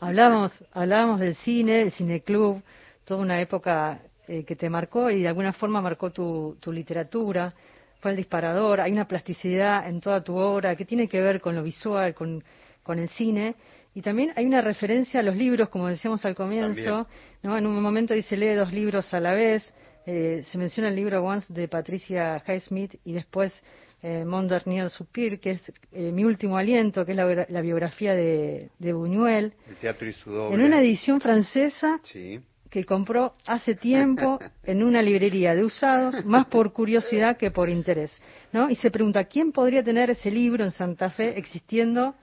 Hablábamos, 0.00 0.52
hablábamos 0.72 1.20
del 1.20 1.34
cine, 1.36 1.78
del 1.78 1.92
cineclub, 1.92 2.62
toda 3.04 3.20
una 3.20 3.40
época 3.40 4.00
eh, 4.26 4.44
que 4.44 4.56
te 4.56 4.70
marcó 4.70 5.10
y 5.10 5.22
de 5.22 5.28
alguna 5.28 5.52
forma 5.52 5.82
marcó 5.82 6.10
tu, 6.10 6.56
tu 6.60 6.72
literatura, 6.72 7.52
fue 8.00 8.12
el 8.12 8.16
disparador, 8.16 8.80
hay 8.80 8.92
una 8.92 9.06
plasticidad 9.06 9.86
en 9.86 10.00
toda 10.00 10.22
tu 10.24 10.34
obra 10.36 10.76
que 10.76 10.86
tiene 10.86 11.08
que 11.08 11.20
ver 11.20 11.40
con 11.42 11.54
lo 11.54 11.62
visual, 11.62 12.14
con, 12.14 12.42
con 12.82 12.98
el 12.98 13.08
cine, 13.10 13.54
y 13.94 14.02
también 14.02 14.32
hay 14.34 14.44
una 14.44 14.60
referencia 14.60 15.20
a 15.20 15.22
los 15.22 15.36
libros, 15.36 15.68
como 15.68 15.88
decíamos 15.88 16.24
al 16.24 16.34
comienzo, 16.34 17.06
¿no? 17.42 17.56
En 17.56 17.66
un 17.66 17.80
momento 17.80 18.12
dice 18.12 18.36
lee 18.36 18.54
dos 18.54 18.72
libros 18.72 19.14
a 19.14 19.20
la 19.20 19.32
vez, 19.34 19.72
eh, 20.04 20.42
se 20.50 20.58
menciona 20.58 20.88
el 20.88 20.96
libro 20.96 21.24
Once 21.24 21.46
de 21.48 21.68
Patricia 21.68 22.42
Highsmith 22.46 22.96
y 23.04 23.12
después 23.12 23.52
eh, 24.02 24.24
Mon 24.24 24.48
dernier 24.48 24.90
Soupir, 24.90 25.40
que 25.40 25.52
es 25.52 25.72
eh, 25.92 26.10
Mi 26.12 26.24
último 26.24 26.58
aliento, 26.58 27.06
que 27.06 27.12
es 27.12 27.16
la, 27.16 27.60
biografía 27.62 28.14
de, 28.14 28.68
Buñuel. 28.92 29.54
El 29.68 29.76
teatro 29.76 30.08
y 30.08 30.12
su 30.12 30.30
En 30.52 30.60
una 30.60 30.80
edición 30.80 31.20
francesa 31.20 32.00
que 32.68 32.84
compró 32.84 33.34
hace 33.46 33.76
tiempo 33.76 34.40
en 34.64 34.82
una 34.82 35.00
librería 35.00 35.54
de 35.54 35.64
usados, 35.64 36.24
más 36.24 36.46
por 36.46 36.72
curiosidad 36.72 37.36
que 37.36 37.52
por 37.52 37.70
interés. 37.70 38.10
¿no? 38.52 38.68
Y 38.68 38.74
se 38.74 38.90
pregunta, 38.90 39.24
¿quién 39.24 39.52
podría 39.52 39.84
tener 39.84 40.10
ese 40.10 40.30
libro 40.30 40.64
en 40.64 40.72
Santa 40.72 41.08
Fe 41.10 41.38
existiendo 41.38 42.16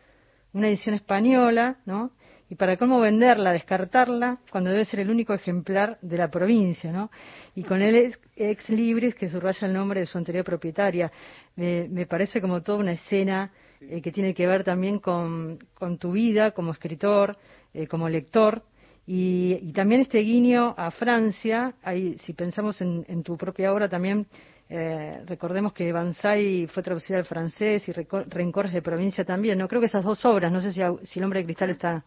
una 0.54 0.68
edición 0.68 0.96
española, 0.96 1.78
¿no? 1.86 2.12
Y 2.50 2.56
para 2.56 2.76
cómo 2.76 3.00
venderla, 3.00 3.54
descartarla, 3.54 4.40
cuando 4.52 4.72
debe 4.72 4.84
ser 4.84 5.00
el 5.00 5.10
único 5.10 5.34
ejemplar 5.34 5.98
de 6.02 6.18
la 6.18 6.30
provincia, 6.30 6.92
¿no? 6.92 7.10
Y 7.56 7.64
con 7.64 7.82
el 7.82 8.18
ex, 8.36 8.70
libris 8.70 9.16
que 9.16 9.30
subraya 9.30 9.68
el 9.68 9.74
nombre 9.74 10.02
de 10.02 10.06
su 10.06 10.18
anterior 10.18 10.44
propietaria. 10.44 11.10
Me, 11.56 12.06
parece 12.08 12.42
como 12.42 12.62
toda 12.62 12.80
una 12.80 12.92
escena 12.92 13.52
eh, 13.80 14.02
que 14.02 14.12
tiene 14.12 14.34
que 14.34 14.48
ver 14.48 14.66
también 14.66 15.00
con, 15.00 15.60
tu 15.98 16.12
vida 16.12 16.52
como 16.52 16.72
escritor, 16.74 17.38
eh, 17.74 17.88
como 17.88 18.10
lector, 18.10 18.64
y, 19.08 19.72
también 19.74 20.02
este 20.02 20.20
guiño 20.20 20.76
a 20.78 20.92
Francia, 20.92 21.74
ahí, 21.82 22.18
si 22.20 22.34
pensamos 22.34 22.82
en, 22.82 23.04
en 23.08 23.24
tu 23.24 23.36
propia 23.38 23.74
obra 23.74 23.90
también, 23.90 24.28
eh, 24.74 25.24
recordemos 25.26 25.74
que 25.74 25.92
Banzai 25.92 26.66
fue 26.68 26.82
traducida 26.82 27.18
al 27.18 27.26
francés 27.26 27.90
y 27.90 27.92
Rencores 27.92 28.72
de 28.72 28.82
Provincia 28.82 29.26
también. 29.26 29.58
No 29.58 29.68
creo 29.68 29.82
que 29.82 29.88
esas 29.88 30.06
dos 30.06 30.24
obras, 30.24 30.50
no 30.50 30.62
sé 30.62 30.72
si, 30.72 30.80
si 31.04 31.20
El 31.20 31.26
Hombre 31.26 31.42
de 31.42 31.46
Cristal 31.46 31.72
está. 31.72 32.06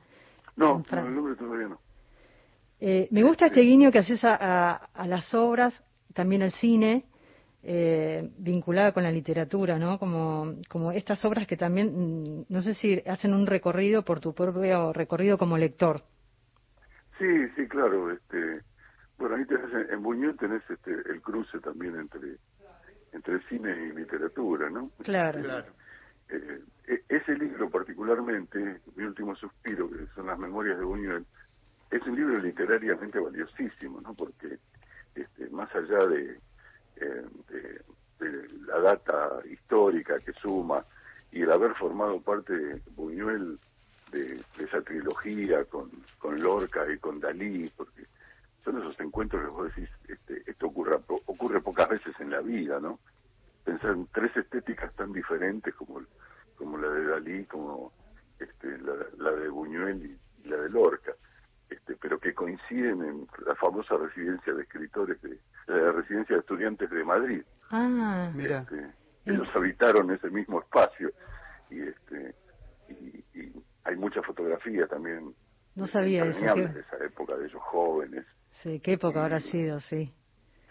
No, 0.56 0.82
no 0.90 1.06
el 1.06 1.18
hombre 1.18 1.34
todavía 1.34 1.68
no. 1.68 1.78
Eh, 2.80 3.06
me 3.10 3.22
gusta 3.22 3.46
este 3.46 3.60
guiño 3.60 3.92
que 3.92 3.98
haces 3.98 4.24
a, 4.24 4.76
a, 4.76 5.06
las 5.06 5.34
obras, 5.34 5.84
también 6.14 6.40
al 6.42 6.52
cine, 6.52 7.04
eh, 7.62 8.30
vinculada 8.38 8.92
con 8.92 9.02
la 9.02 9.12
literatura, 9.12 9.78
¿no? 9.78 9.98
Como, 9.98 10.54
como 10.70 10.90
estas 10.90 11.22
obras 11.26 11.46
que 11.46 11.58
también, 11.58 11.88
mm, 11.88 12.46
no 12.48 12.62
sé 12.62 12.72
si 12.72 12.98
hacen 13.06 13.34
un 13.34 13.46
recorrido 13.46 14.06
por 14.06 14.20
tu 14.20 14.32
propio 14.32 14.90
recorrido 14.94 15.36
como 15.36 15.58
lector. 15.58 16.00
Sí, 17.18 17.26
sí, 17.56 17.68
claro. 17.68 18.10
Este, 18.10 18.62
bueno, 19.18 19.36
ahí 19.36 19.44
tenés, 19.44 19.90
en 19.90 20.02
Buñuel 20.02 20.34
tenés 20.38 20.62
este, 20.70 20.92
el 21.10 21.20
cruce 21.20 21.60
también 21.60 21.96
entre 21.96 22.38
entre 23.14 23.40
cine 23.48 23.70
y 23.70 23.92
literatura, 23.96 24.68
¿no? 24.68 24.90
Claro. 25.02 25.40
claro. 25.40 25.72
Eh, 26.28 26.60
e, 26.86 27.02
ese 27.08 27.36
libro 27.36 27.70
particularmente, 27.70 28.80
Mi 28.96 29.04
último 29.04 29.34
suspiro, 29.36 29.88
que 29.88 30.06
son 30.14 30.26
las 30.26 30.38
memorias 30.38 30.78
de 30.78 30.84
Buñuel, 30.84 31.24
es 31.90 32.02
un 32.06 32.16
libro 32.16 32.38
literariamente 32.38 33.18
valiosísimo, 33.18 34.00
¿no? 34.00 34.14
Porque 34.14 34.58
este, 35.14 35.48
más 35.50 35.72
allá 35.74 36.06
de, 36.06 36.38
eh, 36.96 37.24
de, 37.48 37.80
la 38.66 38.80
data 38.80 39.40
histórica 39.50 40.18
que 40.20 40.32
suma 40.32 40.84
y 41.30 41.42
el 41.42 41.50
haber 41.50 41.74
formado 41.74 42.20
parte 42.20 42.56
de 42.56 42.82
Buñuel 42.96 43.58
de, 44.10 44.42
esa 44.58 44.80
trilogía 44.82 45.64
con, 45.64 45.90
con 46.18 46.40
Lorca 46.40 46.90
y 46.90 46.98
con 46.98 47.20
Dalí, 47.20 47.70
porque 47.76 48.06
son 48.64 48.78
esos 48.78 48.98
encuentros 49.00 49.42
que 49.42 49.48
vos 49.48 49.74
decís, 49.74 49.90
este, 50.08 50.50
esto 50.50 50.66
ocurre, 50.66 50.98
ocurre 51.26 51.60
pocas 51.60 51.88
veces 51.88 52.14
en 52.18 52.30
la 52.30 52.40
vida, 52.40 52.80
¿no? 52.80 52.98
Pensar 53.62 53.92
en 53.92 54.06
tres 54.08 54.34
estéticas 54.36 54.94
tan 54.94 55.12
diferentes 55.12 55.74
como, 55.74 56.00
como 56.56 56.78
la 56.78 56.88
de 56.88 57.06
Dalí, 57.06 57.44
como 57.44 57.92
este, 58.38 58.78
la, 58.78 59.30
de 59.30 59.48
Buñuel 59.48 60.04
y, 60.04 60.48
la 60.48 60.56
de 60.56 60.70
Lorca, 60.70 61.12
este, 61.70 61.96
pero 61.96 62.18
que 62.18 62.34
coinciden 62.34 63.02
en 63.02 63.28
la 63.46 63.54
famosa 63.54 63.96
residencia 63.96 64.52
de 64.52 64.62
escritores, 64.62 65.20
de 65.22 65.38
la 65.66 65.92
residencia 65.92 66.36
de 66.36 66.40
estudiantes 66.40 66.90
de 66.90 67.04
Madrid. 67.04 67.42
Ah, 67.70 68.30
mira. 68.34 68.60
Este, 68.60 68.90
ellos 69.26 69.48
habitaron 69.54 70.10
ese 70.10 70.28
mismo 70.28 70.60
espacio 70.60 71.10
y 71.70 71.80
este 71.80 72.34
y, 72.90 73.24
hay 73.84 73.96
mucha 73.96 74.22
fotografía 74.22 74.86
también 74.86 75.34
no 75.74 75.86
sabía 75.86 76.24
eso 76.24 76.54
de 76.54 76.80
esa 76.80 77.04
época 77.04 77.36
de 77.36 77.46
ellos 77.46 77.62
jóvenes 77.62 78.26
Sí, 78.62 78.80
qué 78.80 78.94
época 78.94 79.22
habrá 79.22 79.40
sido, 79.40 79.80
sí. 79.80 80.12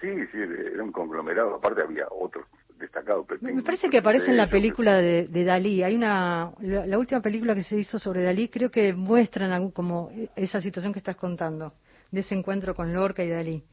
Sí, 0.01 0.09
sí, 0.31 0.37
era 0.37 0.83
un 0.83 0.91
conglomerado. 0.91 1.55
Aparte 1.55 1.81
había 1.81 2.07
otros 2.09 2.45
destacados. 2.77 3.25
Me 3.41 3.63
parece 3.63 3.89
que 3.89 3.99
aparece 3.99 4.31
en 4.31 4.37
la 4.37 4.49
película 4.49 4.97
de, 4.97 5.43
Dalí. 5.45 5.83
Hay 5.83 5.95
una, 5.95 6.51
la, 6.59 6.97
última 6.97 7.21
película 7.21 7.55
que 7.55 7.63
se 7.63 7.77
hizo 7.77 7.97
sobre 7.97 8.23
Dalí, 8.23 8.49
creo 8.49 8.69
que 8.69 8.93
muestran 8.93 9.51
algún, 9.51 9.71
como 9.71 10.11
esa 10.35 10.59
situación 10.61 10.91
que 10.91 10.99
estás 10.99 11.15
contando. 11.15 11.73
de 12.11 12.19
ese 12.19 12.35
encuentro 12.35 12.75
con 12.75 12.93
Lorca 12.93 13.23
y 13.23 13.29
Dalí. 13.29 13.63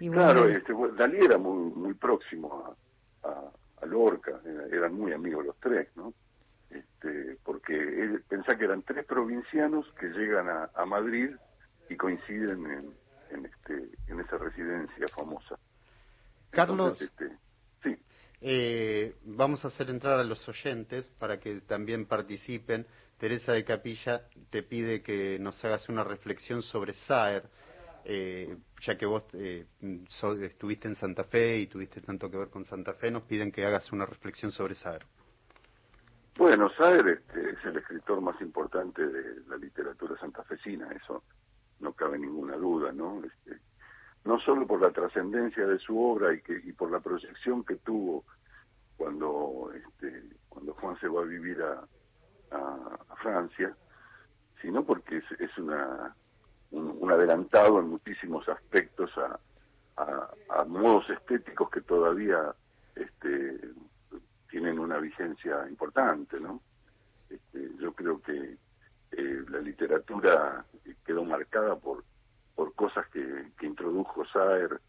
Y 0.00 0.10
claro, 0.10 0.48
este, 0.48 0.72
Dalí 0.96 1.18
era 1.18 1.38
muy, 1.38 1.72
muy 1.72 1.94
próximo 1.94 2.76
a, 3.24 3.28
a, 3.80 3.86
Lorca, 3.86 4.40
eran 4.70 4.94
muy 4.94 5.12
amigos 5.12 5.44
los 5.44 5.56
tres, 5.58 5.88
¿no? 5.96 6.14
Este, 6.70 7.36
porque 7.44 7.74
él, 7.74 8.22
pensá 8.28 8.56
que 8.56 8.64
eran 8.64 8.82
tres 8.82 9.04
provincianos 9.04 9.92
que 9.98 10.06
llegan 10.08 10.48
a, 10.48 10.70
a 10.74 10.86
Madrid 10.86 11.30
y 11.88 11.96
coinciden 11.96 12.64
en, 12.66 13.01
en, 13.32 13.46
este, 13.46 13.90
en 14.08 14.20
esa 14.20 14.38
residencia 14.38 15.08
famosa. 15.08 15.58
Carlos, 16.50 17.00
este, 17.00 17.30
sí. 17.82 17.96
Eh, 18.40 19.16
vamos 19.24 19.64
a 19.64 19.68
hacer 19.68 19.88
entrar 19.90 20.18
a 20.18 20.24
los 20.24 20.46
oyentes 20.48 21.08
para 21.18 21.38
que 21.40 21.60
también 21.62 22.06
participen. 22.06 22.86
Teresa 23.18 23.52
de 23.52 23.64
Capilla 23.64 24.22
te 24.50 24.62
pide 24.62 25.02
que 25.02 25.38
nos 25.38 25.64
hagas 25.64 25.88
una 25.88 26.04
reflexión 26.04 26.60
sobre 26.60 26.92
Saer, 26.94 27.44
eh, 28.04 28.56
ya 28.80 28.98
que 28.98 29.06
vos 29.06 29.24
eh, 29.34 29.66
estuviste 30.42 30.88
en 30.88 30.96
Santa 30.96 31.24
Fe 31.24 31.58
y 31.58 31.66
tuviste 31.68 32.00
tanto 32.00 32.28
que 32.30 32.36
ver 32.36 32.48
con 32.48 32.64
Santa 32.64 32.94
Fe, 32.94 33.10
nos 33.10 33.22
piden 33.22 33.52
que 33.52 33.64
hagas 33.64 33.92
una 33.92 34.06
reflexión 34.06 34.50
sobre 34.50 34.74
Saer. 34.74 35.06
Bueno, 36.36 36.68
Saer 36.70 37.06
este, 37.06 37.50
es 37.50 37.64
el 37.64 37.76
escritor 37.76 38.20
más 38.20 38.40
importante 38.40 39.06
de 39.06 39.42
la 39.46 39.56
literatura 39.56 40.18
santafesina, 40.18 40.90
eso 40.90 41.22
no 41.82 41.92
cabe 41.92 42.18
ninguna 42.18 42.56
duda, 42.56 42.92
¿no? 42.92 43.22
Este, 43.24 43.60
no 44.24 44.38
solo 44.40 44.66
por 44.66 44.80
la 44.80 44.92
trascendencia 44.92 45.66
de 45.66 45.78
su 45.78 46.00
obra 46.00 46.32
y, 46.32 46.40
que, 46.40 46.54
y 46.64 46.72
por 46.72 46.90
la 46.90 47.00
proyección 47.00 47.64
que 47.64 47.76
tuvo 47.76 48.24
cuando, 48.96 49.70
este, 49.74 50.22
cuando 50.48 50.74
Juan 50.74 50.98
se 51.00 51.08
va 51.08 51.22
a 51.22 51.26
vivir 51.26 51.60
a, 51.62 51.84
a, 52.56 53.16
Francia, 53.16 53.76
sino 54.60 54.84
porque 54.84 55.18
es, 55.18 55.24
es 55.38 55.56
una, 55.58 56.14
un, 56.70 57.10
adelantado 57.10 57.78
en 57.80 57.88
muchísimos 57.88 58.48
aspectos 58.48 59.10
a, 59.16 59.38
a, 59.96 60.64
modos 60.64 61.08
estéticos 61.10 61.70
que 61.70 61.82
todavía 61.82 62.54
este, 62.96 63.60
tienen 64.50 64.78
una 64.78 64.98
vigencia 64.98 65.68
importante, 65.68 66.40
¿no? 66.40 66.60
Este, 67.28 67.70
yo 67.78 67.92
creo 67.92 68.20
que 68.20 68.56
eh, 69.12 69.44
la 69.48 69.58
literatura 69.60 70.64
quedó 71.04 71.24
marcada 71.24 71.76
por 71.76 72.04
por 72.54 72.74
cosas 72.74 73.06
que, 73.08 73.52
que 73.58 73.66
introdujo 73.66 74.24
Saer 74.26 74.80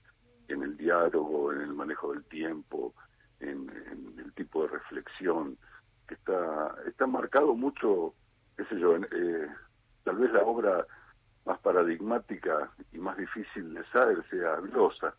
en 0.48 0.64
el 0.64 0.78
diálogo, 0.78 1.52
en 1.52 1.62
el 1.62 1.74
manejo 1.74 2.14
del 2.14 2.24
tiempo, 2.26 2.94
en, 3.40 3.70
el 4.18 4.34
tipo 4.34 4.64
de 4.64 4.70
reflexión, 4.70 5.58
que 6.08 6.16
está, 6.16 6.76
está 6.88 7.08
marcado 7.08 7.56
mucho, 7.56 8.14
qué 8.58 8.66
sé 8.66 8.80
yo, 8.80 8.96
eh, 8.98 9.48
tal 10.04 10.18
vez 10.18 10.32
la 10.32 10.44
obra 10.44 10.86
más 11.46 11.60
paradigmática 11.60 12.72
y 12.92 12.98
más 12.98 13.18
difícil 13.18 13.74
de 13.74 13.84
Saer 13.86 14.24
sea 14.30 14.58
Glosa, 14.58 15.16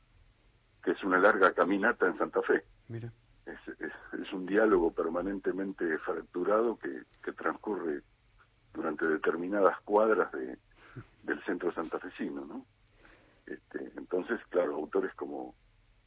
que 0.83 0.93
es 0.93 1.03
una 1.05 1.19
larga 1.19 1.53
caminata 1.53 2.07
en 2.07 2.19
Santa 2.19 2.43
Fe. 2.43 2.65
Mira. 2.89 3.11
Es, 3.47 3.59
es, 3.79 4.33
un 4.33 4.47
diálogo 4.47 4.93
permanentemente 4.93 5.99
fracturado 5.99 6.79
que, 6.79 7.03
que 7.23 7.33
transcurre 7.33 8.03
durante 8.75 9.07
determinadas 9.07 9.81
cuadras 9.83 10.31
de, 10.33 10.59
del 11.23 11.43
centro 11.45 11.73
santafesino, 11.73 12.45
¿no? 12.45 12.67
Este, 13.47 13.93
entonces, 13.97 14.41
claro, 14.51 14.75
autores 14.75 15.15
como 15.15 15.55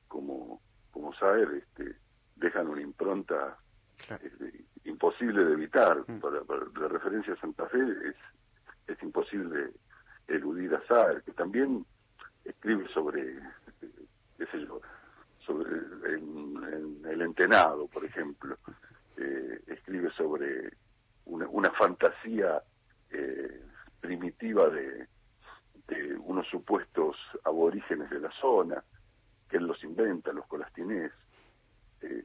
como 0.07 0.61
como 0.91 1.13
Saer 1.13 1.49
este, 1.63 1.95
dejan 2.35 2.67
una 2.67 2.81
impronta 2.81 3.57
este, 4.21 4.65
imposible 4.85 5.43
de 5.43 5.53
evitar. 5.53 6.03
Mm. 6.07 6.19
Para, 6.19 6.41
la 6.79 6.87
referencia 6.87 7.33
a 7.33 7.39
Santa 7.39 7.67
Fe 7.67 7.79
es, 7.79 8.15
es 8.87 9.03
imposible 9.03 9.71
eludir 10.27 10.73
a 10.73 10.85
Saer, 10.87 11.21
que 11.23 11.33
también 11.33 11.85
escribe 12.43 12.87
sobre, 12.89 13.39
qué 14.37 14.45
sé 14.47 14.65
yo, 14.65 14.81
sobre 15.45 15.69
el, 15.69 17.21
entenado, 17.21 17.87
por 17.87 18.05
ejemplo. 18.05 18.57
Eh, 19.17 19.61
escribe 19.67 20.11
sobre 20.11 20.71
una, 21.25 21.47
una 21.49 21.66
fantasía 21.77 22.61
eh, 23.11 23.61
primitiva 23.99 24.69
de, 24.69 25.07
unos 26.19 26.45
supuestos 26.49 27.15
aborígenes 27.45 28.09
de 28.09 28.19
la 28.19 28.31
zona, 28.41 28.83
que 29.49 29.57
él 29.57 29.65
los 29.65 29.81
inventa, 29.83 30.33
los 30.33 30.45
colastinés. 30.47 31.11
Eh, 32.01 32.23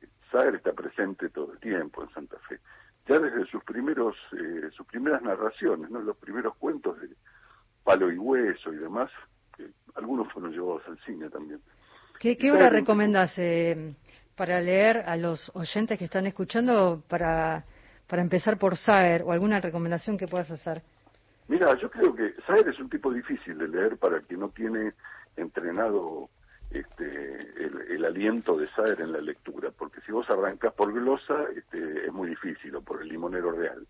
está 0.54 0.72
presente 0.72 1.28
todo 1.28 1.52
el 1.52 1.58
tiempo 1.60 2.02
en 2.02 2.10
Santa 2.10 2.38
Fe. 2.48 2.58
Ya 3.06 3.18
desde 3.18 3.44
sus 3.46 3.62
primeros, 3.64 4.16
eh, 4.32 4.70
sus 4.74 4.86
primeras 4.86 5.22
narraciones, 5.22 5.90
¿no? 5.90 6.00
los 6.00 6.16
primeros 6.16 6.56
cuentos 6.56 6.98
de 7.00 7.08
Palo 7.84 8.10
y 8.10 8.16
Hueso 8.16 8.72
y 8.72 8.76
demás, 8.76 9.10
algunos 9.94 10.32
fueron 10.32 10.52
llevados 10.52 10.82
al 10.88 10.98
cine 11.00 11.28
también. 11.28 11.60
¿Qué, 12.18 12.36
qué 12.36 12.50
obra 12.50 12.70
recomendás 12.70 13.38
eh, 13.38 13.94
para 14.36 14.60
leer 14.60 14.98
a 15.06 15.16
los 15.16 15.50
oyentes 15.54 15.98
que 15.98 16.06
están 16.06 16.26
escuchando 16.26 17.02
para, 17.08 17.64
para 18.12 18.20
empezar 18.20 18.58
por 18.58 18.76
Saer 18.76 19.22
o 19.22 19.32
alguna 19.32 19.58
recomendación 19.58 20.18
que 20.18 20.28
puedas 20.28 20.50
hacer? 20.50 20.82
Mira, 21.48 21.74
yo 21.78 21.90
creo 21.90 22.14
que 22.14 22.34
Saer 22.46 22.68
es 22.68 22.78
un 22.78 22.90
tipo 22.90 23.10
difícil 23.10 23.56
de 23.56 23.66
leer 23.66 23.96
para 23.96 24.18
el 24.18 24.26
que 24.26 24.36
no 24.36 24.50
tiene 24.50 24.92
entrenado 25.34 26.28
este, 26.70 27.38
el, 27.94 28.04
aliento 28.04 28.58
de 28.58 28.66
Saer 28.66 29.00
en 29.00 29.12
la 29.12 29.20
lectura, 29.22 29.70
porque 29.70 30.02
si 30.02 30.12
vos 30.12 30.28
arrancás 30.28 30.74
por 30.74 30.92
glosa, 30.92 31.46
este, 31.56 32.04
es 32.04 32.12
muy 32.12 32.28
difícil, 32.28 32.76
o 32.76 32.82
por 32.82 33.00
el 33.00 33.08
limonero 33.08 33.50
real. 33.50 33.86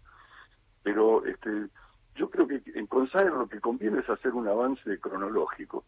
Pero 0.84 1.26
este, 1.26 1.66
yo 2.14 2.30
creo 2.30 2.46
que 2.46 2.62
con 2.86 3.10
Saer 3.10 3.32
lo 3.32 3.48
que 3.48 3.60
conviene 3.60 4.02
es 4.02 4.08
hacer 4.08 4.34
un 4.34 4.46
avance 4.46 5.00
cronológico, 5.00 5.84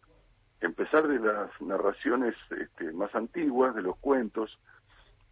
empezar 0.61 1.07
de 1.07 1.21
las 1.21 1.51
narraciones 1.61 2.35
este, 2.51 2.91
más 2.95 3.15
antiguas, 3.15 3.77
de 3.77 3.83
los 3.83 3.97
cuentos, 3.99 4.59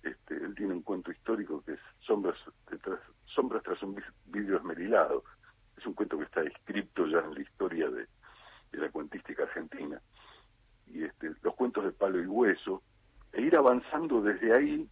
este, 0.05 0.37
él 0.37 0.55
tiene 0.55 0.75
un 0.75 0.83
cuento 0.83 1.11
histórico 1.11 1.65
que 1.65 1.73
es 1.73 1.81
Sombras, 2.01 2.39
tras, 3.73 3.83
un 3.83 4.03
vidrio 4.27 4.59
esmerilado, 4.59 5.25
es 5.77 5.87
un 5.87 5.95
cuento 5.95 6.19
que 6.19 6.25
está 6.25 6.43
escrito 6.43 7.07
ya 7.07 7.21
en 7.21 7.35
la 7.35 7.41
historia 7.41 7.89
de, 7.89 8.07
la 8.73 8.91
cuentística 8.91 9.43
argentina. 9.43 10.01
Y 10.87 11.05
este, 11.05 11.33
los 11.43 11.55
cuentos 11.55 11.85
de 11.85 11.93
palo 11.93 12.21
y 12.21 12.27
hueso, 12.27 12.83
e 13.33 13.43
ir 13.43 13.57
avanzando 13.57 14.23
desde 14.23 14.55
ahí 14.55 14.89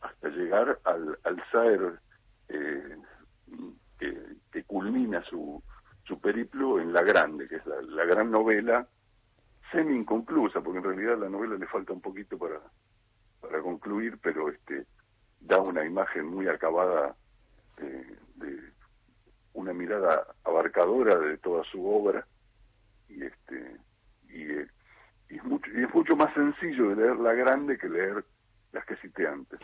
hasta 0.00 0.28
llegar 0.28 0.78
al, 0.84 1.18
al 1.24 1.42
Saer 1.50 2.00
eh, 2.48 2.96
que, 3.98 4.64
culmina 4.66 5.22
su, 5.24 5.62
su 6.04 6.20
periplo 6.20 6.80
en 6.80 6.92
La 6.92 7.02
Grande, 7.02 7.48
que 7.48 7.56
es 7.56 7.66
la, 7.66 8.04
gran 8.04 8.30
novela 8.30 8.88
semi 9.70 9.96
inconclusa, 9.96 10.60
porque 10.62 10.78
en 10.78 10.84
realidad 10.84 11.18
la 11.18 11.28
novela 11.28 11.56
le 11.56 11.66
falta 11.66 11.92
un 11.92 12.00
poquito 12.00 12.38
para, 12.38 12.60
para 13.40 13.60
concluir, 13.60 14.18
pero 14.22 14.48
este 14.48 14.86
da 15.40 15.60
una 15.60 15.84
imagen 15.84 16.26
muy 16.26 16.48
acabada 16.48 17.14
de 17.76 18.14
una 19.54 19.72
mirada 19.72 20.26
abarcadora 20.44 21.18
de 21.18 21.38
toda 21.38 21.64
su 21.64 21.86
obra 21.86 22.26
y 23.08 23.24
este 23.24 23.76
y, 24.28 24.42
eh, 24.42 24.66
es 25.28 25.44
mucho 25.44 25.70
y 25.70 25.84
es 25.84 25.94
mucho 25.94 26.16
más 26.16 26.34
sencillo 26.34 26.90
de 26.90 26.96
leer 26.96 27.16
la 27.16 27.32
grande 27.32 27.78
que 27.78 27.88
leer 27.88 28.24
las 28.72 28.84
que 28.84 28.96
cité 28.96 29.26
antes 29.26 29.60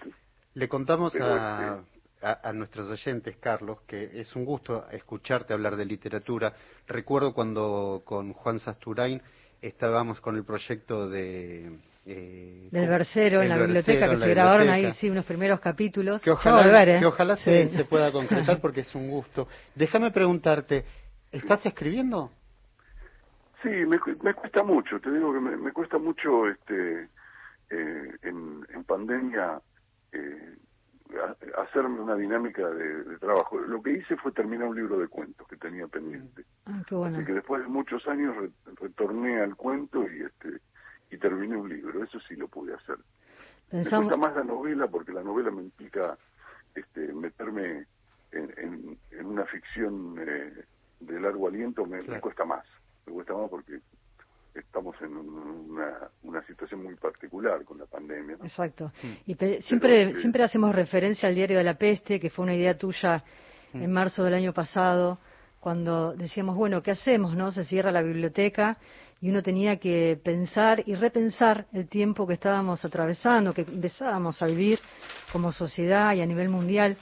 le 0.55 0.69
contamos 0.69 1.15
este, 1.15 1.27
a, 1.27 1.83
a, 2.21 2.53
nuestros 2.53 2.89
oyentes 2.89 3.37
Carlos 3.39 3.81
que 3.87 4.21
es 4.21 4.35
un 4.37 4.45
gusto 4.45 4.89
escucharte 4.91 5.53
hablar 5.55 5.77
de 5.77 5.85
literatura. 5.85 6.55
Recuerdo 6.87 7.33
cuando 7.33 8.03
con 8.05 8.33
Juan 8.33 8.59
Sasturain 8.59 9.23
estábamos 9.63 10.21
con 10.21 10.37
el 10.37 10.45
proyecto 10.45 11.09
de 11.09 11.79
eh, 12.07 12.69
del 12.71 12.89
versero 12.89 13.43
en 13.43 13.49
la 13.49 13.59
biblioteca 13.59 14.09
que 14.09 14.17
se 14.17 14.29
grabaron 14.29 14.69
ahí 14.69 14.93
sí 14.95 15.11
unos 15.11 15.25
primeros 15.25 15.61
capítulos. 15.61 16.23
Que 16.23 16.31
ojalá, 16.31 16.83
¿eh? 16.85 16.99
que 17.01 17.07
ojalá 17.07 17.37
se, 17.37 17.87
pueda 17.89 18.11
concretar 18.11 18.59
porque 18.63 18.81
es 18.81 18.95
un 18.95 19.11
gusto. 19.11 19.49
Déjame 19.75 20.11
preguntarte 20.11 20.85
estás 21.33 21.65
escribiendo 21.65 22.33
sí 23.63 23.69
me, 23.69 23.99
cuesta 24.35 24.63
mucho 24.65 24.99
te 25.01 25.13
digo 25.13 25.33
que 25.33 25.41
me, 25.41 25.73
cuesta 25.73 25.99
mucho 25.99 26.49
este 26.49 27.09
eh, 27.71 28.17
en, 28.23 28.67
en, 28.75 28.85
pandemia 28.85 29.61
eh, 30.13 30.57
hacerme 31.57 32.01
una 32.01 32.15
dinámica 32.15 32.69
de, 32.69 33.19
trabajo. 33.19 33.59
Lo 33.59 33.83
que 33.83 33.93
hice 33.93 34.17
fue 34.17 34.33
terminar 34.33 34.69
un 34.69 34.77
libro 34.77 34.99
de 34.99 35.09
cuentos 35.09 35.47
que 35.49 35.57
tenía 35.57 35.87
pendiente. 35.87 36.45
Ah, 36.67 36.83
Así 37.07 37.25
que 37.25 37.33
después 37.33 37.63
de 37.63 37.69
muchos 37.69 38.07
años 38.07 38.35
retorné 38.81 39.41
al 39.41 39.57
cuento 39.57 40.05
y 40.11 40.23
este 40.23 40.61
y 41.11 41.19
terminé 41.19 41.57
un 41.57 41.69
libro, 41.69 42.03
eso 42.05 42.19
sí 42.21 42.37
lo 42.37 42.49
pude 42.49 42.75
hacer. 42.75 42.97
Me 43.73 43.83
gusta 43.83 44.17
más 44.17 44.35
la 44.35 44.45
novela 44.45 44.89
porque 44.89 45.13
la 45.13 45.23
novela 45.23 45.51
me 45.51 45.63
implica 45.63 46.17
este, 46.75 47.13
meterme 47.13 47.87
en, 48.33 48.99
en, 49.11 49.27
una 49.27 49.45
ficción 49.47 50.17
eh, 50.19 50.65
de 51.01 51.21
largo 51.21 51.49
aliento, 51.49 51.85
me, 51.87 52.03
cuesta 52.21 52.45
más, 52.45 52.65
me 53.07 53.13
cuesta 53.13 53.35
más 53.35 53.49
porque 53.49 53.81
estamos 54.55 54.97
en 55.01 55.17
una, 55.17 56.11
una 56.23 56.43
situación 56.47 56.83
muy 56.83 56.95
particular 56.97 57.65
con 57.65 57.79
la 57.79 57.87
pandemia. 57.87 58.37
Exacto. 58.43 58.93
Y 59.27 59.35
siempre, 59.63 60.17
siempre 60.17 60.43
hacemos 60.43 60.75
referencia 60.75 61.29
al 61.29 61.35
diario 61.35 61.59
de 61.59 61.65
la 61.65 61.75
peste, 61.75 62.19
que 62.19 62.31
fue 62.31 62.45
una 62.45 62.55
idea 62.55 62.77
tuya 62.77 63.23
en 63.73 63.93
marzo 63.93 64.25
del 64.25 64.35
año 64.35 64.53
pasado, 64.53 65.21
cuando 65.61 66.13
decíamos, 66.15 66.57
bueno, 66.57 66.83
¿qué 66.83 66.93
hacemos? 66.93 67.37
no 67.37 67.53
Se 67.53 67.65
cierra 67.65 67.93
la 67.93 68.03
biblioteca 68.03 68.79
y 69.21 69.29
uno 69.29 69.43
tenía 69.43 69.77
que 69.77 70.19
pensar 70.23 70.83
y 70.87 70.95
repensar 70.95 71.67
el 71.73 71.89
tiempo 71.89 72.27
que 72.27 72.35
estábamos 72.35 72.85
atravesando, 72.85 73.53
que 73.53 73.63
empezábamos 73.63 74.41
a 74.43 74.47
vivir 74.47 74.79
como 75.31 75.53
sociedad 75.53 76.15
y 76.15 76.23
a 76.23 76.27
nivel 76.27 76.49
mundial, 76.49 76.97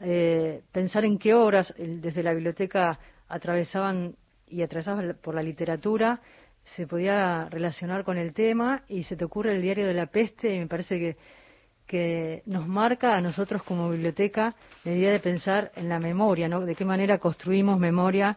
eh, 0.00 0.62
pensar 0.70 1.04
en 1.04 1.18
qué 1.18 1.32
horas 1.32 1.72
desde 1.78 2.22
la 2.22 2.34
biblioteca 2.34 2.98
atravesaban 3.28 4.14
y 4.48 4.62
atravesaban 4.62 5.16
por 5.22 5.34
la 5.34 5.42
literatura, 5.42 6.20
se 6.62 6.86
podía 6.86 7.48
relacionar 7.48 8.04
con 8.04 8.18
el 8.18 8.34
tema 8.34 8.82
y 8.88 9.04
se 9.04 9.16
te 9.16 9.24
ocurre 9.24 9.54
el 9.54 9.62
diario 9.62 9.86
de 9.86 9.94
la 9.94 10.06
peste 10.06 10.54
y 10.54 10.58
me 10.58 10.66
parece 10.66 10.98
que, 10.98 11.16
que 11.86 12.42
nos 12.46 12.68
marca 12.68 13.16
a 13.16 13.20
nosotros 13.20 13.62
como 13.62 13.90
biblioteca 13.90 14.54
la 14.84 14.92
idea 14.92 15.10
de 15.10 15.20
pensar 15.20 15.72
en 15.74 15.88
la 15.88 15.98
memoria, 15.98 16.48
¿no? 16.48 16.60
De 16.60 16.74
qué 16.74 16.84
manera 16.84 17.18
construimos 17.18 17.78
memoria 17.78 18.36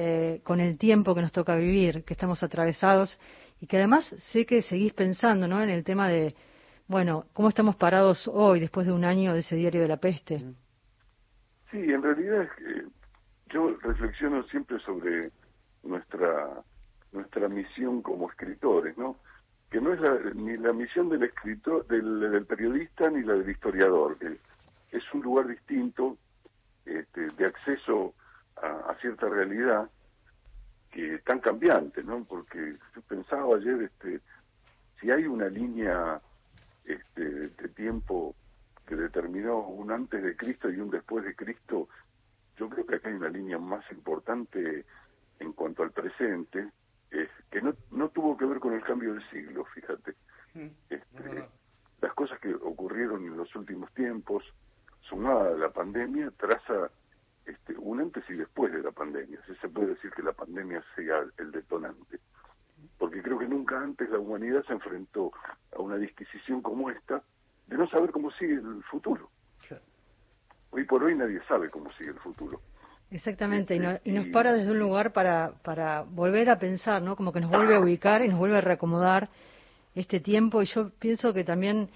eh, 0.00 0.42
con 0.44 0.60
el 0.60 0.78
tiempo 0.78 1.12
que 1.12 1.22
nos 1.22 1.32
toca 1.32 1.56
vivir, 1.56 2.04
que 2.04 2.14
estamos 2.14 2.40
atravesados 2.44 3.18
y 3.60 3.66
que 3.66 3.78
además 3.78 4.04
sé 4.30 4.46
que 4.46 4.62
seguís 4.62 4.92
pensando 4.92 5.48
¿no? 5.48 5.60
en 5.60 5.70
el 5.70 5.82
tema 5.82 6.08
de, 6.08 6.36
bueno, 6.86 7.24
cómo 7.32 7.48
estamos 7.48 7.74
parados 7.74 8.30
hoy 8.32 8.60
después 8.60 8.86
de 8.86 8.92
un 8.92 9.04
año 9.04 9.32
de 9.32 9.40
ese 9.40 9.56
diario 9.56 9.82
de 9.82 9.88
la 9.88 9.96
peste. 9.96 10.44
Sí, 11.72 11.78
en 11.78 12.00
realidad 12.00 12.48
que 12.56 12.84
yo 13.52 13.76
reflexiono 13.82 14.44
siempre 14.44 14.78
sobre 14.78 15.32
nuestra 15.82 16.62
nuestra 17.10 17.48
misión 17.48 18.00
como 18.00 18.30
escritores, 18.30 18.96
¿no? 18.96 19.16
Que 19.68 19.80
no 19.80 19.94
es 19.94 20.36
ni 20.36 20.56
la 20.58 20.72
misión 20.72 21.08
del 21.08 21.24
escritor, 21.24 21.84
del, 21.88 22.46
periodista 22.46 23.10
ni 23.10 23.24
la 23.24 23.34
del 23.34 23.50
historiador, 23.50 24.16
es 24.92 25.02
un 25.12 25.22
lugar 25.22 25.48
distinto 25.48 26.16
este, 26.86 27.30
de 27.30 27.46
acceso 27.46 28.14
a, 28.62 28.94
cierta 29.00 29.28
realidad 29.28 29.88
que 30.90 31.18
tan 31.18 31.40
cambiante, 31.40 32.02
¿no? 32.02 32.24
Porque 32.24 32.76
yo 32.94 33.02
pensaba 33.02 33.56
ayer, 33.56 33.82
este, 33.82 34.20
si 35.00 35.10
hay 35.10 35.26
una 35.26 35.48
línea 35.48 36.20
este, 36.84 37.22
de 37.22 37.68
tiempo 37.68 38.34
que 38.86 38.96
determinó 38.96 39.58
un 39.60 39.92
antes 39.92 40.22
de 40.22 40.36
Cristo 40.36 40.70
y 40.70 40.80
un 40.80 40.90
después 40.90 41.24
de 41.24 41.36
Cristo, 41.36 41.88
yo 42.56 42.68
creo 42.68 42.86
que 42.86 42.96
acá 42.96 43.08
hay 43.08 43.14
una 43.14 43.28
línea 43.28 43.58
más 43.58 43.84
importante 43.92 44.84
en 45.38 45.52
cuanto 45.52 45.82
al 45.82 45.92
presente, 45.92 46.70
es 47.10 47.28
que 47.50 47.62
no, 47.62 47.74
no 47.90 48.08
tuvo 48.08 48.36
que 48.36 48.46
ver 48.46 48.58
con 48.58 48.72
el 48.74 48.82
cambio 48.82 49.14
de 49.14 49.22
siglo, 49.30 49.64
fíjate. 49.66 50.14
Mm, 50.54 50.68
este, 50.90 51.48
las 52.00 52.14
cosas 52.14 52.38
que 52.40 52.54
ocurrieron 52.54 53.24
en 53.24 53.36
los 53.36 53.54
últimos 53.54 53.92
tiempos, 53.92 54.42
sumada 55.00 55.50
a 55.50 55.58
la 55.58 55.70
pandemia, 55.70 56.32
traza 56.36 56.90
este, 57.48 57.74
un 57.78 58.00
antes 58.00 58.24
y 58.28 58.34
después 58.34 58.72
de 58.72 58.82
la 58.82 58.92
pandemia. 58.92 59.40
Si 59.46 59.54
se 59.56 59.68
puede 59.68 59.88
decir 59.88 60.10
que 60.10 60.22
la 60.22 60.32
pandemia 60.32 60.82
sea 60.94 61.24
el 61.38 61.50
detonante. 61.50 62.20
Porque 62.98 63.22
creo 63.22 63.38
que 63.38 63.48
nunca 63.48 63.80
antes 63.80 64.08
la 64.10 64.18
humanidad 64.18 64.64
se 64.66 64.72
enfrentó 64.72 65.32
a 65.74 65.80
una 65.80 65.96
disquisición 65.96 66.62
como 66.62 66.90
esta 66.90 67.22
de 67.66 67.76
no 67.76 67.88
saber 67.88 68.10
cómo 68.10 68.30
sigue 68.32 68.54
el 68.54 68.82
futuro. 68.84 69.30
Hoy 70.70 70.84
por 70.84 71.02
hoy 71.02 71.16
nadie 71.16 71.40
sabe 71.48 71.70
cómo 71.70 71.90
sigue 71.92 72.10
el 72.10 72.18
futuro. 72.18 72.60
Exactamente, 73.10 73.74
y, 73.74 74.10
y, 74.10 74.12
nos 74.12 74.26
para 74.26 74.52
desde 74.52 74.70
un 74.70 74.78
lugar 74.78 75.14
para, 75.14 75.54
para 75.62 76.02
volver 76.02 76.50
a 76.50 76.58
pensar, 76.58 77.00
¿no? 77.00 77.16
Como 77.16 77.32
que 77.32 77.40
nos 77.40 77.50
vuelve 77.50 77.74
a 77.74 77.80
ubicar 77.80 78.22
y 78.22 78.28
nos 78.28 78.38
vuelve 78.38 78.58
a 78.58 78.60
reacomodar 78.60 79.30
este 79.94 80.20
tiempo. 80.20 80.60
Y 80.60 80.66
yo 80.66 80.90
pienso 80.98 81.32
que 81.32 81.42
también 81.42 81.88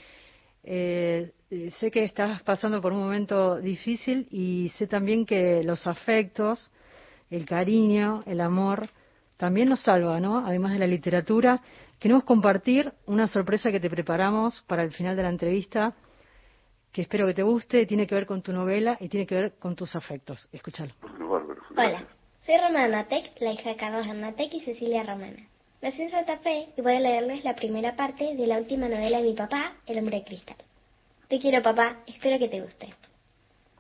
eh, 0.65 1.33
sé 1.71 1.91
que 1.91 2.05
estás 2.05 2.43
pasando 2.43 2.81
por 2.81 2.93
un 2.93 3.01
momento 3.01 3.57
difícil 3.57 4.27
y 4.31 4.71
sé 4.71 4.87
también 4.87 5.27
que 5.27 5.63
los 5.63 5.87
afectos, 5.87 6.71
el 7.31 7.45
cariño, 7.47 8.21
el 8.27 8.41
amor, 8.41 8.89
también 9.37 9.69
nos 9.69 9.83
salva, 9.83 10.21
¿no? 10.21 10.47
Además 10.47 10.73
de 10.73 10.79
la 10.79 10.87
literatura. 10.87 11.61
Queremos 11.99 12.25
compartir 12.25 12.93
una 13.07 13.27
sorpresa 13.27 13.71
que 13.71 13.81
te 13.81 13.91
preparamos 13.91 14.63
para 14.67 14.83
el 14.83 14.93
final 14.93 15.17
de 15.17 15.23
la 15.23 15.29
entrevista, 15.29 15.95
que 16.91 17.03
espero 17.03 17.27
que 17.27 17.35
te 17.35 17.43
guste, 17.43 17.87
tiene 17.87 18.07
que 18.07 18.15
ver 18.15 18.27
con 18.27 18.43
tu 18.43 18.53
novela 18.53 18.97
y 19.01 19.09
tiene 19.09 19.27
que 19.27 19.35
ver 19.35 19.53
con 19.59 19.77
tus 19.77 19.95
afectos. 19.95 20.49
Escúchalo. 20.53 20.93
Hola, 21.77 22.07
soy 22.47 22.57
Romana 22.57 22.89
Natec, 22.89 23.41
la 23.41 23.53
hija 23.53 23.71
de 23.71 23.77
Carlos 23.77 24.07
Natec 24.07 24.55
y 24.55 24.61
Cecilia 24.61 25.03
Romana. 25.03 25.49
Nací 25.81 26.03
en 26.03 26.11
Santa 26.11 26.39
Fe 26.39 26.69
y 26.77 26.81
voy 26.81 26.95
a 26.95 27.01
leerles 27.01 27.45
la 27.45 27.55
primera 27.57 27.97
parte 27.97 28.37
de 28.37 28.47
la 28.47 28.59
última 28.59 28.89
novela 28.89 29.19
de 29.19 29.25
mi 29.25 29.35
papá, 29.35 29.75
El 29.87 29.99
hombre 29.99 30.19
de 30.19 30.25
cristal. 30.25 30.57
Te 31.33 31.39
quiero, 31.39 31.63
papá, 31.63 31.97
espero 32.07 32.39
que 32.39 32.51
te 32.51 32.61
guste. 32.61 32.93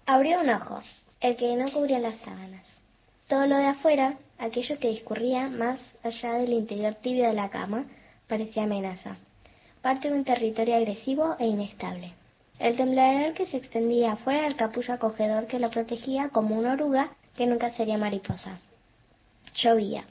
Abrió 0.06 0.40
un 0.40 0.48
ojo, 0.48 0.80
el 1.20 1.36
que 1.36 1.54
no 1.54 1.70
cubría 1.70 1.98
las 1.98 2.18
sábanas. 2.20 2.66
Todo 3.28 3.46
lo 3.46 3.58
de 3.58 3.66
afuera, 3.66 4.16
aquello 4.38 4.78
que 4.78 4.88
discurría 4.88 5.48
más 5.48 5.78
allá 6.02 6.32
del 6.38 6.54
interior 6.54 6.94
tibio 6.94 7.26
de 7.26 7.34
la 7.34 7.50
cama, 7.50 7.84
parecía 8.26 8.62
amenaza. 8.62 9.18
Parte 9.82 10.08
de 10.08 10.14
un 10.14 10.24
territorio 10.24 10.76
agresivo 10.76 11.36
e 11.38 11.46
inestable. 11.46 12.14
El 12.58 12.74
temblador 12.74 13.34
que 13.34 13.44
se 13.44 13.58
extendía 13.58 14.16
fuera 14.16 14.44
del 14.44 14.56
capullo 14.56 14.94
acogedor 14.94 15.46
que 15.46 15.58
lo 15.58 15.68
protegía 15.70 16.30
como 16.30 16.58
una 16.58 16.72
oruga 16.72 17.10
que 17.36 17.46
nunca 17.46 17.70
sería 17.70 17.98
mariposa. 17.98 18.60
Llovía. 19.56 20.06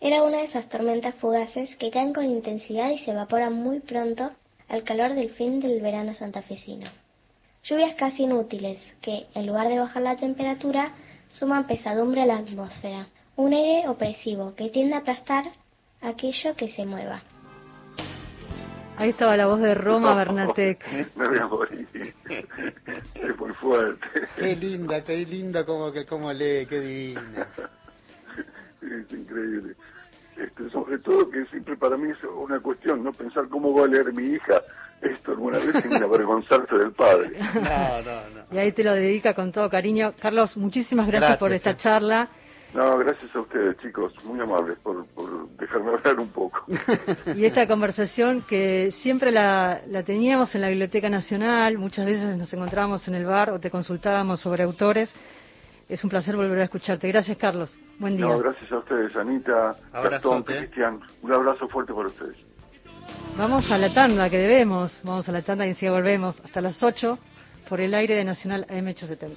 Era 0.00 0.24
una 0.24 0.38
de 0.38 0.46
esas 0.46 0.68
tormentas 0.68 1.14
fugaces 1.14 1.76
que 1.76 1.92
caen 1.92 2.12
con 2.12 2.24
intensidad 2.24 2.90
y 2.90 2.98
se 2.98 3.12
evaporan 3.12 3.52
muy 3.52 3.78
pronto 3.78 4.32
al 4.68 4.84
calor 4.84 5.14
del 5.14 5.30
fin 5.30 5.60
del 5.60 5.80
verano 5.80 6.14
santafesino. 6.14 6.86
Lluvias 7.64 7.94
casi 7.96 8.24
inútiles 8.24 8.78
que, 9.00 9.26
en 9.34 9.46
lugar 9.46 9.68
de 9.68 9.78
bajar 9.78 10.02
la 10.02 10.16
temperatura, 10.16 10.92
suman 11.30 11.66
pesadumbre 11.66 12.22
a 12.22 12.26
la 12.26 12.38
atmósfera, 12.38 13.06
un 13.36 13.52
aire 13.52 13.88
opresivo 13.88 14.54
que 14.54 14.70
tiende 14.70 14.94
a 14.94 14.98
aplastar 14.98 15.44
aquello 16.00 16.54
que 16.56 16.68
se 16.68 16.84
mueva. 16.86 17.22
Ahí 18.96 19.10
estaba 19.10 19.36
la 19.36 19.46
voz 19.46 19.60
de 19.60 19.74
Roma 19.74 20.14
Bernatec. 20.16 20.84
Me 21.14 21.28
voy 21.28 21.38
a 21.38 21.46
morir. 21.46 21.86
Es 23.14 23.38
muy 23.38 23.52
fuerte. 23.54 24.06
Qué 24.36 24.56
linda, 24.56 25.04
qué 25.04 25.24
linda 25.24 25.64
como 25.64 25.92
que 25.92 26.04
como 26.04 26.32
lee, 26.32 26.66
qué 26.66 26.80
linda 26.80 27.48
es 28.82 29.12
increíble. 29.12 29.76
Este, 30.38 30.70
sobre 30.70 30.98
todo 30.98 31.28
que 31.30 31.44
siempre 31.46 31.76
para 31.76 31.96
mí 31.96 32.10
es 32.10 32.18
una 32.24 32.60
cuestión, 32.60 33.02
¿no? 33.02 33.12
Pensar 33.12 33.48
cómo 33.48 33.74
va 33.74 33.84
a 33.84 33.88
leer 33.88 34.12
mi 34.12 34.34
hija 34.34 34.62
esto 35.02 35.32
alguna 35.32 35.58
vez 35.58 35.82
sin 35.82 35.94
avergonzarse 35.94 36.76
del 36.76 36.92
padre. 36.92 37.30
No, 37.54 38.02
no, 38.02 38.28
no. 38.30 38.44
Y 38.52 38.58
ahí 38.58 38.72
te 38.72 38.84
lo 38.84 38.94
dedica 38.94 39.34
con 39.34 39.50
todo 39.50 39.68
cariño. 39.68 40.14
Carlos, 40.20 40.56
muchísimas 40.56 41.06
gracias, 41.08 41.38
por 41.38 41.52
esta 41.52 41.76
charla. 41.76 42.28
No, 42.74 42.98
gracias 42.98 43.34
a 43.34 43.40
ustedes, 43.40 43.78
chicos, 43.78 44.12
muy 44.24 44.38
amables 44.40 44.78
por, 44.80 45.06
por 45.06 45.48
dejarme 45.56 45.90
hablar 45.90 46.20
un 46.20 46.28
poco. 46.28 46.64
Y 47.34 47.44
esta 47.44 47.66
conversación 47.66 48.42
que 48.42 48.90
siempre 48.90 49.32
la, 49.32 49.80
la 49.88 50.02
teníamos 50.02 50.54
en 50.54 50.60
la 50.60 50.68
Biblioteca 50.68 51.08
Nacional, 51.08 51.78
muchas 51.78 52.04
veces 52.04 52.36
nos 52.36 52.52
encontrábamos 52.52 53.08
en 53.08 53.14
el 53.14 53.24
bar 53.24 53.50
o 53.50 53.58
te 53.58 53.70
consultábamos 53.70 54.40
sobre 54.40 54.64
autores 54.64 55.12
es 55.88 56.04
un 56.04 56.10
placer 56.10 56.36
volver 56.36 56.58
a 56.58 56.64
escucharte. 56.64 57.08
Gracias, 57.08 57.36
Carlos. 57.38 57.78
Buen 57.98 58.16
día. 58.16 58.26
No, 58.26 58.38
gracias 58.38 58.70
a 58.70 58.78
ustedes, 58.78 59.16
Anita, 59.16 59.74
Gastón, 59.92 60.42
Cristian. 60.42 61.00
Un 61.22 61.32
abrazo 61.32 61.68
fuerte 61.68 61.92
para 61.94 62.08
ustedes. 62.08 62.36
Vamos 63.36 63.70
a 63.70 63.78
la 63.78 63.92
tanda 63.94 64.28
que 64.28 64.38
debemos. 64.38 65.00
Vamos 65.02 65.28
a 65.28 65.32
la 65.32 65.42
tanda 65.42 65.64
y 65.64 65.70
enseguida 65.70 65.92
volvemos 65.92 66.40
hasta 66.44 66.60
las 66.60 66.82
8 66.82 67.18
por 67.68 67.80
el 67.80 67.94
aire 67.94 68.14
de 68.14 68.24
Nacional 68.24 68.66
AM870. 68.68 69.36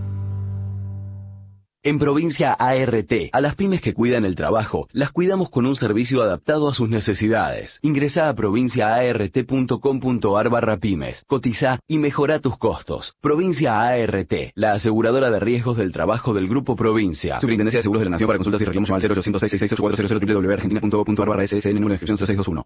En 1.83 1.97
Provincia 1.97 2.53
ART, 2.53 3.11
a 3.31 3.41
las 3.41 3.55
pymes 3.55 3.81
que 3.81 3.95
cuidan 3.95 4.23
el 4.23 4.35
trabajo, 4.35 4.87
las 4.91 5.11
cuidamos 5.11 5.49
con 5.49 5.65
un 5.65 5.75
servicio 5.75 6.21
adaptado 6.21 6.69
a 6.69 6.75
sus 6.75 6.87
necesidades. 6.87 7.79
Ingresa 7.81 8.29
a 8.29 8.35
provinciaart.com.ar 8.35 10.49
barra 10.49 10.77
pymes, 10.77 11.23
cotiza 11.25 11.79
y 11.87 11.97
mejora 11.97 12.37
tus 12.37 12.55
costos. 12.59 13.15
Provincia 13.19 13.79
ART, 13.79 14.31
la 14.53 14.73
aseguradora 14.73 15.31
de 15.31 15.39
riesgos 15.39 15.75
del 15.75 15.91
trabajo 15.91 16.35
del 16.35 16.47
Grupo 16.47 16.75
Provincia. 16.75 17.39
Superintendencia 17.39 17.79
de 17.79 17.83
Seguros 17.83 18.01
de 18.01 18.05
la 18.05 18.11
Nación 18.11 18.27
para 18.27 18.37
consultas 18.37 18.61
y 18.61 18.65
reclamos 18.65 18.91
al 18.91 19.01
0800 19.01 19.41
666 19.41 20.35
www.argentina.gov.ar 20.35 21.29
barra 21.29 21.47
SSN 21.47 21.73
número 21.73 21.97
de 21.97 22.05
inscripción 22.05 22.19
0621. 22.19 22.63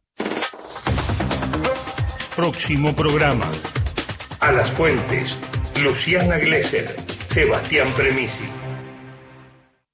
Próximo 2.35 2.93
programa. 2.93 3.49
A 4.41 4.51
las 4.51 4.75
Fuentes, 4.75 5.37
Luciana 5.81 6.37
Glesser, 6.37 6.97
Sebastián 7.29 7.93
Premisi. 7.95 8.54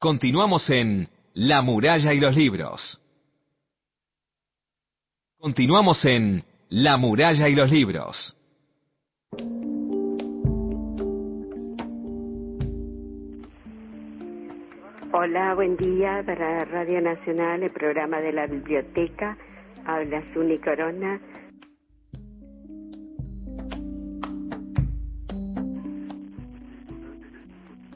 Continuamos 0.01 0.67
en 0.71 1.07
La 1.35 1.61
muralla 1.61 2.11
y 2.11 2.19
los 2.19 2.35
libros. 2.35 2.99
Continuamos 5.37 6.03
en 6.05 6.43
La 6.69 6.97
muralla 6.97 7.47
y 7.47 7.53
los 7.53 7.69
libros. 7.69 8.35
Hola, 15.13 15.53
buen 15.53 15.77
día 15.77 16.23
para 16.25 16.65
Radio 16.65 16.99
Nacional, 16.99 17.61
el 17.61 17.69
programa 17.69 18.21
de 18.21 18.33
la 18.33 18.47
biblioteca. 18.47 19.37
Habla 19.85 20.23
Suni 20.33 20.57
Corona. 20.57 21.21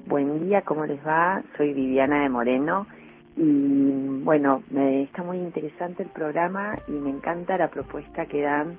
Buen 0.08 0.46
día, 0.46 0.62
¿cómo 0.62 0.86
les 0.86 1.00
va? 1.06 1.42
Soy 1.58 1.74
Viviana 1.74 2.22
de 2.22 2.30
Moreno 2.30 2.86
y 3.36 4.22
bueno, 4.24 4.62
me 4.70 5.02
está 5.02 5.24
muy 5.24 5.38
interesante 5.38 6.04
el 6.04 6.10
programa 6.10 6.78
y 6.88 6.92
me 6.92 7.10
encanta 7.10 7.58
la 7.58 7.70
propuesta 7.70 8.28
que 8.28 8.44
dan 8.44 8.78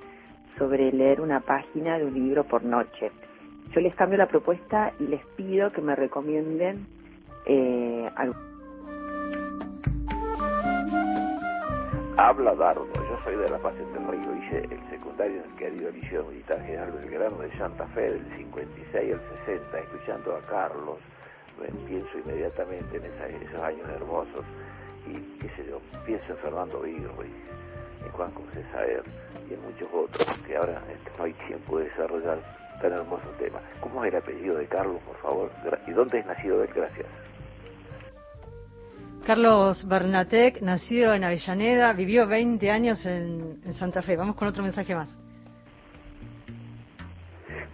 sobre 0.57 0.89
leer 0.93 1.19
una 1.19 1.41
página 1.41 1.97
de 1.97 2.05
un 2.05 2.13
libro 2.13 2.45
por 2.45 2.63
noche. 2.63 3.11
Yo 3.73 3.81
les 3.81 3.93
cambio 3.95 4.17
la 4.17 4.27
propuesta 4.27 4.93
y 5.01 5.07
les 5.07 5.23
pido 5.35 5.71
que 5.73 5.81
me 5.81 5.97
recomienden 5.97 6.87
eh, 7.45 8.09
Habla 12.15 12.55
Dardo, 12.55 12.87
yo 12.93 13.19
soy 13.23 13.35
de 13.35 13.49
La 13.49 13.57
Paz 13.59 13.75
del 13.75 14.07
Río, 14.07 14.35
hice 14.35 14.63
el 14.73 14.89
secundario 14.89 15.43
en 15.43 15.51
el 15.51 15.55
querido 15.57 15.91
Liceo 15.91 16.23
Militar 16.23 16.59
General 16.65 16.91
Belgrano 16.91 17.37
de 17.37 17.51
Santa 17.57 17.85
Fe 17.87 18.13
del 18.13 18.25
56 18.37 19.13
al 19.13 19.21
60, 19.45 19.79
escuchando 19.79 20.35
a 20.35 20.41
Carlos, 20.49 20.97
pienso 21.87 22.17
inmediatamente 22.19 22.97
en 22.97 23.05
esos 23.05 23.61
años 23.61 23.89
hermosos 23.89 24.45
y 25.07 25.39
qué 25.39 25.49
sé 25.55 25.65
yo, 25.69 25.79
pienso 26.05 26.25
en 26.31 26.37
Fernando 26.37 26.81
Virrey, 26.81 27.31
en 28.05 28.11
Juan 28.11 28.31
José 28.33 28.63
Saer 28.71 29.03
y 29.49 29.53
en 29.53 29.61
muchos 29.61 29.87
otros 29.93 30.27
que 30.45 30.57
ahora 30.57 30.81
no 31.17 31.23
hay 31.23 31.33
tiempo 31.33 31.79
de 31.79 31.85
desarrollar 31.85 32.39
tan 32.81 32.93
hermosos 32.93 33.37
temas. 33.37 33.61
¿Cómo 33.79 34.03
es 34.03 34.13
el 34.13 34.19
apellido 34.19 34.55
de 34.57 34.67
Carlos, 34.67 35.01
por 35.05 35.17
favor? 35.17 35.51
¿Y 35.87 35.91
dónde 35.91 36.19
es 36.19 36.25
nacido 36.25 36.63
él? 36.63 36.69
Gracias. 36.75 37.07
Carlos 39.25 39.85
Bernatec, 39.85 40.61
nacido 40.61 41.13
en 41.13 41.23
Avellaneda, 41.23 41.91
vivió 41.93 42.27
20 42.27 42.71
años 42.71 43.05
en, 43.05 43.59
en 43.65 43.73
Santa 43.73 44.01
Fe. 44.01 44.15
Vamos 44.15 44.35
con 44.35 44.47
otro 44.47 44.63
mensaje 44.63 44.95
más. 44.95 45.17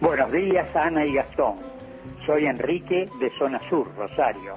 Buenos 0.00 0.32
días, 0.32 0.74
Ana 0.74 1.06
y 1.06 1.14
Gastón. 1.14 1.73
Soy 2.26 2.46
Enrique 2.46 3.08
de 3.20 3.30
Zona 3.38 3.60
Sur, 3.68 3.86
Rosario. 3.96 4.54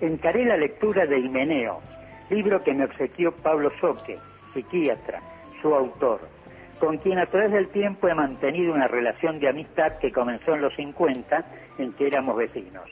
Encaré 0.00 0.44
la 0.44 0.56
lectura 0.56 1.06
de 1.06 1.18
Himeneo, 1.18 1.80
libro 2.30 2.62
que 2.62 2.72
me 2.72 2.84
obsequió 2.84 3.32
Pablo 3.32 3.72
Soque, 3.80 4.18
psiquiatra, 4.52 5.20
su 5.60 5.74
autor, 5.74 6.20
con 6.78 6.98
quien 6.98 7.18
a 7.18 7.26
través 7.26 7.50
del 7.50 7.68
tiempo 7.68 8.08
he 8.08 8.14
mantenido 8.14 8.72
una 8.72 8.86
relación 8.86 9.40
de 9.40 9.48
amistad 9.48 9.98
que 9.98 10.12
comenzó 10.12 10.54
en 10.54 10.62
los 10.62 10.74
50, 10.76 11.44
en 11.78 11.92
que 11.94 12.06
éramos 12.06 12.36
vecinos. 12.36 12.84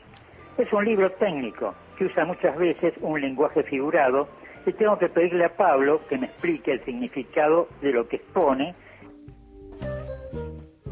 Es 0.58 0.72
un 0.72 0.84
libro 0.84 1.10
técnico 1.12 1.74
que 1.96 2.06
usa 2.06 2.24
muchas 2.24 2.56
veces 2.56 2.94
un 3.00 3.20
lenguaje 3.20 3.62
figurado 3.62 4.28
y 4.66 4.72
tengo 4.72 4.98
que 4.98 5.08
pedirle 5.08 5.44
a 5.44 5.56
Pablo 5.56 6.00
que 6.08 6.18
me 6.18 6.26
explique 6.26 6.72
el 6.72 6.84
significado 6.84 7.68
de 7.80 7.92
lo 7.92 8.08
que 8.08 8.16
expone. 8.16 8.74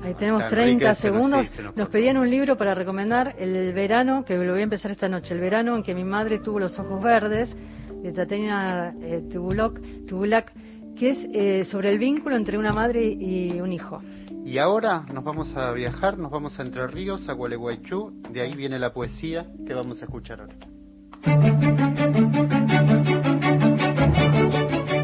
Ahí 0.03 0.15
tenemos 0.15 0.49
30 0.49 0.95
segundos. 0.97 1.47
Nos 1.77 1.89
pedían 1.89 2.17
un 2.17 2.31
libro 2.31 2.57
para 2.57 2.75
recomendar 2.75 3.35
El 3.39 3.73
verano, 3.73 4.25
que 4.25 4.37
lo 4.37 4.53
voy 4.53 4.61
a 4.61 4.65
empezar 4.65 4.91
esta 4.91 5.09
noche, 5.09 5.35
El 5.35 5.41
verano 5.41 5.77
en 5.77 5.83
que 5.83 5.95
mi 5.95 6.05
madre 6.05 6.39
tuvo 6.39 6.59
los 6.59 6.79
ojos 6.79 7.03
verdes, 7.03 7.55
de 8.03 8.13
Tatiana 8.13 8.95
eh, 9.03 9.23
Tubulak, 9.31 10.53
que 10.97 11.11
es 11.11 11.27
eh, 11.33 11.65
sobre 11.67 11.91
el 11.91 11.99
vínculo 11.99 12.37
entre 12.37 12.57
una 12.57 12.73
madre 12.73 13.05
y 13.05 13.61
un 13.61 13.73
hijo. 13.73 14.01
Y 14.45 14.59
ahora 14.59 15.05
nos 15.13 15.23
vamos 15.23 15.55
a 15.55 15.71
viajar, 15.73 16.19
nos 16.19 16.31
vamos 16.31 16.59
a 16.59 16.63
Entre 16.63 16.87
Ríos, 16.87 17.29
a 17.29 17.35
Gualeguaychú, 17.35 18.23
de 18.31 18.41
ahí 18.41 18.55
viene 18.55 18.79
la 18.79 18.93
poesía 18.93 19.47
que 19.67 19.75
vamos 19.75 20.01
a 20.01 20.07
escuchar 20.07 20.41
ahora. 20.41 21.90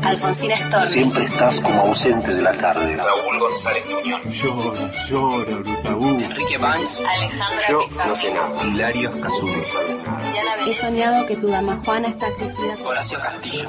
Alfonsina 0.06 0.56
Storni. 0.68 0.92
Siempre 0.92 1.24
estás 1.24 1.60
como 1.60 1.80
ausente 1.82 2.32
de 2.34 2.42
la 2.42 2.52
tarde. 2.58 2.96
Raúl 2.96 3.38
González 3.40 3.84
Muñoz. 3.90 4.22
Llora, 4.42 4.90
llora, 5.08 5.56
Brutabú. 5.58 6.08
Enrique 6.20 6.58
Banks. 6.58 7.00
Alejandra 7.08 7.68
Yo 7.68 7.80
Pizarro. 7.88 8.08
no 8.10 8.16
sé 8.16 8.30
nada. 8.32 8.64
Hilario 8.64 9.20
Cazube. 9.20 9.66
He 10.68 10.80
soñado 10.80 11.26
que 11.26 11.36
tu 11.36 11.48
dama 11.48 11.76
Juana 11.84 12.08
está 12.08 12.26
crecida. 12.34 12.76
Horacio 12.84 13.18
Castillo. 13.20 13.68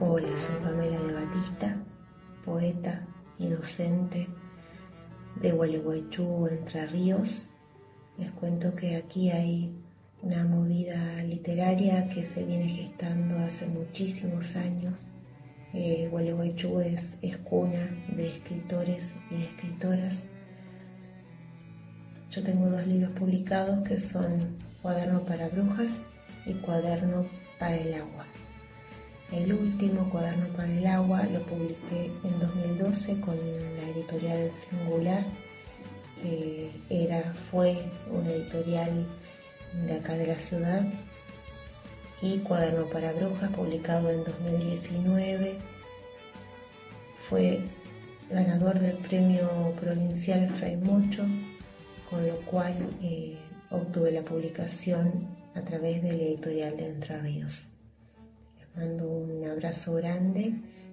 Hola, 0.00 0.28
soy 0.46 0.56
Pamela 0.64 0.99
de 5.40 5.52
Gualeguaychú, 5.52 6.48
Entre 6.48 6.86
Ríos. 6.86 7.30
Les 8.18 8.30
cuento 8.32 8.74
que 8.74 8.96
aquí 8.96 9.30
hay 9.30 9.74
una 10.22 10.44
movida 10.44 11.22
literaria 11.22 12.10
que 12.10 12.26
se 12.34 12.44
viene 12.44 12.68
gestando 12.68 13.38
hace 13.38 13.66
muchísimos 13.66 14.44
años. 14.54 14.98
Eh, 15.72 16.08
Gualeguaychú 16.10 16.80
es, 16.80 17.00
es 17.22 17.38
cuna 17.38 17.88
de 18.14 18.34
escritores 18.34 19.02
y 19.30 19.44
escritoras. 19.44 20.14
Yo 22.30 22.42
tengo 22.42 22.68
dos 22.68 22.86
libros 22.86 23.12
publicados 23.18 23.88
que 23.88 23.98
son 23.98 24.58
Cuaderno 24.82 25.24
para 25.24 25.48
Brujas 25.48 25.92
y 26.44 26.52
Cuaderno 26.54 27.26
para 27.58 27.76
el 27.76 27.94
Agua. 27.94 28.29
El 29.32 29.52
último 29.52 30.10
cuaderno 30.10 30.48
para 30.56 30.72
el 30.72 30.84
agua 30.86 31.22
lo 31.22 31.40
publiqué 31.46 32.10
en 32.24 32.40
2012 32.40 33.20
con 33.20 33.36
la 33.36 33.88
editorial 33.90 34.50
Singular. 34.68 35.24
que 36.20 36.72
era, 36.90 37.32
fue 37.50 37.78
una 38.10 38.28
editorial 38.28 39.06
de 39.86 39.92
acá 39.92 40.14
de 40.14 40.26
la 40.26 40.38
ciudad. 40.40 40.84
Y 42.20 42.38
Cuaderno 42.40 42.86
para 42.90 43.12
Brujas, 43.12 43.50
publicado 43.52 44.10
en 44.10 44.24
2019, 44.24 45.58
fue 47.28 47.60
ganador 48.30 48.80
del 48.80 48.96
premio 48.96 49.48
provincial 49.80 50.50
Fray 50.56 50.76
Mocho, 50.76 51.24
con 52.10 52.26
lo 52.26 52.34
cual 52.46 52.90
eh, 53.00 53.38
obtuve 53.70 54.10
la 54.10 54.22
publicación 54.22 55.28
a 55.54 55.62
través 55.62 56.02
de 56.02 56.12
la 56.12 56.22
editorial 56.24 56.76
de 56.76 56.88
Entre 56.88 57.16
Ríos 57.20 57.69
mando 58.74 59.08
un 59.08 59.44
abrazo 59.48 59.94
grande 59.94 60.52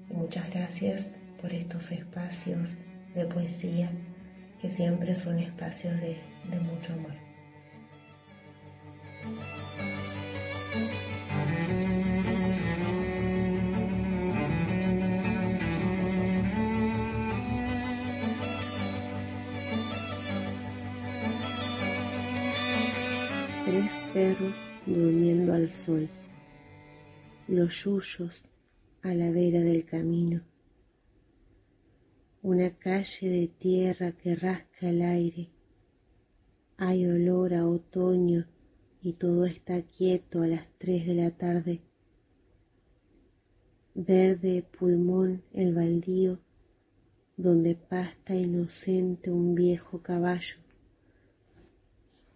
y 0.09 0.13
muchas 0.13 0.49
gracias 0.51 1.05
por 1.41 1.53
estos 1.53 1.91
espacios 1.91 2.69
de 3.13 3.25
poesía 3.25 3.91
que 4.61 4.69
siempre 4.71 5.13
son 5.15 5.39
espacios 5.39 5.93
de, 6.01 6.17
mucho 6.59 6.93
amor. 6.93 7.13
Tres 23.65 23.91
perros 24.13 24.55
durmiendo 24.85 25.53
al 25.53 25.71
sol 25.85 26.09
los 27.47 27.83
yuyos 27.83 28.43
a 29.03 29.13
la 29.13 29.31
vera 29.31 29.61
del 29.61 29.85
camino, 29.85 30.41
una 32.41 32.71
calle 32.71 33.29
de 33.29 33.47
tierra 33.47 34.11
que 34.11 34.35
rasca 34.35 34.89
el 34.89 35.01
aire, 35.01 35.47
hay 36.77 37.05
olor 37.05 37.53
a 37.53 37.65
otoño 37.65 38.45
y 39.01 39.13
todo 39.13 39.45
está 39.45 39.81
quieto 39.81 40.41
a 40.41 40.47
las 40.47 40.67
tres 40.77 41.07
de 41.07 41.13
la 41.15 41.31
tarde, 41.31 41.79
verde 43.95 44.65
pulmón 44.77 45.41
el 45.53 45.73
baldío 45.73 46.39
donde 47.37 47.75
pasta 47.75 48.35
inocente 48.35 49.31
un 49.31 49.55
viejo 49.55 50.01
caballo, 50.01 50.57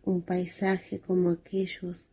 un 0.06 0.22
paisaje 0.22 1.00
como 1.00 1.32
aquellos 1.32 2.06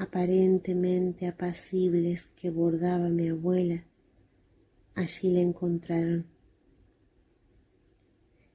aparentemente 0.00 1.26
apacibles 1.26 2.22
que 2.34 2.48
bordaba 2.48 3.10
mi 3.10 3.28
abuela, 3.28 3.84
allí 4.94 5.30
la 5.30 5.40
encontraron. 5.40 6.24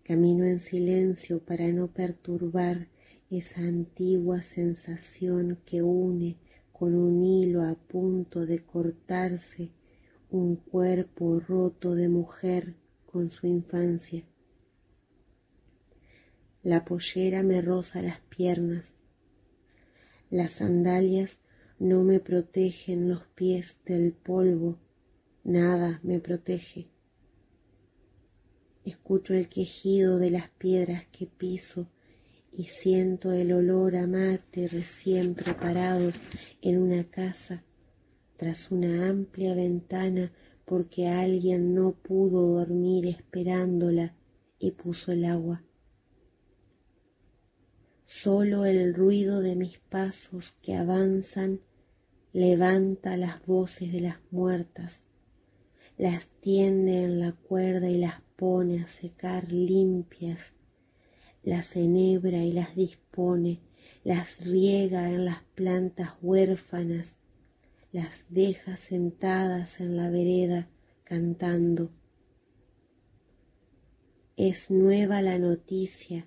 Camino 0.01 0.45
en 0.45 0.59
silencio 0.61 1.39
para 1.45 1.67
no 1.67 1.87
perturbar 1.87 2.87
esa 3.29 3.61
antigua 3.61 4.41
sensación 4.41 5.59
que 5.67 5.83
une 5.83 6.37
con 6.71 6.95
un 6.95 7.23
hilo 7.23 7.61
a 7.61 7.75
punto 7.75 8.47
de 8.47 8.65
cortarse 8.65 9.69
un 10.31 10.55
cuerpo 10.55 11.39
roto 11.39 11.93
de 11.93 12.09
mujer 12.09 12.73
con 13.05 13.29
su 13.29 13.45
infancia. 13.45 14.23
La 16.63 16.83
pollera 16.83 17.43
me 17.43 17.61
roza 17.61 18.01
las 18.01 18.19
piernas. 18.21 18.94
Las 20.35 20.51
sandalias 20.51 21.31
no 21.79 22.03
me 22.03 22.19
protegen 22.19 23.07
los 23.07 23.25
pies 23.35 23.73
del 23.85 24.11
polvo. 24.11 24.77
Nada 25.45 26.01
me 26.03 26.19
protege. 26.19 26.89
Escucho 28.83 29.33
el 29.33 29.47
quejido 29.47 30.19
de 30.19 30.31
las 30.31 30.49
piedras 30.49 31.05
que 31.13 31.25
piso 31.25 31.87
y 32.51 32.65
siento 32.65 33.31
el 33.31 33.53
olor 33.53 33.95
a 33.95 34.07
mate 34.07 34.67
recién 34.67 35.35
preparado 35.35 36.11
en 36.61 36.81
una 36.81 37.05
casa 37.05 37.63
tras 38.35 38.69
una 38.71 39.07
amplia 39.07 39.55
ventana 39.55 40.33
porque 40.65 41.07
alguien 41.07 41.73
no 41.73 41.93
pudo 41.93 42.57
dormir 42.57 43.07
esperándola 43.07 44.13
y 44.59 44.71
puso 44.71 45.13
el 45.13 45.23
agua. 45.23 45.63
Solo 48.05 48.65
el 48.65 48.93
ruido 48.93 49.41
de 49.41 49.55
mis 49.55 49.77
pasos 49.89 50.53
que 50.61 50.75
avanzan 50.75 51.59
levanta 52.33 53.17
las 53.17 53.45
voces 53.45 53.91
de 53.91 54.01
las 54.01 54.17
muertas, 54.31 54.93
las 55.97 56.25
tiende 56.41 57.03
en 57.03 57.19
la 57.19 57.33
cuerda 57.33 57.89
y 57.89 57.97
las 57.97 58.21
pone 58.37 58.83
a 58.83 58.87
secar 58.87 59.51
limpias 59.51 60.39
las 61.45 61.75
enhebra 61.75 62.43
y 62.43 62.51
las 62.51 62.75
dispone, 62.75 63.59
las 64.03 64.37
riega 64.39 65.09
en 65.09 65.25
las 65.25 65.43
plantas 65.53 66.13
huérfanas, 66.21 67.07
las 67.91 68.11
deja 68.29 68.77
sentadas 68.77 69.79
en 69.79 69.95
la 69.95 70.09
vereda 70.09 70.67
cantando. 71.03 71.91
Es 74.35 74.69
nueva 74.71 75.21
la 75.21 75.37
noticia 75.37 76.25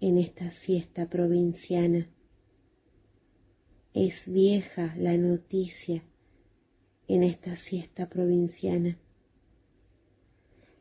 en 0.00 0.18
esta 0.18 0.50
siesta 0.50 1.08
provinciana. 1.08 2.08
Es 3.94 4.14
vieja 4.26 4.94
la 4.96 5.16
noticia 5.16 6.02
en 7.08 7.22
esta 7.22 7.56
siesta 7.56 8.08
provinciana. 8.08 8.98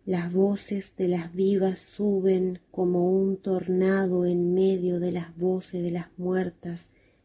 Las 0.05 0.31
voces 0.31 0.85
de 0.97 1.07
las 1.07 1.33
vivas 1.33 1.79
suben 1.95 2.59
como 2.71 3.09
un 3.09 3.37
tornado 3.37 4.25
en 4.25 4.53
medio 4.53 4.99
de 4.99 5.11
las 5.11 5.35
voces 5.35 5.81
de 5.81 5.91
las 5.91 6.07
muertas 6.19 6.79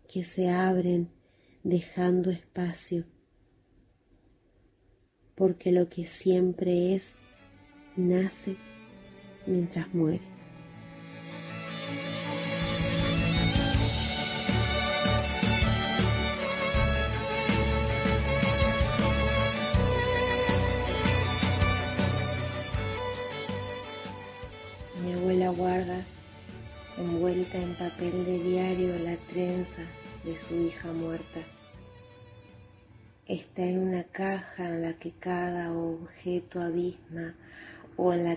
que 0.09 0.24
se 0.24 0.49
abren 0.49 1.09
dejando 1.62 2.30
espacio. 2.30 3.05
Porque 5.34 5.72
lo 5.72 5.88
que 5.88 6.07
siempre 6.22 6.95
es, 6.95 7.03
nace 7.97 8.57
mientras 9.47 9.93
muere. 9.95 10.30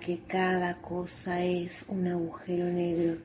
Que 0.06 0.20
cada 0.28 0.82
cosa 0.82 1.44
es 1.44 1.72
un 1.88 2.08
agujero 2.08 2.66
negro. 2.66 3.22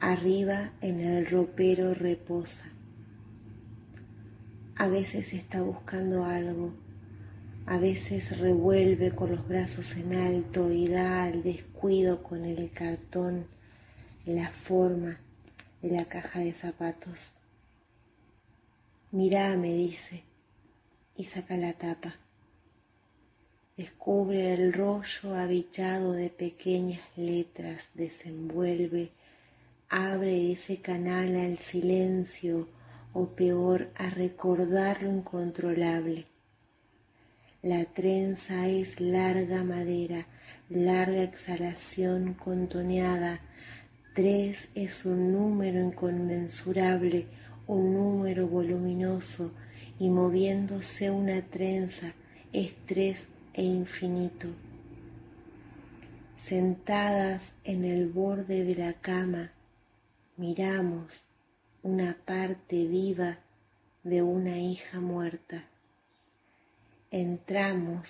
Arriba 0.00 0.72
en 0.80 1.00
el 1.00 1.26
ropero 1.26 1.92
reposa. 1.92 2.64
A 4.76 4.88
veces 4.88 5.30
está 5.32 5.60
buscando 5.60 6.24
algo, 6.24 6.72
a 7.66 7.76
veces 7.76 8.38
revuelve 8.38 9.12
con 9.12 9.32
los 9.32 9.46
brazos 9.46 9.86
en 9.96 10.14
alto 10.14 10.72
y 10.72 10.88
da 10.88 11.24
al 11.24 11.42
descuido 11.42 12.22
con 12.22 12.44
el 12.44 12.70
cartón 12.72 13.46
la 14.24 14.50
forma 14.66 15.18
de 15.82 15.90
la 15.90 16.06
caja 16.06 16.40
de 16.40 16.54
zapatos. 16.54 17.18
Mira, 19.12 19.54
me 19.56 19.74
dice, 19.74 20.24
y 21.16 21.24
saca 21.26 21.56
la 21.56 21.74
tapa. 21.74 22.23
Descubre 23.76 24.54
el 24.54 24.72
rollo 24.72 25.34
habichado 25.34 26.12
de 26.12 26.30
pequeñas 26.30 27.00
letras, 27.16 27.82
desenvuelve, 27.94 29.10
abre 29.88 30.52
ese 30.52 30.76
canal 30.76 31.34
al 31.34 31.58
silencio 31.58 32.68
o 33.12 33.26
peor 33.34 33.90
a 33.96 34.10
recordar 34.10 35.02
lo 35.02 35.10
incontrolable. 35.10 36.26
La 37.62 37.84
trenza 37.86 38.68
es 38.68 39.00
larga 39.00 39.64
madera, 39.64 40.28
larga 40.68 41.24
exhalación 41.24 42.34
contoneada, 42.34 43.40
Tres 44.14 44.56
es 44.76 45.04
un 45.04 45.32
número 45.32 45.80
inconmensurable, 45.80 47.26
un 47.66 47.92
número 47.92 48.46
voluminoso, 48.46 49.50
y 49.98 50.08
moviéndose 50.10 51.10
una 51.10 51.42
trenza 51.42 52.14
es 52.52 52.72
tres 52.86 53.16
e 53.54 53.62
infinito. 53.62 54.48
Sentadas 56.48 57.42
en 57.64 57.84
el 57.84 58.08
borde 58.08 58.64
de 58.64 58.74
la 58.74 58.94
cama, 58.94 59.52
miramos 60.36 61.10
una 61.82 62.16
parte 62.26 62.86
viva 62.86 63.38
de 64.02 64.22
una 64.22 64.58
hija 64.58 65.00
muerta. 65.00 65.64
Entramos 67.10 68.08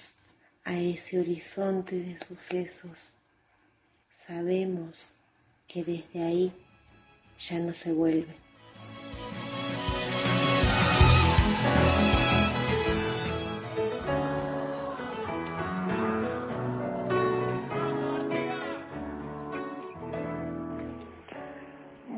a 0.64 0.78
ese 0.78 1.20
horizonte 1.20 1.95
de 1.95 2.18
sucesos. 2.26 2.99
Sabemos 4.26 4.97
que 5.68 5.84
desde 5.84 6.22
ahí 6.22 6.53
ya 7.49 7.59
no 7.59 7.74
se 7.74 7.92
vuelve. 7.92 8.34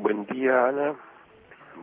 Buen 0.07 0.25
día 0.27 0.69
Ana, 0.69 0.95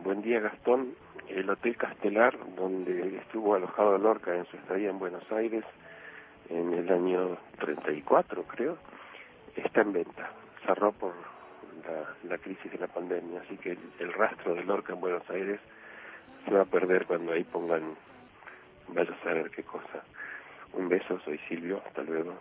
buen 0.03 0.23
día 0.23 0.39
Gastón. 0.39 0.95
El 1.29 1.47
Hotel 1.47 1.77
Castelar, 1.77 2.35
donde 2.55 3.17
estuvo 3.17 3.53
alojado 3.53 3.99
Lorca 3.99 4.35
en 4.35 4.47
su 4.47 4.57
estadía 4.57 4.89
en 4.89 4.97
Buenos 4.97 5.31
Aires 5.31 5.63
en 6.49 6.73
el 6.73 6.91
año 6.91 7.37
34 7.59 8.43
creo, 8.45 8.79
está 9.55 9.81
en 9.81 9.93
venta. 9.93 10.31
Cerró 10.65 10.91
por 10.93 11.13
la, 12.27 12.39
crisis 12.39 12.71
de 12.71 12.79
la 12.79 12.87
pandemia, 12.87 13.41
así 13.41 13.57
que 13.57 13.77
el, 13.99 14.13
rastro 14.13 14.55
de 14.55 14.63
Lorca 14.63 14.93
en 14.93 15.01
Buenos 15.01 15.29
Aires 15.29 15.59
se 16.45 16.51
va 16.51 16.61
a 16.61 16.65
perder 16.65 17.05
cuando 17.05 17.31
ahí 17.31 17.43
pongan, 17.43 17.93
vaya 18.87 19.11
a 19.13 19.23
saber 19.23 19.51
qué 19.51 19.61
cosa. 19.61 20.03
Un 20.73 20.89
beso, 20.89 21.19
soy 21.19 21.37
Silvio, 21.47 21.79
hasta 21.85 22.01
luego. 22.01 22.33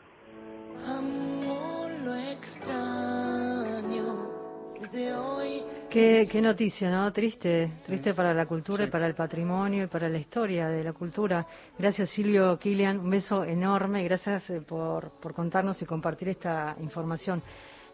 Qué, 5.88 6.28
qué 6.30 6.42
noticia, 6.42 6.90
¿no? 6.90 7.12
Triste, 7.12 7.70
triste 7.86 8.12
para 8.12 8.34
la 8.34 8.44
cultura 8.44 8.84
y 8.84 8.88
para 8.88 9.06
el 9.06 9.14
patrimonio 9.14 9.84
y 9.84 9.86
para 9.86 10.08
la 10.08 10.18
historia 10.18 10.68
de 10.68 10.84
la 10.84 10.92
cultura. 10.92 11.46
Gracias 11.78 12.10
Silvio 12.10 12.58
Kilian, 12.58 12.98
un 12.98 13.10
beso 13.10 13.44
enorme, 13.44 14.04
gracias 14.04 14.50
eh, 14.50 14.60
por, 14.60 15.12
por 15.20 15.32
contarnos 15.32 15.80
y 15.80 15.86
compartir 15.86 16.28
esta 16.28 16.76
información. 16.80 17.42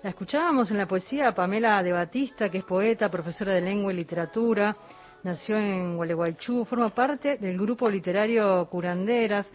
La 0.03 0.11
escuchábamos 0.11 0.71
en 0.71 0.79
la 0.79 0.87
poesía 0.87 1.33
Pamela 1.33 1.83
de 1.83 1.93
Batista, 1.93 2.49
que 2.49 2.59
es 2.59 2.65
poeta, 2.65 3.11
profesora 3.11 3.53
de 3.53 3.61
lengua 3.61 3.93
y 3.93 3.97
literatura, 3.97 4.75
nació 5.23 5.59
en 5.59 5.97
Gualeguaychú, 5.97 6.65
forma 6.65 6.89
parte 6.95 7.37
del 7.37 7.59
grupo 7.59 7.89
literario 7.89 8.67
Curanderas, 8.71 9.53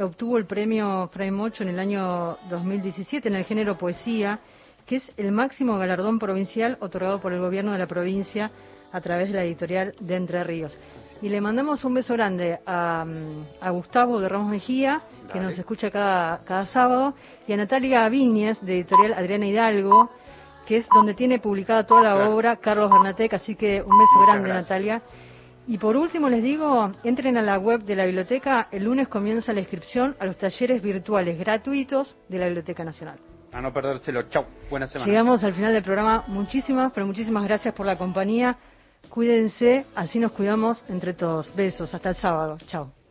obtuvo 0.00 0.38
el 0.38 0.46
premio 0.46 1.08
Fray 1.12 1.30
Mocho 1.30 1.62
en 1.62 1.68
el 1.68 1.78
año 1.78 2.38
2017 2.48 3.28
en 3.28 3.36
el 3.36 3.44
género 3.44 3.78
poesía, 3.78 4.40
que 4.86 4.96
es 4.96 5.12
el 5.16 5.32
máximo 5.32 5.78
galardón 5.78 6.18
provincial 6.18 6.76
otorgado 6.80 7.20
por 7.20 7.32
el 7.32 7.40
gobierno 7.40 7.72
de 7.72 7.78
la 7.78 7.86
provincia 7.86 8.50
a 8.92 9.00
través 9.00 9.28
de 9.28 9.34
la 9.34 9.44
editorial 9.44 9.94
de 10.00 10.16
Entre 10.16 10.44
Ríos. 10.44 10.76
Y 11.22 11.28
le 11.28 11.40
mandamos 11.40 11.84
un 11.84 11.94
beso 11.94 12.14
grande 12.14 12.58
a, 12.66 13.04
Gustavo 13.70 14.20
de 14.20 14.28
Ramos 14.28 14.50
Mejía, 14.50 15.02
que 15.32 15.38
nos 15.40 15.56
escucha 15.56 15.90
cada, 15.90 16.42
cada 16.44 16.66
sábado, 16.66 17.14
y 17.46 17.52
a 17.52 17.56
Natalia 17.56 18.08
Viñas, 18.08 18.64
de 18.64 18.74
editorial 18.80 19.14
Adriana 19.14 19.46
Hidalgo, 19.46 20.10
que 20.66 20.78
es 20.78 20.88
donde 20.92 21.14
tiene 21.14 21.38
publicada 21.38 21.86
toda 21.86 22.02
la 22.02 22.14
Claro. 22.14 22.34
obra 22.34 22.56
Carlos 22.56 22.90
Bernatec, 22.90 23.34
así 23.34 23.54
que 23.54 23.82
un 23.82 23.98
beso 23.98 24.18
Muchas 24.18 24.26
grande 24.26 24.48
gracias. 24.48 24.70
Natalia. 24.70 25.02
Y 25.68 25.78
por 25.78 25.96
último 25.96 26.28
les 26.28 26.42
digo, 26.42 26.90
entren 27.04 27.36
a 27.36 27.42
la 27.42 27.56
web 27.56 27.84
de 27.84 27.94
la 27.94 28.04
biblioteca, 28.04 28.66
el 28.72 28.84
lunes 28.84 29.06
comienza 29.06 29.52
la 29.52 29.60
inscripción 29.60 30.16
a 30.18 30.26
los 30.26 30.36
talleres 30.36 30.82
virtuales 30.82 31.38
gratuitos 31.38 32.16
de 32.28 32.38
la 32.38 32.46
Biblioteca 32.46 32.84
Nacional. 32.84 33.18
A 33.52 33.60
no 33.60 33.72
perdérselo. 33.72 34.22
Chau. 34.30 34.46
Buena 34.70 34.86
semana. 34.88 35.10
Llegamos 35.10 35.44
al 35.44 35.52
final 35.54 35.72
del 35.72 35.82
programa, 35.82 36.24
muchísimas, 36.26 36.92
pero 36.92 37.06
muchísimas 37.06 37.44
gracias 37.44 37.74
por 37.74 37.86
la 37.86 37.98
compañía. 37.98 38.56
Cuídense, 39.08 39.84
así 39.94 40.18
nos 40.18 40.32
cuidamos 40.32 40.84
entre 40.88 41.12
todos. 41.12 41.54
Besos, 41.54 41.92
hasta 41.94 42.10
el 42.10 42.16
sábado. 42.16 42.56
Chao. 42.66 42.92